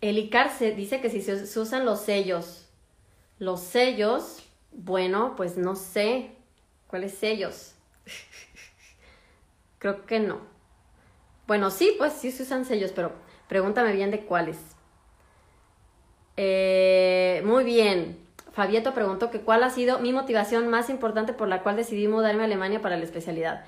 El 0.00 0.18
ICAR 0.18 0.50
se 0.50 0.72
dice 0.72 1.00
que 1.00 1.10
si 1.10 1.20
se 1.20 1.60
usan 1.60 1.84
los 1.84 2.00
sellos, 2.00 2.66
los 3.38 3.60
sellos, 3.60 4.42
bueno, 4.72 5.34
pues 5.36 5.58
no 5.58 5.76
sé, 5.76 6.30
¿Cuáles 6.90 7.14
sellos? 7.14 7.76
Creo 9.78 10.04
que 10.06 10.18
no. 10.18 10.40
Bueno, 11.46 11.70
sí, 11.70 11.94
pues 11.96 12.12
sí 12.14 12.32
se 12.32 12.42
usan 12.42 12.64
sellos, 12.64 12.90
pero 12.90 13.12
pregúntame 13.48 13.92
bien 13.92 14.10
de 14.10 14.24
cuáles. 14.24 14.58
Eh, 16.36 17.42
muy 17.44 17.62
bien. 17.62 18.18
Fabieto 18.52 18.92
preguntó 18.92 19.30
que 19.30 19.40
cuál 19.40 19.62
ha 19.62 19.70
sido 19.70 20.00
mi 20.00 20.12
motivación 20.12 20.66
más 20.66 20.90
importante 20.90 21.32
por 21.32 21.46
la 21.46 21.62
cual 21.62 21.76
decidí 21.76 22.08
mudarme 22.08 22.42
a 22.42 22.46
Alemania 22.46 22.82
para 22.82 22.96
la 22.96 23.04
especialidad. 23.04 23.64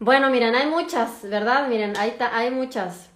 Bueno, 0.00 0.28
miren, 0.28 0.56
hay 0.56 0.66
muchas, 0.66 1.22
¿verdad? 1.22 1.68
Miren, 1.68 1.96
hay, 1.96 2.16
hay 2.18 2.50
muchas. 2.50 3.10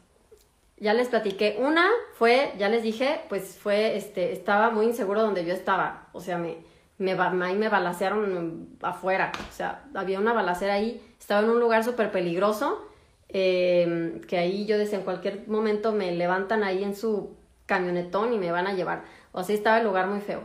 Ya 0.77 0.94
les 0.94 1.09
platiqué. 1.09 1.57
Una 1.59 1.88
fue, 2.14 2.53
ya 2.57 2.68
les 2.68 2.85
dije, 2.85 3.22
pues 3.29 3.59
fue, 3.61 3.96
este, 3.96 4.33
estaba 4.33 4.70
muy 4.70 4.87
inseguro 4.87 5.22
donde 5.22 5.44
yo 5.44 5.53
estaba. 5.53 6.09
O 6.12 6.20
sea, 6.20 6.38
me, 6.38 6.59
me, 6.98 7.12
ahí 7.12 7.56
me 7.56 7.68
balacearon 7.68 8.68
afuera, 8.82 9.32
o 9.48 9.52
sea, 9.52 9.85
había 9.94 10.18
una 10.18 10.32
balacera 10.32 10.74
ahí, 10.74 11.02
estaba 11.18 11.42
en 11.42 11.50
un 11.50 11.61
lugar 11.61 11.85
súper 11.85 12.11
peligroso, 12.11 12.86
em, 13.28 14.20
que 14.22 14.38
ahí 14.38 14.66
yo 14.66 14.78
decía, 14.78 14.99
en 14.99 15.05
cualquier 15.05 15.47
momento 15.49 15.92
me 15.92 16.12
levantan 16.12 16.64
ahí 16.64 16.82
en 16.82 16.97
su 16.97 17.36
camionetón 17.66 18.32
y 18.32 18.38
me 18.38 18.51
van 18.51 18.66
a 18.66 18.74
llevar, 18.74 19.05
o 19.32 19.42
sea, 19.42 19.55
estaba 19.55 19.78
el 19.78 19.84
lugar 19.84 20.07
muy 20.07 20.20
feo. 20.20 20.42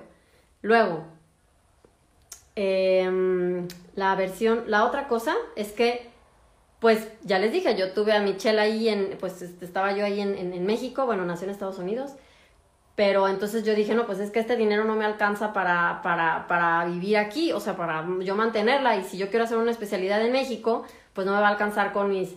Luego, 0.62 1.06
em, 2.56 3.68
la 3.96 4.16
versión, 4.16 4.66
la 4.68 4.86
otra 4.86 5.08
cosa 5.08 5.36
es 5.56 5.72
que, 5.72 6.10
pues 6.80 7.08
ya 7.24 7.40
les 7.40 7.52
dije, 7.52 7.76
yo 7.78 7.94
tuve 7.94 8.14
a 8.14 8.22
Michelle 8.22 8.60
ahí 8.60 8.90
en, 8.90 9.18
pues 9.20 9.42
este, 9.42 9.66
estaba 9.66 9.94
yo 9.96 10.04
ahí 10.04 10.20
en, 10.20 10.36
en 10.36 10.66
México, 10.66 11.06
bueno, 11.06 11.26
nació 11.26 11.46
en 11.46 11.52
Estados 11.52 11.78
Unidos, 11.80 12.16
pero 12.96 13.28
entonces 13.28 13.64
yo 13.64 13.74
dije, 13.74 13.96
no, 13.96 14.06
pues 14.06 14.20
es 14.20 14.32
que 14.32 14.40
este 14.40 14.58
dinero 14.58 14.84
no 14.84 14.96
me 14.96 15.06
alcanza 15.06 15.54
para, 15.54 16.02
para, 16.04 16.48
para 16.48 16.86
vivir 16.86 17.18
aquí, 17.18 17.52
o 17.54 17.60
sea, 17.60 17.76
para 17.76 18.06
yo 18.20 18.36
mantenerla. 18.36 18.98
Y 18.98 19.04
si 19.04 19.18
yo 19.18 19.30
quiero 19.30 19.46
hacer 19.46 19.58
una 19.58 19.72
especialidad 19.72 20.24
en 20.26 20.32
México, 20.32 20.84
pues 21.14 21.26
no 21.26 21.34
me 21.34 21.40
va 21.40 21.48
a 21.48 21.52
alcanzar 21.52 21.94
con 21.94 22.10
mis, 22.10 22.36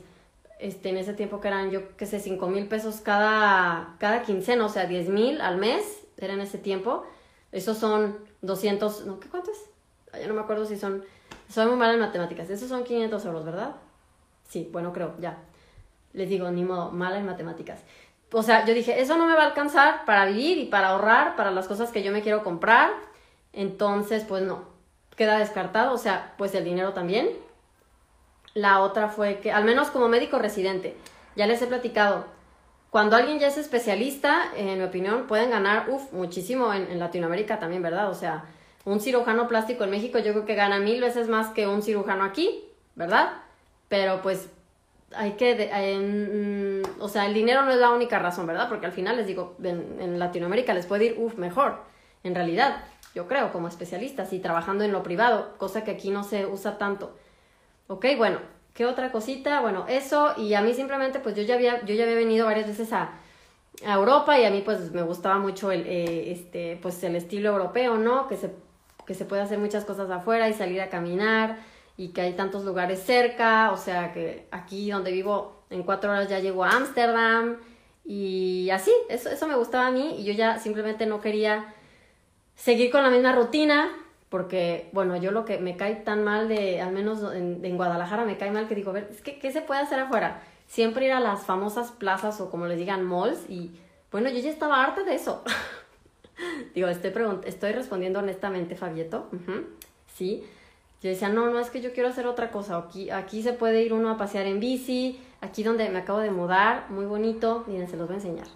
este, 0.59 0.91
en 0.91 0.97
ese 0.97 1.13
tiempo 1.15 1.41
que 1.41 1.49
eran, 1.49 1.71
yo 1.71 1.97
qué 1.97 2.07
sé, 2.07 2.21
cinco 2.21 2.49
mil 2.49 2.67
pesos 2.69 3.01
cada, 3.01 3.97
cada 3.99 4.23
quincena, 4.23 4.65
o 4.65 4.69
sea, 4.69 4.87
diez 4.87 5.09
mil 5.09 5.41
al 5.41 5.59
mes, 5.59 6.07
era 6.17 6.35
en 6.35 6.41
ese 6.41 6.59
tiempo. 6.59 7.05
Esos 7.53 7.79
son 7.79 8.17
200, 8.43 9.07
¿no? 9.07 9.21
¿Qué 9.21 9.29
cuánto 9.29 9.51
es? 9.51 9.59
ya 10.13 10.29
no 10.29 10.35
me 10.35 10.41
acuerdo 10.41 10.65
si 10.65 10.77
son, 10.77 11.05
soy 11.49 11.67
muy 11.67 11.77
mala 11.77 11.95
en 11.95 12.01
matemáticas, 12.01 12.49
esos 12.49 12.69
son 12.69 12.85
500 12.85 13.25
euros, 13.25 13.45
¿verdad? 13.45 13.75
Sí, 14.49 14.69
bueno, 14.73 14.93
creo, 14.93 15.15
ya. 15.21 15.39
Les 16.13 16.29
digo, 16.29 16.51
ni 16.51 16.63
modo, 16.63 16.91
mala 16.93 17.19
en 17.19 17.27
matemáticas. 17.27 17.81
O 18.33 18.43
sea, 18.43 18.65
yo 18.65 18.75
dije, 18.75 19.01
eso 19.01 19.17
no 19.17 19.27
me 19.27 19.35
va 19.35 19.43
a 19.43 19.47
alcanzar 19.47 20.05
para 20.05 20.27
vivir 20.27 20.59
y 20.59 20.65
para 20.67 20.89
ahorrar 20.89 21.37
para 21.37 21.51
las 21.51 21.69
cosas 21.69 21.91
que 21.91 22.03
yo 22.03 22.13
me 22.13 22.23
quiero 22.23 22.43
comprar. 22.43 22.91
Entonces, 23.53 24.25
pues 24.25 24.43
no, 24.43 24.65
queda 25.17 25.39
descartado, 25.39 25.93
o 25.95 25.99
sea, 25.99 26.35
pues 26.37 26.55
el 26.55 26.65
dinero 26.65 26.93
también. 26.93 27.29
La 28.55 28.81
otra 28.81 29.09
fue 29.09 29.39
que, 29.39 29.53
al 29.53 29.65
menos 29.65 29.91
como 29.91 30.09
médico 30.09 30.39
residente, 30.39 30.97
ya 31.37 31.47
les 31.47 31.63
he 31.63 31.67
platicado, 31.67 32.27
cuando 32.95 33.17
alguien 33.17 33.41
ya 33.41 33.49
es 33.49 33.59
especialista, 33.59 34.53
en 34.57 34.79
mi 34.79 34.85
opinión, 34.85 35.27
pueden 35.27 35.51
ganar, 35.51 35.91
uff, 35.91 36.13
muchísimo 36.13 36.73
en, 36.73 36.89
en, 36.93 37.01
Latinoamérica 37.01 37.59
también, 37.59 37.83
¿verdad? 37.83 38.09
O 38.09 38.15
sea, 38.15 38.45
un 38.85 39.01
cirujano 39.01 39.49
plástico 39.49 39.83
en 39.83 39.91
México 39.91 40.21
yo 40.21 40.33
creo 40.33 40.45
que 40.45 40.55
gana 40.55 40.79
mil 40.79 41.01
veces 41.01 41.29
más 41.29 41.49
que 41.49 41.67
un 41.67 41.83
cirujano 41.83 42.23
aquí, 42.23 42.65
¿verdad? 42.95 43.33
Pero 43.89 44.23
pues 44.23 44.49
hay 45.17 45.33
que, 45.33 46.83
o 46.99 47.09
sea, 47.09 47.27
el 47.27 47.35
dinero 47.35 47.63
no 47.63 47.71
es 47.71 47.79
la 47.79 47.91
única 47.91 48.19
razón, 48.19 48.47
¿verdad? 48.47 48.69
Porque 48.69 48.87
al 48.87 48.93
final 48.93 49.17
les 49.17 49.27
digo, 49.27 49.57
en, 49.63 49.99
en 50.01 50.19
Latinoamérica 50.19 50.75
les 50.75 50.87
puede 50.87 51.07
ir, 51.07 51.17
uff, 51.19 51.37
mejor, 51.37 51.83
en 52.23 52.35
realidad, 52.35 52.85
yo 53.15 53.27
creo, 53.29 53.53
como 53.53 53.69
especialistas 53.69 54.33
y 54.33 54.41
trabajando 54.41 54.85
en 54.85 54.93
lo 54.93 55.03
privado, 55.03 55.55
cosa 55.59 55.85
que 55.85 55.91
aquí 55.91 56.11
no 56.11 56.25
se 56.25 56.47
usa 56.47 56.79
tanto. 56.79 57.17
Ok, 57.87 58.07
bueno, 58.17 58.39
¿Qué 58.75 58.87
otra 58.87 59.13
cosita? 59.13 59.61
Bueno, 59.61 59.87
eso 59.89 60.35
y 60.37 60.55
a 60.55 60.61
mí 60.61 60.75
simplemente 60.75 61.21
pues 61.21 61.37
yo 61.37 61.43
ya 61.43 61.55
había, 61.55 61.85
yo 61.85 61.95
ya 61.95 62.03
había 62.03 62.17
venido 62.17 62.47
varias 62.47 62.67
veces 62.67 62.93
a, 62.93 63.13
Europa 63.83 64.39
y 64.39 64.45
a 64.45 64.51
mí 64.51 64.63
pues 64.65 64.93
me 64.93 65.03
gustaba 65.03 65.39
mucho 65.39 65.73
el, 65.73 65.85
eh, 65.87 66.31
este, 66.31 66.79
pues 66.81 67.03
el 67.03 67.17
estilo 67.17 67.51
europeo, 67.51 67.97
¿no? 67.97 68.29
Que 68.29 68.37
se, 68.37 68.53
que 69.07 69.15
se 69.15 69.25
puede 69.25 69.43
hacer 69.43 69.59
muchas 69.59 69.85
cosas 69.85 70.11
afuera 70.11 70.49
y 70.49 70.53
salir 70.55 70.81
a 70.81 70.91
caminar 70.91 71.59
y 71.97 72.09
que 72.09 72.23
hay 72.23 72.33
tantos 72.35 72.65
lugares 72.65 73.03
cerca, 73.03 73.71
o 73.73 73.77
sea 73.77 74.13
que 74.13 74.47
aquí 74.51 74.91
donde 74.91 75.13
vivo 75.13 75.65
en 75.71 75.83
cuatro 75.83 76.11
horas 76.11 76.29
ya 76.29 76.41
llego 76.41 76.65
a 76.65 76.71
Ámsterdam 76.71 77.57
y 78.05 78.69
así, 78.71 78.93
eso, 79.09 79.31
eso 79.31 79.47
me 79.47 79.57
gustaba 79.57 79.87
a 79.87 79.91
mí 79.91 80.17
y 80.19 80.25
yo 80.25 80.33
ya 80.33 80.59
simplemente 80.59 81.07
no 81.07 81.21
quería 81.21 81.73
seguir 82.57 82.91
con 82.91 83.03
la 83.03 83.11
misma 83.11 83.33
rutina 83.33 83.91
porque, 84.29 84.89
bueno, 84.93 85.17
yo 85.17 85.31
lo 85.31 85.45
que 85.45 85.59
me 85.59 85.77
cae 85.77 85.95
tan 85.95 86.25
mal 86.25 86.49
de, 86.49 86.81
al 86.81 86.93
menos 86.93 87.21
en, 87.33 87.77
Guadalajara 87.77 88.25
me 88.25 88.37
cae 88.37 88.51
mal 88.51 88.67
que 88.67 88.75
digo, 88.75 88.93
ver, 88.93 89.09
es 89.11 89.23
que, 89.23 89.39
¿qué 89.39 89.53
se 89.53 89.61
puede 89.61 89.81
hacer 89.81 90.01
afuera? 90.01 90.43
Siempre 90.67 91.07
ir 91.07 91.13
a 91.13 91.21
las 91.21 91.45
famosas 91.47 91.93
plazas 91.93 92.41
o 92.41 92.51
como 92.51 92.67
les 92.67 92.77
digan 92.77 93.05
malls 93.05 93.49
y, 93.49 93.71
bueno, 94.11 94.29
yo 94.31 94.41
ya 94.41 94.51
estaba 94.51 94.83
harta 94.83 95.05
de 95.05 95.15
eso. 95.15 95.45
digo, 96.75 96.89
estoy, 96.89 97.13
estoy 97.45 97.73
respondiendo 97.73 98.19
honestamente, 98.19 98.75
Fabieto, 98.75 99.31
sí. 100.17 100.45
Yo 101.05 101.11
decía, 101.11 101.29
no, 101.29 101.51
no, 101.51 101.61
es 101.61 101.71
que 101.71 101.81
yo 101.81 101.93
quiero 101.93 102.09
hacer 102.09 102.27
otra 102.27 102.51
cosa. 102.51 102.77
Aquí, 102.77 103.11
aquí 103.11 103.43
se 103.43 103.53
puede 103.53 103.83
ir 103.83 103.93
uno 103.93 104.11
a 104.11 104.17
pasear 104.17 104.47
en 104.47 104.59
bici, 104.59 105.21
aquí 105.41 105.63
donde 105.63 105.89
me 105.91 106.01
acabo 106.01 106.19
de 106.19 106.33
mudar, 106.33 106.91
muy 106.91 107.05
bonito. 107.05 107.63
Miren, 107.69 107.89
se 107.89 107.97
los 107.97 108.09
voy 108.09 108.15
a 108.15 108.19
enseñar. 108.19 108.49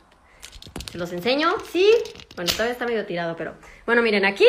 ¿Se 0.91 0.99
los 0.99 1.13
enseño? 1.13 1.51
Sí. 1.71 1.89
Bueno, 2.35 2.51
todavía 2.51 2.73
está 2.73 2.87
medio 2.87 3.07
tirado, 3.07 3.37
pero... 3.37 3.55
Bueno, 3.87 4.03
miren, 4.03 4.25
aquí 4.25 4.47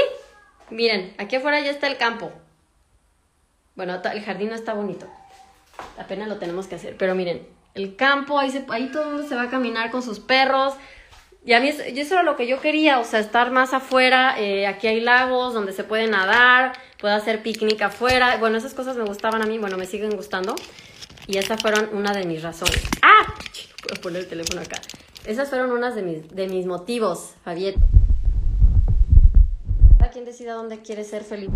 Miren, 0.70 1.14
aquí 1.18 1.36
afuera 1.36 1.60
ya 1.62 1.72
está 1.72 1.88
el 1.88 1.98
campo. 1.98 2.32
Bueno, 3.76 4.00
el 4.12 4.22
jardín 4.22 4.50
no 4.50 4.56
está 4.56 4.74
bonito. 4.74 5.08
Apenas 5.98 6.28
lo 6.28 6.38
tenemos 6.38 6.68
que 6.68 6.76
hacer. 6.76 6.96
Pero 6.98 7.16
miren, 7.16 7.48
el 7.74 7.96
campo, 7.96 8.38
ahí, 8.38 8.66
ahí 8.70 8.90
todo 8.92 9.04
el 9.04 9.10
mundo 9.10 9.28
se 9.28 9.36
va 9.36 9.44
a 9.44 9.50
caminar 9.50 9.90
con 9.90 10.04
sus 10.04 10.20
perros. 10.20 10.76
Y 11.50 11.54
a 11.54 11.60
mí 11.60 11.70
eso, 11.70 12.14
era 12.14 12.22
lo 12.22 12.36
que 12.36 12.46
yo 12.46 12.62
quería, 12.62 13.00
o 13.00 13.04
sea, 13.04 13.20
estar 13.20 13.50
más 13.50 13.74
afuera. 13.74 14.40
Eh, 14.40 14.68
aquí 14.68 14.86
hay 14.86 15.00
lagos 15.00 15.56
donde 15.56 15.74
se 15.74 15.84
puede 15.84 16.06
nadar, 16.06 16.74
puedo 17.00 17.16
hacer 17.16 17.42
picnic 17.42 17.82
afuera. 17.82 18.38
Bueno, 18.38 18.60
esas 18.60 18.76
cosas 18.76 18.96
me 18.98 19.04
gustaban 19.04 19.42
a 19.42 19.48
mí, 19.48 19.58
bueno, 19.58 19.76
me 19.76 19.88
siguen 19.88 20.16
gustando. 20.16 20.54
Y 21.26 21.40
esas 21.40 21.60
fueron 21.60 21.90
una 21.92 22.14
de 22.14 22.28
mis 22.28 22.44
razones. 22.44 22.84
¡Ah! 23.02 23.34
Puedo 23.82 24.00
poner 24.00 24.22
el 24.22 24.28
teléfono 24.28 24.62
acá. 24.62 24.80
Esas 25.26 25.50
fueron 25.50 25.72
unas 25.72 25.96
de 25.96 26.04
mis, 26.04 26.30
de 26.30 26.48
mis 26.48 26.68
motivos, 26.68 27.34
Fabieto 27.44 27.80
quien 30.12 30.26
decida 30.26 30.54
dónde 30.54 30.80
quiere 30.80 31.04
ser 31.04 31.24
feliz. 31.24 31.50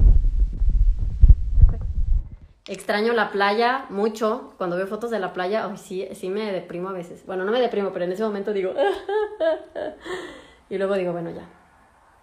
Extraño 2.67 3.11
la 3.13 3.29
playa 3.31 3.85
mucho. 3.89 4.53
Cuando 4.57 4.77
veo 4.77 4.87
fotos 4.87 5.11
de 5.11 5.19
la 5.19 5.33
playa, 5.33 5.65
ay, 5.65 5.77
sí, 5.77 6.07
sí 6.13 6.29
me 6.29 6.51
deprimo 6.51 6.89
a 6.89 6.93
veces. 6.93 7.25
Bueno, 7.25 7.43
no 7.43 7.51
me 7.51 7.59
deprimo, 7.59 7.91
pero 7.91 8.05
en 8.05 8.13
ese 8.13 8.23
momento 8.23 8.53
digo. 8.53 8.73
y 10.69 10.77
luego 10.77 10.95
digo, 10.95 11.11
bueno, 11.11 11.29
ya. 11.31 11.45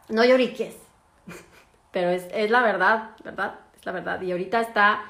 No 0.08 0.24
lloriques. 0.24 0.76
pero 1.92 2.08
es, 2.08 2.26
es 2.32 2.50
la 2.50 2.62
verdad, 2.62 3.10
¿verdad? 3.22 3.60
Es 3.78 3.84
la 3.84 3.92
verdad. 3.92 4.20
Y 4.22 4.32
ahorita 4.32 4.60
está. 4.60 5.04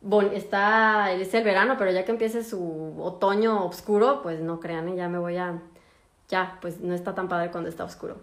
Bon, 0.00 0.30
está, 0.32 1.10
es 1.12 1.34
el 1.34 1.42
verano, 1.42 1.74
pero 1.76 1.90
ya 1.90 2.04
que 2.04 2.12
empiece 2.12 2.44
su 2.44 2.94
otoño 3.02 3.66
oscuro, 3.66 4.22
pues 4.22 4.38
no 4.40 4.60
crean, 4.60 4.88
¿eh? 4.88 4.94
ya 4.94 5.08
me 5.08 5.18
voy 5.18 5.36
a, 5.38 5.60
ya, 6.28 6.58
pues 6.60 6.80
no 6.80 6.94
está 6.94 7.16
tan 7.16 7.28
padre 7.28 7.50
cuando 7.50 7.68
está 7.68 7.82
oscuro. 7.82 8.18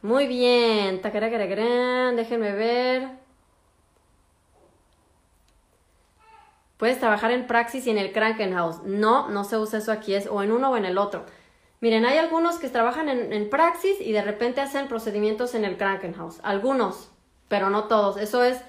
Muy 0.00 0.26
bien. 0.26 1.02
Déjenme 1.02 2.52
ver. 2.52 3.21
Puedes 6.82 6.98
trabajar 6.98 7.30
en 7.30 7.46
Praxis 7.46 7.86
y 7.86 7.90
en 7.90 7.98
el 7.98 8.10
Krankenhaus. 8.10 8.82
No, 8.82 9.28
no 9.28 9.44
se 9.44 9.56
usa 9.56 9.78
eso 9.78 9.92
aquí, 9.92 10.16
es 10.16 10.26
o 10.26 10.42
en 10.42 10.50
uno 10.50 10.72
o 10.72 10.76
en 10.76 10.84
el 10.84 10.98
otro. 10.98 11.24
Miren, 11.80 12.04
hay 12.04 12.18
algunos 12.18 12.56
que 12.56 12.68
trabajan 12.68 13.08
en, 13.08 13.50
Praxis 13.50 14.00
y 14.00 14.10
de 14.10 14.20
repente 14.20 14.60
hacen 14.60 14.88
procedimientos 14.88 15.54
en 15.54 15.64
el 15.64 15.76
Krankenhaus. 15.76 16.40
Algunos, 16.42 17.12
pero 17.46 17.70
no 17.70 17.84
todos. 17.84 18.16
Eso 18.16 18.42
es, 18.42 18.60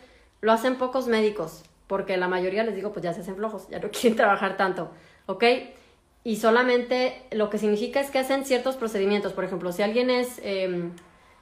lo 0.41 0.51
hacen 0.51 0.75
pocos 0.75 1.07
médicos, 1.07 1.63
porque 1.87 2.15
la 2.17 2.27
mayoría 2.27 2.63
les 2.63 2.75
digo, 2.75 2.93
pues 2.93 3.01
ya 3.01 3.13
se 3.13 3.21
hacen 3.21 3.35
flojos, 3.35 3.67
ya 3.69 3.79
no 3.79 3.89
quieren 3.91 4.15
trabajar 4.15 4.57
tanto. 4.57 4.91
¿Ok? 5.25 5.45
Y 6.23 6.35
solamente 6.35 7.25
lo 7.31 7.49
que 7.49 7.57
significa 7.57 7.99
es 7.99 8.11
que 8.11 8.19
hacen 8.19 8.45
ciertos 8.45 8.75
procedimientos. 8.75 9.33
Por 9.33 9.43
ejemplo, 9.43 9.71
si 9.71 9.81
alguien 9.81 10.11
es... 10.11 10.39
Em, 10.43 10.91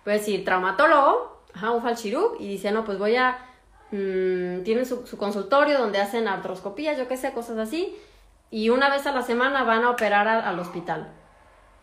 puede 0.05 0.19
decir 0.19 0.45
traumatólogo, 0.45 1.41
ajá, 1.53 1.71
un 1.71 1.81
falchirú, 1.81 2.37
y 2.39 2.47
dice, 2.47 2.71
no, 2.71 2.85
pues 2.85 2.97
voy 2.97 3.17
a, 3.17 3.45
mmm, 3.91 4.63
tienen 4.63 4.85
su, 4.85 5.03
consultorio 5.17 5.77
donde 5.77 5.99
hacen 5.99 6.27
artroscopías, 6.27 6.97
yo 6.97 7.07
qué 7.07 7.17
sé, 7.17 7.33
cosas 7.33 7.57
así, 7.57 7.95
y 8.49 8.69
una 8.69 8.89
vez 8.89 9.05
a 9.07 9.11
la 9.11 9.21
semana 9.21 9.63
van 9.63 9.83
a 9.83 9.91
operar 9.91 10.27
al 10.27 10.59
hospital. 10.59 11.09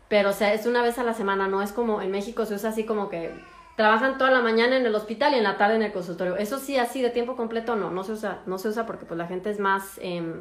Pero, 0.09 0.31
o 0.31 0.33
sea, 0.33 0.55
es 0.55 0.67
una 0.67 0.83
vez 0.83 0.99
a 0.99 1.05
la 1.05 1.15
semana, 1.15 1.49
no 1.49 1.63
es 1.63 1.73
como 1.73 2.01
en 2.03 2.11
México 2.11 2.47
se 2.47 2.55
usa 2.55 2.71
así 2.71 2.85
como 2.85 3.09
que 3.09 3.33
trabajan 3.77 4.19
toda 4.19 4.31
la 4.31 4.41
mañana 4.41 4.77
en 4.77 4.87
el 4.87 4.95
hospital 4.95 5.35
y 5.35 5.37
en 5.37 5.45
la 5.45 5.57
tarde 5.57 5.77
en 5.77 5.83
el 5.83 5.93
consultorio. 5.93 6.37
Eso 6.37 6.59
sí, 6.59 6.79
así 6.79 7.03
de 7.03 7.11
tiempo 7.11 7.37
completo 7.37 7.77
no, 7.77 7.91
no 7.91 8.05
se 8.05 8.13
usa, 8.13 8.41
no 8.47 8.59
se 8.59 8.69
usa 8.69 8.87
porque 8.87 9.07
pues 9.07 9.17
la 9.17 9.27
gente 9.27 9.51
es 9.51 9.61
más, 9.61 9.99
eh, 10.03 10.35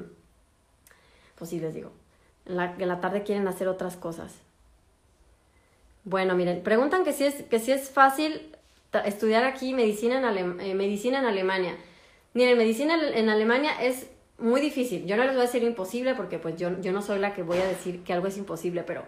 pues 1.36 1.50
sí 1.50 1.60
les 1.60 1.74
digo, 1.74 1.92
en 2.46 2.58
la, 2.58 2.74
en 2.78 2.88
la 2.88 3.00
tarde 3.00 3.24
quieren 3.24 3.48
hacer 3.48 3.68
otras 3.68 3.96
cosas. 3.96 4.42
Bueno, 6.04 6.36
miren, 6.36 6.64
preguntan 6.64 7.04
que 7.04 7.12
si 7.12 7.26
es, 7.26 7.44
que 7.44 7.60
si 7.60 7.74
es 7.74 7.92
fácil 7.92 8.57
estudiar 9.06 9.44
aquí 9.44 9.74
medicina 9.74 10.18
en, 10.18 10.60
eh, 10.60 10.76
medicina 10.76 11.20
en 11.20 11.26
Alemania. 11.26 11.76
Miren, 12.34 12.58
medicina 12.58 12.98
en 13.14 13.30
Alemania 13.30 13.72
es 13.82 14.10
muy 14.38 14.62
difícil. 14.62 15.06
Yo 15.06 15.18
no 15.18 15.24
les 15.24 15.34
voy 15.34 15.42
a 15.42 15.46
decir 15.46 15.64
imposible 15.64 16.16
porque 16.16 16.40
pues 16.40 16.56
yo, 16.58 16.80
yo 16.82 16.92
no 16.92 17.02
soy 17.02 17.20
la 17.20 17.34
que 17.34 17.44
voy 17.44 17.58
a 17.58 17.68
decir 17.68 18.04
que 18.04 18.14
algo 18.14 18.28
es 18.28 18.38
imposible, 18.38 18.84
pero 18.84 19.04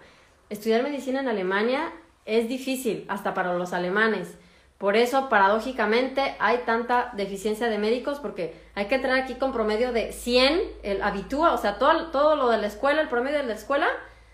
estudiar 0.49 0.83
medicina 0.83 1.19
en 1.19 1.27
Alemania 1.27 1.93
es 2.25 2.47
difícil, 2.47 3.05
hasta 3.07 3.33
para 3.33 3.53
los 3.53 3.73
alemanes. 3.73 4.37
Por 4.77 4.95
eso, 4.95 5.27
paradójicamente, 5.27 6.35
hay 6.39 6.59
tanta 6.59 7.11
deficiencia 7.13 7.67
de 7.67 7.77
médicos 7.77 8.19
porque 8.19 8.55
hay 8.75 8.85
que 8.85 8.95
entrar 8.95 9.19
aquí 9.19 9.35
con 9.35 9.51
promedio 9.51 9.91
de 9.91 10.13
100, 10.13 10.61
el 10.83 11.01
habitúa, 11.01 11.53
o 11.53 11.57
sea, 11.57 11.77
todo, 11.77 12.11
todo 12.11 12.35
lo 12.37 12.49
de 12.49 12.59
la 12.59 12.67
escuela, 12.67 13.01
el 13.01 13.09
promedio 13.09 13.39
de 13.39 13.43
la 13.43 13.55
escuela, 13.55 13.87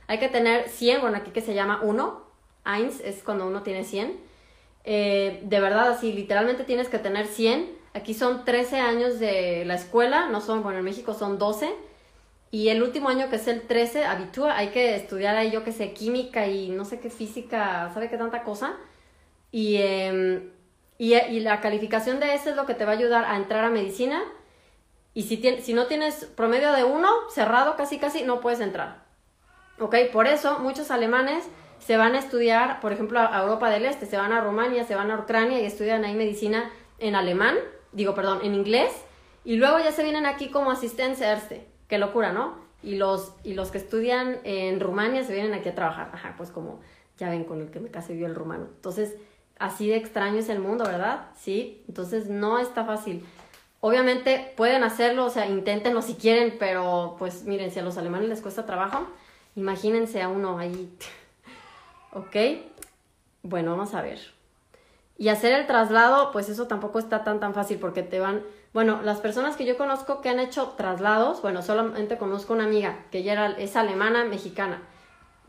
hay 0.07 0.19
que 0.19 0.29
tener 0.29 0.69
100, 0.69 1.01
bueno, 1.01 1.17
aquí 1.17 1.31
que 1.31 1.41
se 1.41 1.55
llama 1.55 1.79
1, 1.81 2.25
Eins 2.65 2.99
es 2.99 3.23
cuando 3.23 3.47
uno 3.47 3.63
tiene 3.63 3.83
100. 3.83 4.17
Eh, 4.85 5.41
de 5.43 5.59
verdad, 5.59 5.89
así, 5.89 6.13
literalmente 6.13 6.63
tienes 6.63 6.87
que 6.89 6.99
tener 6.99 7.25
100. 7.25 7.75
Aquí 7.93 8.13
son 8.13 8.45
13 8.45 8.79
años 8.79 9.19
de 9.19 9.65
la 9.65 9.75
escuela, 9.75 10.29
no 10.29 10.41
son, 10.41 10.61
bueno, 10.61 10.79
en 10.79 10.85
México 10.85 11.13
son 11.13 11.39
12. 11.39 11.73
Y 12.51 12.69
el 12.69 12.83
último 12.83 13.09
año, 13.09 13.29
que 13.29 13.37
es 13.37 13.47
el 13.47 13.63
13, 13.63 14.05
habitúa, 14.05 14.55
hay 14.55 14.69
que 14.69 14.95
estudiar 14.95 15.35
ahí, 15.35 15.51
yo 15.51 15.63
que 15.63 15.71
sé, 15.71 15.91
química 15.93 16.47
y 16.47 16.69
no 16.69 16.85
sé 16.85 16.99
qué 16.99 17.09
física, 17.09 17.89
¿sabe 17.93 18.09
qué 18.09 18.17
tanta 18.17 18.43
cosa? 18.43 18.75
Y, 19.51 19.77
em, 19.77 20.51
y, 20.97 21.15
y, 21.15 21.39
la 21.39 21.59
calificación 21.61 22.19
de 22.19 22.35
ese 22.35 22.51
es 22.51 22.55
lo 22.55 22.65
que 22.65 22.75
te 22.75 22.85
va 22.85 22.91
a 22.91 22.95
ayudar 22.95 23.25
a 23.25 23.35
entrar 23.37 23.65
a 23.65 23.69
medicina. 23.69 24.23
Y 25.13 25.23
si, 25.23 25.37
si 25.61 25.73
no 25.73 25.87
tienes 25.87 26.25
promedio 26.25 26.71
de 26.73 26.83
uno, 26.83 27.09
cerrado 27.29 27.75
casi 27.75 27.97
casi, 27.97 28.23
no 28.23 28.41
puedes 28.41 28.59
entrar. 28.59 29.03
¿Ok? 29.79 29.95
Por 30.13 30.27
eso 30.27 30.59
muchos 30.59 30.91
alemanes 30.91 31.45
se 31.85 31.97
van 31.97 32.15
a 32.15 32.19
estudiar, 32.19 32.79
por 32.79 32.93
ejemplo, 32.93 33.19
a 33.19 33.41
Europa 33.43 33.69
del 33.69 33.85
Este, 33.85 34.07
se 34.07 34.17
van 34.17 34.31
a 34.31 34.41
Rumania, 34.41 34.85
se 34.85 34.95
van 34.95 35.11
a 35.11 35.19
Ucrania 35.19 35.61
y 35.61 35.65
estudian 35.65 36.03
ahí 36.03 36.15
medicina 36.15 36.71
en 36.97 37.13
alemán, 37.15 37.55
digo, 37.91 38.15
perdón, 38.15 38.39
en 38.43 38.55
inglés, 38.55 38.91
y 39.43 39.57
luego 39.57 39.77
ya 39.77 39.91
se 39.91 40.03
vienen 40.03 40.25
aquí 40.25 40.49
como 40.49 40.71
asistencia 40.71 41.31
este, 41.33 41.67
qué 41.87 41.99
locura, 41.99 42.33
¿no? 42.33 42.55
Y 42.81 42.95
los, 42.95 43.33
y 43.43 43.53
los 43.53 43.69
que 43.69 43.77
estudian 43.77 44.39
en 44.43 44.79
Rumania 44.79 45.23
se 45.23 45.33
vienen 45.33 45.53
aquí 45.53 45.69
a 45.69 45.75
trabajar, 45.75 46.09
ajá, 46.11 46.33
pues 46.37 46.49
como 46.49 46.79
ya 47.19 47.29
ven 47.29 47.43
con 47.43 47.61
el 47.61 47.69
que 47.69 47.79
me 47.79 47.91
casé 47.91 48.13
vio 48.13 48.25
el 48.25 48.35
rumano. 48.35 48.65
Entonces, 48.75 49.15
así 49.59 49.87
de 49.87 49.97
extraño 49.97 50.39
es 50.39 50.49
el 50.49 50.59
mundo, 50.59 50.85
¿verdad? 50.85 51.27
Sí, 51.37 51.83
entonces 51.87 52.27
no 52.27 52.57
está 52.57 52.83
fácil. 52.83 53.23
Obviamente 53.79 54.53
pueden 54.57 54.83
hacerlo, 54.83 55.25
o 55.25 55.29
sea, 55.29 55.47
inténtenlo 55.47 56.01
si 56.01 56.15
quieren, 56.15 56.55
pero 56.59 57.15
pues 57.19 57.43
miren, 57.43 57.69
si 57.69 57.79
a 57.79 57.83
los 57.83 57.97
alemanes 57.97 58.27
les 58.27 58.41
cuesta 58.41 58.65
trabajo, 58.65 59.07
imagínense 59.55 60.23
a 60.23 60.29
uno 60.29 60.57
ahí. 60.57 60.91
¿Ok? 62.15 62.35
Bueno, 63.43 63.71
vamos 63.71 63.93
a 63.93 64.01
ver. 64.01 64.19
Y 65.17 65.27
hacer 65.27 65.51
el 65.53 65.67
traslado, 65.67 66.31
pues 66.31 66.47
eso 66.47 66.65
tampoco 66.65 66.97
está 66.97 67.25
tan 67.25 67.41
tan 67.41 67.53
fácil 67.53 67.77
porque 67.77 68.03
te 68.03 68.19
van, 68.19 68.41
bueno, 68.73 69.01
las 69.03 69.19
personas 69.19 69.57
que 69.57 69.65
yo 69.65 69.77
conozco 69.77 70.21
que 70.21 70.29
han 70.29 70.39
hecho 70.39 70.69
traslados, 70.77 71.41
bueno, 71.41 71.61
solamente 71.61 72.17
conozco 72.17 72.53
una 72.53 72.63
amiga 72.63 73.05
que 73.11 73.19
ella 73.19 73.33
era, 73.33 73.51
es 73.51 73.75
alemana, 73.75 74.23
mexicana. 74.23 74.81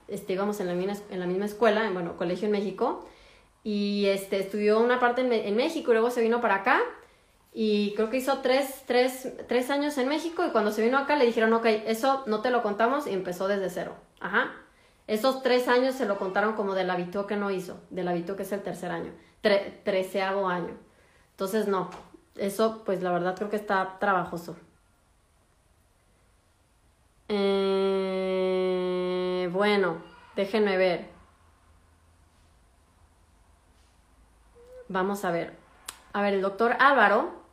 Este, 0.09 0.33
íbamos 0.33 0.59
en 0.59 0.67
la, 0.67 0.75
misma, 0.75 0.95
en 1.09 1.21
la 1.21 1.27
misma 1.27 1.45
escuela, 1.47 1.87
en, 1.87 1.95
bueno, 1.95 2.17
colegio 2.17 2.47
en 2.47 2.53
México, 2.53 3.09
y 3.63 4.07
este, 4.07 4.41
estudió 4.41 4.81
una 4.81 4.99
parte 4.99 5.21
en, 5.21 5.33
en 5.33 5.57
México 5.57 5.93
y 5.93 5.95
luego 5.95 6.11
se 6.11 6.21
vino 6.21 6.41
para 6.41 6.57
acá 6.57 6.81
y 7.53 7.95
creo 7.95 8.11
que 8.11 8.19
hizo 8.19 8.39
tres, 8.39 8.83
tres, 8.87 9.33
tres, 9.49 9.71
años 9.71 9.99
en 9.99 10.09
México 10.09 10.45
y 10.45 10.51
cuando 10.51 10.73
se 10.73 10.83
vino 10.83 10.99
acá 10.99 11.17
le 11.17 11.27
dijeron, 11.27 11.53
ok, 11.53 11.65
eso 11.87 12.25
no 12.27 12.43
te 12.43 12.51
lo 12.51 12.63
contamos 12.63 13.07
y 13.07 13.13
empezó 13.13 13.49
desde 13.49 13.71
cero. 13.71 13.97
Ajá. 14.21 14.66
Esos 15.07 15.43
tres 15.43 15.69
años 15.69 15.95
se 15.95 16.07
lo 16.07 16.19
contaron 16.19 16.55
como 16.55 16.75
del 16.75 16.91
habitó 16.91 17.27
que 17.27 17.37
no 17.37 17.51
hizo, 17.51 17.81
del 17.91 18.09
habitó 18.09 18.35
que 18.37 18.43
es 18.43 18.53
el 18.53 18.63
tercer 18.63 18.91
año, 18.91 19.13
treceavo 19.85 20.49
año. 20.49 20.77
Entonces, 21.31 21.69
no, 21.69 21.91
eso 22.37 22.83
pues 22.85 23.03
la 23.03 23.13
verdad 23.13 23.37
creo 23.37 23.49
que 23.51 23.57
está 23.57 23.99
trabajoso. 24.01 24.57
Eh, 27.29 27.87
bueno, 29.53 29.99
déjenme 30.35 30.77
ver. 30.77 31.09
Vamos 34.89 35.25
a 35.25 35.31
ver. 35.31 35.57
A 36.13 36.23
ver, 36.23 36.35
el 36.35 36.43
doctor 36.43 36.77
Álvaro 36.81 37.46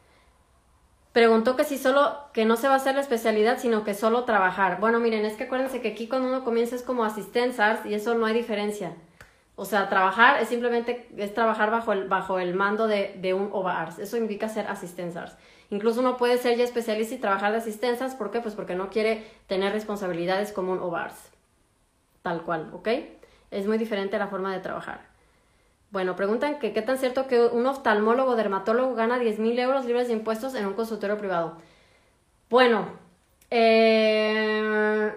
preguntó 1.13 1.55
que 1.55 1.63
si 1.63 1.77
solo, 1.77 2.17
que 2.33 2.43
no 2.43 2.57
se 2.57 2.67
va 2.67 2.73
a 2.73 2.77
hacer 2.77 2.95
la 2.95 3.01
especialidad, 3.01 3.59
sino 3.59 3.83
que 3.83 3.93
solo 3.93 4.25
trabajar. 4.25 4.79
Bueno, 4.79 4.99
miren, 4.99 5.25
es 5.25 5.35
que 5.35 5.45
acuérdense 5.45 5.79
que 5.79 5.89
aquí 5.89 6.07
cuando 6.07 6.27
uno 6.27 6.43
comienza 6.43 6.75
es 6.75 6.83
como 6.83 7.05
asistenzas 7.05 7.85
y 7.85 7.93
eso 7.93 8.15
no 8.15 8.25
hay 8.25 8.33
diferencia. 8.33 8.93
O 9.55 9.65
sea, 9.65 9.87
trabajar 9.87 10.41
es 10.41 10.49
simplemente, 10.49 11.07
es 11.15 11.33
trabajar 11.33 11.69
bajo 11.69 11.93
el, 11.93 12.07
bajo 12.07 12.39
el 12.39 12.55
mando 12.55 12.87
de, 12.87 13.15
de 13.21 13.35
un 13.35 13.49
OVARS. 13.53 13.99
Eso 13.99 14.17
indica 14.17 14.49
ser 14.49 14.67
asistenzas. 14.67 15.37
Incluso 15.69 16.01
uno 16.01 16.17
puede 16.17 16.39
ser 16.39 16.57
ya 16.57 16.63
especialista 16.63 17.13
y 17.13 17.19
trabajar 17.19 17.51
de 17.51 17.59
asistenzas. 17.59 18.15
¿Por 18.15 18.31
qué? 18.31 18.41
Pues 18.41 18.55
porque 18.55 18.73
no 18.73 18.89
quiere 18.89 19.23
tener 19.45 19.71
responsabilidades 19.71 20.51
como 20.51 20.71
un 20.71 20.79
OVARS. 20.79 21.29
Tal 22.23 22.41
cual, 22.41 22.71
¿ok? 22.73 22.89
Es 23.51 23.67
muy 23.67 23.77
diferente 23.77 24.17
la 24.17 24.27
forma 24.27 24.51
de 24.51 24.59
trabajar. 24.59 25.12
Bueno, 25.93 26.15
preguntan 26.15 26.57
que 26.57 26.73
qué 26.73 26.81
tan 26.81 26.97
cierto 26.97 27.27
que 27.27 27.39
un 27.39 27.67
oftalmólogo 27.67 28.35
dermatólogo 28.35 28.95
gana 28.95 29.19
10 29.19 29.37
mil 29.37 29.59
euros 29.59 29.85
libres 29.85 30.07
de 30.07 30.13
impuestos 30.13 30.55
en 30.55 30.65
un 30.65 30.73
consultorio 30.73 31.19
privado. 31.19 31.57
Bueno, 32.49 32.87
eh, 33.51 35.13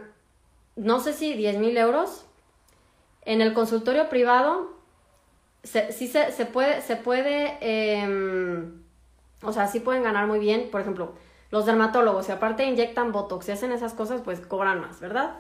no 0.77 1.01
sé 1.01 1.15
si 1.15 1.33
10 1.33 1.57
mil 1.57 1.79
euros. 1.79 2.27
En 3.23 3.41
el 3.41 3.55
consultorio 3.55 4.11
privado, 4.11 4.75
sí 5.65 6.09
se, 6.09 6.45
puede, 6.45 6.83
se 6.83 6.97
puede, 6.97 7.57
em, 7.63 8.83
o 9.43 9.55
sea, 9.55 9.69
sí 9.69 9.81
pueden 9.81 10.03
ganar 10.03 10.27
muy 10.27 10.39
bien. 10.39 10.69
Por 10.71 10.83
ejemplo, 10.83 11.15
los 11.51 11.65
dermatólogos, 11.65 12.27
si 12.27 12.33
aparte 12.33 12.67
inyectan 12.67 13.13
botox 13.13 13.49
y 13.49 13.53
hacen 13.53 13.73
esas 13.73 13.95
cosas, 13.95 14.21
pues 14.21 14.41
cobran 14.43 14.83
más, 14.83 15.01
¿verdad? 15.01 15.37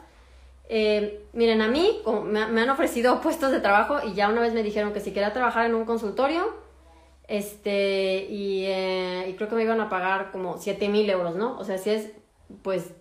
Eh, 0.68 1.24
miren, 1.32 1.62
a 1.62 1.68
mí 1.68 2.00
me, 2.24 2.40
han 2.40 2.70
ofrecido 2.70 3.20
puestos 3.22 3.52
de 3.52 3.60
trabajo 3.60 3.98
y 4.06 4.14
ya 4.14 4.28
una 4.28 4.40
vez 4.40 4.52
me 4.52 4.62
dijeron 4.62 4.92
que 4.92 5.00
si 5.00 5.12
quería 5.12 5.32
trabajar 5.32 5.66
en 5.66 5.74
un 5.74 5.84
consultorio, 5.84 6.54
este, 7.28 8.26
y, 8.30 8.64
eh, 8.66 9.26
y 9.28 9.34
creo 9.34 9.48
que 9.48 9.56
me 9.56 9.64
iban 9.64 9.80
a 9.80 9.88
pagar 9.88 10.30
como 10.30 10.58
7 10.58 10.88
mil 10.88 11.08
euros, 11.10 11.34
¿no? 11.34 11.58
O 11.58 11.64
sea, 11.64 11.78
si 11.78 11.90
es, 11.90 12.12
pues, 12.62 12.92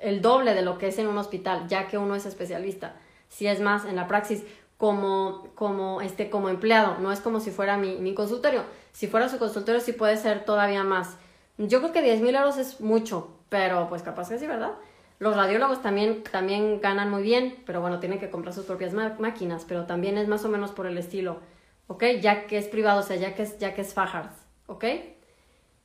el 0.00 0.22
doble 0.22 0.54
de 0.54 0.62
lo 0.62 0.78
que 0.78 0.88
es 0.88 0.98
en 0.98 1.06
un 1.06 1.18
hospital, 1.18 1.68
ya 1.68 1.88
que 1.88 1.98
uno 1.98 2.14
es 2.14 2.26
especialista. 2.26 2.96
Si 3.28 3.46
es 3.46 3.60
más 3.60 3.84
en 3.84 3.96
la 3.96 4.06
praxis 4.06 4.44
como, 4.78 5.48
como, 5.54 6.00
este, 6.00 6.30
como 6.30 6.48
empleado, 6.48 6.98
no 7.00 7.12
es 7.12 7.20
como 7.20 7.40
si 7.40 7.50
fuera 7.50 7.76
mi, 7.76 7.96
mi 7.96 8.14
consultorio. 8.14 8.62
Si 8.92 9.06
fuera 9.06 9.28
su 9.28 9.38
consultorio, 9.38 9.80
sí 9.80 9.92
puede 9.92 10.16
ser 10.16 10.44
todavía 10.44 10.84
más. 10.84 11.16
Yo 11.58 11.80
creo 11.80 11.92
que 11.92 12.02
10 12.02 12.20
mil 12.20 12.34
euros 12.34 12.58
es 12.58 12.80
mucho, 12.80 13.30
pero 13.48 13.88
pues 13.88 14.02
capaz 14.02 14.28
que 14.28 14.38
sí, 14.38 14.46
¿verdad? 14.46 14.72
Los 15.18 15.34
radiólogos 15.34 15.80
también, 15.80 16.22
también 16.24 16.80
ganan 16.80 17.10
muy 17.10 17.22
bien, 17.22 17.62
pero 17.64 17.80
bueno, 17.80 18.00
tienen 18.00 18.18
que 18.18 18.28
comprar 18.28 18.54
sus 18.54 18.66
propias 18.66 18.92
máquinas, 18.92 19.64
pero 19.66 19.86
también 19.86 20.18
es 20.18 20.28
más 20.28 20.44
o 20.44 20.48
menos 20.48 20.72
por 20.72 20.86
el 20.86 20.98
estilo, 20.98 21.40
¿ok? 21.86 22.04
Ya 22.20 22.46
que 22.46 22.58
es 22.58 22.66
privado, 22.68 23.00
o 23.00 23.02
sea, 23.02 23.16
ya 23.16 23.34
que 23.34 23.44
es, 23.44 23.58
ya 23.58 23.74
que 23.74 23.80
es 23.80 23.94
Fajards, 23.94 24.34
¿ok? 24.66 24.84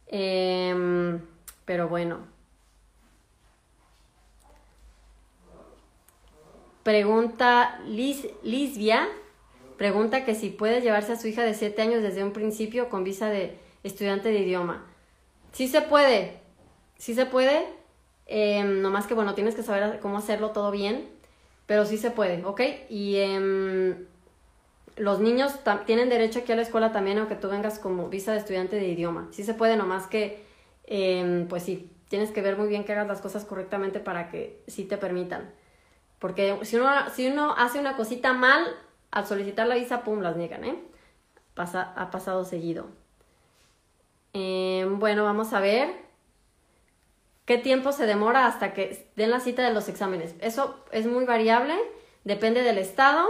Em, 0.07 1.21
pero 1.63 1.87
bueno. 1.87 2.19
Pregunta 6.83 7.79
Lisbia, 7.85 9.07
pregunta 9.77 10.25
que 10.25 10.35
si 10.35 10.49
puede 10.49 10.81
llevarse 10.81 11.13
a 11.13 11.15
su 11.15 11.27
hija 11.27 11.43
de 11.43 11.53
7 11.53 11.81
años 11.81 12.03
desde 12.03 12.23
un 12.23 12.33
principio 12.33 12.89
con 12.89 13.03
visa 13.03 13.29
de 13.29 13.57
estudiante 13.83 14.29
de 14.29 14.39
idioma. 14.39 14.85
Sí 15.53 15.67
se 15.67 15.81
puede, 15.81 16.39
sí 16.97 17.13
se 17.13 17.25
puede, 17.25 17.65
eh, 18.33 18.63
nomás 18.63 19.07
que, 19.07 19.13
bueno, 19.13 19.35
tienes 19.35 19.55
que 19.55 19.61
saber 19.61 19.99
cómo 19.99 20.17
hacerlo 20.17 20.51
todo 20.51 20.71
bien, 20.71 21.09
pero 21.65 21.85
sí 21.85 21.97
se 21.97 22.11
puede, 22.11 22.45
¿ok? 22.45 22.61
Y 22.89 23.17
em, 23.17 24.05
los 24.95 25.19
niños 25.19 25.59
tienen 25.85 26.07
derecho 26.07 26.39
aquí 26.39 26.53
a 26.53 26.55
la 26.55 26.61
escuela 26.61 26.93
también, 26.93 27.17
aunque 27.17 27.35
tú 27.35 27.49
vengas 27.49 27.77
como 27.77 28.07
visa 28.07 28.31
de 28.31 28.37
estudiante 28.37 28.77
de 28.77 28.87
idioma. 28.87 29.27
Sí 29.31 29.43
se 29.43 29.53
puede, 29.53 29.75
nomás 29.75 30.07
que, 30.07 30.45
em, 30.85 31.45
pues 31.49 31.63
sí, 31.63 31.91
tienes 32.07 32.31
que 32.31 32.41
ver 32.41 32.57
muy 32.57 32.69
bien 32.69 32.85
que 32.85 32.93
hagas 32.93 33.07
las 33.09 33.19
cosas 33.19 33.43
correctamente 33.43 33.99
para 33.99 34.29
que 34.29 34.63
sí 34.65 34.85
te 34.85 34.97
permitan. 34.97 35.51
Porque 36.17 36.57
si 36.61 36.77
uno, 36.77 36.89
si 37.13 37.27
uno 37.27 37.53
hace 37.57 37.79
una 37.79 37.97
cosita 37.97 38.31
mal, 38.31 38.65
al 39.11 39.27
solicitar 39.27 39.67
la 39.67 39.75
visa, 39.75 40.03
pum, 40.03 40.21
las 40.21 40.37
niegan, 40.37 40.63
¿eh? 40.63 40.81
Pasa, 41.53 41.93
ha 41.97 42.11
pasado 42.11 42.45
seguido. 42.45 42.87
Em, 44.33 44.99
bueno, 44.99 45.25
vamos 45.25 45.51
a 45.51 45.59
ver 45.59 46.10
qué 47.45 47.57
tiempo 47.57 47.91
se 47.91 48.05
demora 48.05 48.45
hasta 48.45 48.73
que 48.73 49.11
den 49.15 49.31
la 49.31 49.39
cita 49.39 49.63
de 49.63 49.73
los 49.73 49.89
exámenes. 49.89 50.35
Eso 50.39 50.83
es 50.91 51.05
muy 51.05 51.25
variable, 51.25 51.75
depende 52.23 52.63
del 52.63 52.77
estado. 52.77 53.27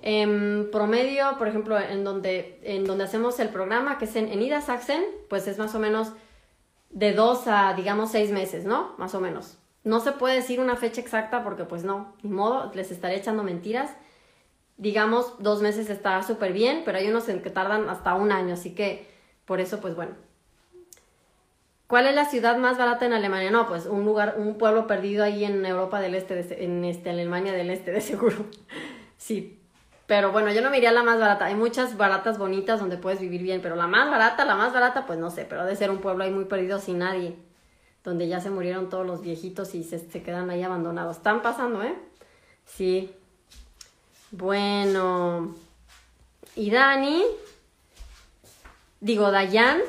En 0.00 0.68
promedio, 0.70 1.36
por 1.38 1.48
ejemplo, 1.48 1.78
en 1.78 2.04
donde, 2.04 2.60
en 2.62 2.84
donde 2.84 3.04
hacemos 3.04 3.40
el 3.40 3.48
programa, 3.48 3.98
que 3.98 4.04
es 4.04 4.14
en, 4.16 4.28
en 4.28 4.42
Ida 4.42 4.60
Saxen, 4.60 5.04
pues 5.28 5.48
es 5.48 5.58
más 5.58 5.74
o 5.74 5.80
menos 5.80 6.12
de 6.90 7.12
dos 7.12 7.46
a, 7.46 7.74
digamos, 7.74 8.12
seis 8.12 8.30
meses, 8.30 8.64
¿no? 8.64 8.94
Más 8.98 9.14
o 9.14 9.20
menos. 9.20 9.58
No 9.84 10.00
se 10.00 10.12
puede 10.12 10.36
decir 10.36 10.60
una 10.60 10.76
fecha 10.76 11.00
exacta 11.00 11.42
porque, 11.42 11.64
pues 11.64 11.84
no, 11.84 12.14
ni 12.22 12.30
modo, 12.30 12.70
les 12.74 12.90
estaré 12.90 13.16
echando 13.16 13.42
mentiras. 13.42 13.90
Digamos, 14.76 15.34
dos 15.40 15.62
meses 15.62 15.90
está 15.90 16.22
súper 16.22 16.52
bien, 16.52 16.82
pero 16.84 16.98
hay 16.98 17.08
unos 17.08 17.28
en 17.28 17.42
que 17.42 17.50
tardan 17.50 17.88
hasta 17.88 18.14
un 18.14 18.30
año, 18.30 18.54
así 18.54 18.74
que 18.74 19.08
por 19.44 19.60
eso, 19.60 19.80
pues 19.80 19.96
bueno, 19.96 20.12
¿Cuál 21.88 22.06
es 22.06 22.14
la 22.14 22.26
ciudad 22.26 22.58
más 22.58 22.76
barata 22.76 23.06
en 23.06 23.14
Alemania? 23.14 23.50
No, 23.50 23.66
pues 23.66 23.86
un 23.86 24.04
lugar, 24.04 24.34
un 24.36 24.58
pueblo 24.58 24.86
perdido 24.86 25.24
ahí 25.24 25.46
en 25.46 25.64
Europa 25.64 26.00
del 26.00 26.14
Este, 26.14 26.62
en 26.62 26.84
este, 26.84 27.08
Alemania 27.08 27.54
del 27.54 27.70
Este, 27.70 27.92
de 27.92 28.02
seguro. 28.02 28.36
sí. 29.16 29.58
Pero 30.06 30.30
bueno, 30.30 30.52
yo 30.52 30.60
no 30.60 30.68
me 30.68 30.76
iría 30.76 30.90
a 30.90 30.92
la 30.92 31.02
más 31.02 31.18
barata. 31.18 31.46
Hay 31.46 31.54
muchas 31.54 31.96
baratas 31.96 32.36
bonitas 32.36 32.78
donde 32.78 32.98
puedes 32.98 33.20
vivir 33.20 33.42
bien, 33.42 33.62
pero 33.62 33.74
la 33.74 33.86
más 33.86 34.10
barata, 34.10 34.44
la 34.44 34.54
más 34.54 34.74
barata, 34.74 35.06
pues 35.06 35.18
no 35.18 35.30
sé, 35.30 35.46
pero 35.46 35.64
de 35.64 35.76
ser 35.76 35.90
un 35.90 35.98
pueblo 35.98 36.24
ahí 36.24 36.30
muy 36.30 36.44
perdido 36.44 36.78
sin 36.78 36.98
nadie, 36.98 37.36
donde 38.04 38.28
ya 38.28 38.40
se 38.40 38.50
murieron 38.50 38.90
todos 38.90 39.06
los 39.06 39.22
viejitos 39.22 39.74
y 39.74 39.82
se 39.82 40.22
quedan 40.22 40.50
ahí 40.50 40.62
abandonados. 40.62 41.16
Están 41.16 41.40
pasando, 41.40 41.82
¿eh? 41.82 41.94
Sí. 42.66 43.14
Bueno. 44.30 45.54
Y 46.54 46.70
Dani, 46.70 47.24
digo, 49.00 49.30
Dayan, 49.30 49.80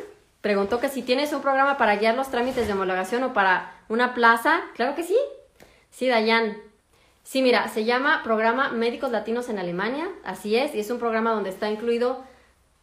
Preguntó 0.42 0.80
que 0.80 0.90
si 0.90 1.02
tienes 1.02 1.34
un 1.34 1.42
programa 1.42 1.78
para 1.78 1.98
guiar 1.98 2.16
los 2.16 2.30
trámites 2.30 2.66
de 2.66 2.74
homologación 2.74 3.24
o 3.24 3.34
para 3.34 3.74
una 3.90 4.14
plaza. 4.14 4.62
Claro 4.76 4.96
que 4.96 5.04
sí. 5.04 5.18
Sí, 5.90 6.08
Dayan. 6.08 6.58
Sí, 7.24 7.42
mira, 7.42 7.68
se 7.68 7.84
llama 7.84 8.22
Programa 8.24 8.70
Médicos 8.70 9.12
Latinos 9.12 9.50
en 9.50 9.60
Alemania. 9.60 10.10
Así 10.24 10.56
es, 10.56 10.74
y 10.74 10.80
es 10.80 10.90
un 10.90 11.00
programa 11.00 11.32
donde 11.32 11.50
está 11.50 11.70
incluido 11.70 12.24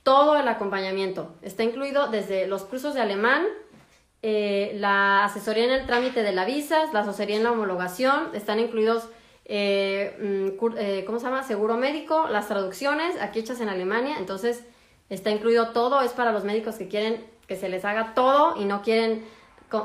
todo 0.02 0.36
el 0.36 0.46
acompañamiento. 0.46 1.34
Está 1.42 1.64
incluido 1.64 2.08
desde 2.08 2.46
los 2.46 2.62
cursos 2.62 2.94
de 2.94 3.00
alemán, 3.00 3.44
eh, 4.22 4.72
la 4.76 5.24
asesoría 5.24 5.64
en 5.64 5.70
el 5.70 5.86
trámite 5.86 6.22
de 6.22 6.32
la 6.32 6.44
visa, 6.44 6.76
la 6.92 7.00
asesoría 7.00 7.36
en 7.36 7.42
la 7.42 7.52
homologación, 7.52 8.30
están 8.34 8.60
incluidos, 8.60 9.08
eh, 9.46 10.16
mm, 10.20 10.78
eh, 10.78 11.04
¿cómo 11.06 11.18
se 11.18 11.24
llama? 11.24 11.42
Seguro 11.42 11.76
médico, 11.76 12.28
las 12.28 12.46
traducciones, 12.46 13.20
aquí 13.20 13.40
hechas 13.40 13.60
en 13.60 13.68
Alemania. 13.68 14.16
Entonces, 14.18 14.64
está 15.10 15.30
incluido 15.30 15.70
todo, 15.70 16.00
es 16.02 16.12
para 16.12 16.30
los 16.30 16.44
médicos 16.44 16.76
que 16.76 16.86
quieren 16.86 17.24
que 17.46 17.56
se 17.56 17.68
les 17.68 17.84
haga 17.84 18.14
todo 18.14 18.56
y 18.60 18.64
no 18.64 18.82
quieren 18.82 19.24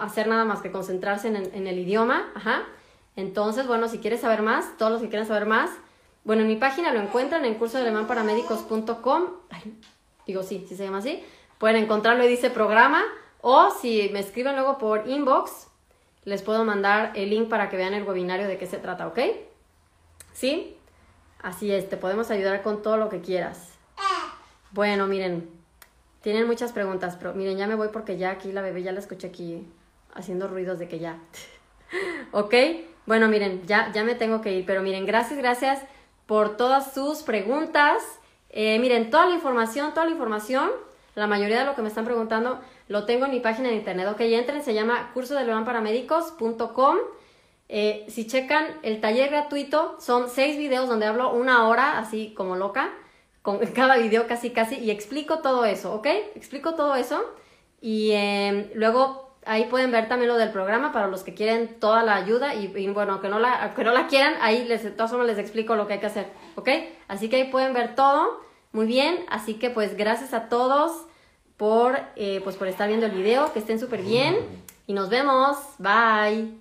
hacer 0.01 0.27
nada 0.27 0.45
más 0.45 0.61
que 0.61 0.71
concentrarse 0.71 1.27
en, 1.27 1.67
el 1.67 1.79
idioma. 1.79 2.31
Entonces, 3.15 3.67
bueno, 3.67 3.87
si 3.87 3.99
quieres 3.99 4.21
saber 4.21 4.41
más, 4.41 4.77
todos 4.77 4.91
los 4.91 5.01
que 5.01 5.09
quieran 5.09 5.27
saber 5.27 5.45
más, 5.45 5.69
Bueno, 6.23 6.43
en 6.43 6.49
mi 6.49 6.55
página 6.55 6.93
lo 6.93 6.99
encuentran 6.99 7.45
en 7.45 7.55
curso 7.55 7.77
de 7.77 7.83
alemánparamédicos.com. 7.83 9.23
Digo, 10.27 10.43
sí, 10.43 10.65
sí 10.69 10.75
se 10.75 10.85
llama 10.85 10.99
así. 10.99 11.23
Pueden 11.57 11.77
encontrarlo 11.77 12.23
y 12.23 12.27
dice 12.27 12.51
programa. 12.51 13.03
O 13.41 13.71
si 13.71 14.09
me 14.13 14.19
escriben 14.19 14.53
luego 14.53 14.77
por 14.77 15.07
inbox, 15.09 15.67
les 16.23 16.43
puedo 16.43 16.63
mandar 16.63 17.11
el 17.15 17.31
link 17.31 17.49
para 17.49 17.69
que 17.69 17.77
vean 17.77 17.95
el 17.95 18.03
webinario 18.03 18.47
de 18.47 18.59
qué 18.59 18.67
se 18.67 18.77
trata, 18.77 19.07
¿ok? 19.07 19.19
¿Sí? 20.31 20.77
Así 21.41 21.71
es, 21.71 21.89
te 21.89 21.97
podemos 21.97 22.29
ayudar 22.29 22.61
con 22.61 22.83
todo 22.83 22.97
lo 22.97 23.09
que 23.09 23.21
quieras. 23.21 23.69
Bueno, 24.71 25.07
miren, 25.07 25.49
tienen 26.21 26.47
muchas 26.47 26.71
preguntas, 26.71 27.17
pero 27.17 27.33
miren, 27.33 27.57
ya 27.57 27.67
me 27.67 27.75
voy 27.75 27.89
porque 27.91 28.17
ya 28.17 28.31
aquí 28.31 28.51
la 28.51 28.61
bebé 28.61 28.83
ya 28.83 28.91
la 28.91 28.99
escuché 28.99 29.27
aquí 29.27 29.67
haciendo 30.13 30.47
ruidos 30.47 30.79
de 30.79 30.87
que 30.87 30.99
ya. 30.99 31.19
¿Ok? 32.31 32.53
Bueno, 33.05 33.27
miren, 33.27 33.65
ya, 33.65 33.91
ya 33.91 34.03
me 34.03 34.15
tengo 34.15 34.41
que 34.41 34.53
ir, 34.53 34.65
pero 34.65 34.81
miren, 34.81 35.05
gracias, 35.05 35.39
gracias 35.39 35.81
por 36.27 36.55
todas 36.57 36.93
sus 36.93 37.23
preguntas. 37.23 38.03
Eh, 38.49 38.77
miren, 38.79 39.09
toda 39.09 39.25
la 39.27 39.35
información, 39.35 39.93
toda 39.93 40.05
la 40.05 40.11
información, 40.11 40.69
la 41.15 41.27
mayoría 41.27 41.59
de 41.59 41.65
lo 41.65 41.75
que 41.75 41.81
me 41.81 41.87
están 41.87 42.05
preguntando, 42.05 42.61
lo 42.87 43.05
tengo 43.05 43.25
en 43.25 43.31
mi 43.31 43.39
página 43.39 43.69
de 43.69 43.75
internet. 43.75 44.07
Ok, 44.11 44.21
entren, 44.21 44.63
se 44.63 44.73
llama 44.73 45.11
curso 45.13 45.35
de. 45.35 45.41
Eh, 47.73 48.05
si 48.09 48.27
checan 48.27 48.65
el 48.83 48.99
taller 48.99 49.29
gratuito, 49.29 49.95
son 50.01 50.29
seis 50.29 50.57
videos 50.57 50.89
donde 50.89 51.05
hablo 51.05 51.33
una 51.33 51.69
hora, 51.69 51.99
así 51.99 52.33
como 52.35 52.57
loca, 52.57 52.91
con 53.41 53.59
cada 53.75 53.97
video 53.97 54.27
casi 54.27 54.51
casi, 54.51 54.75
y 54.75 54.91
explico 54.91 55.39
todo 55.39 55.65
eso, 55.65 55.93
¿ok? 55.93 56.07
Explico 56.35 56.75
todo 56.75 56.95
eso. 56.95 57.23
Y 57.81 58.11
em, 58.11 58.69
luego 58.75 59.31
ahí 59.45 59.65
pueden 59.65 59.91
ver 59.91 60.07
también 60.07 60.29
lo 60.29 60.37
del 60.37 60.51
programa 60.51 60.91
para 60.91 61.07
los 61.07 61.23
que 61.23 61.33
quieren 61.33 61.79
toda 61.79 62.03
la 62.03 62.15
ayuda 62.15 62.53
y, 62.53 62.67
bueno, 62.89 63.21
que 63.21 63.29
no, 63.29 63.39
la, 63.39 63.73
que 63.73 63.83
no 63.83 63.91
la 63.91 64.07
quieran, 64.07 64.33
ahí 64.41 64.65
les, 64.65 64.83
de 64.83 64.91
todas 64.91 65.11
les 65.25 65.37
explico 65.37 65.75
lo 65.75 65.87
que 65.87 65.93
hay 65.93 65.99
que 65.99 66.05
hacer, 66.05 66.27
¿ok? 66.55 66.69
Así 67.07 67.29
que 67.29 67.37
ahí 67.37 67.43
pueden 67.45 67.73
ver 67.73 67.95
todo, 67.95 68.41
muy 68.71 68.85
bien, 68.85 69.25
así 69.29 69.55
que 69.55 69.69
pues 69.69 69.97
gracias 69.97 70.33
a 70.33 70.47
todos 70.47 71.05
por, 71.57 71.99
eh, 72.15 72.41
pues, 72.43 72.55
por 72.55 72.67
estar 72.67 72.87
viendo 72.87 73.05
el 73.05 73.13
video, 73.13 73.51
que 73.53 73.59
estén 73.59 73.79
súper 73.79 74.01
bien 74.01 74.35
y 74.87 74.93
nos 74.93 75.09
vemos, 75.09 75.57
bye. 75.79 76.60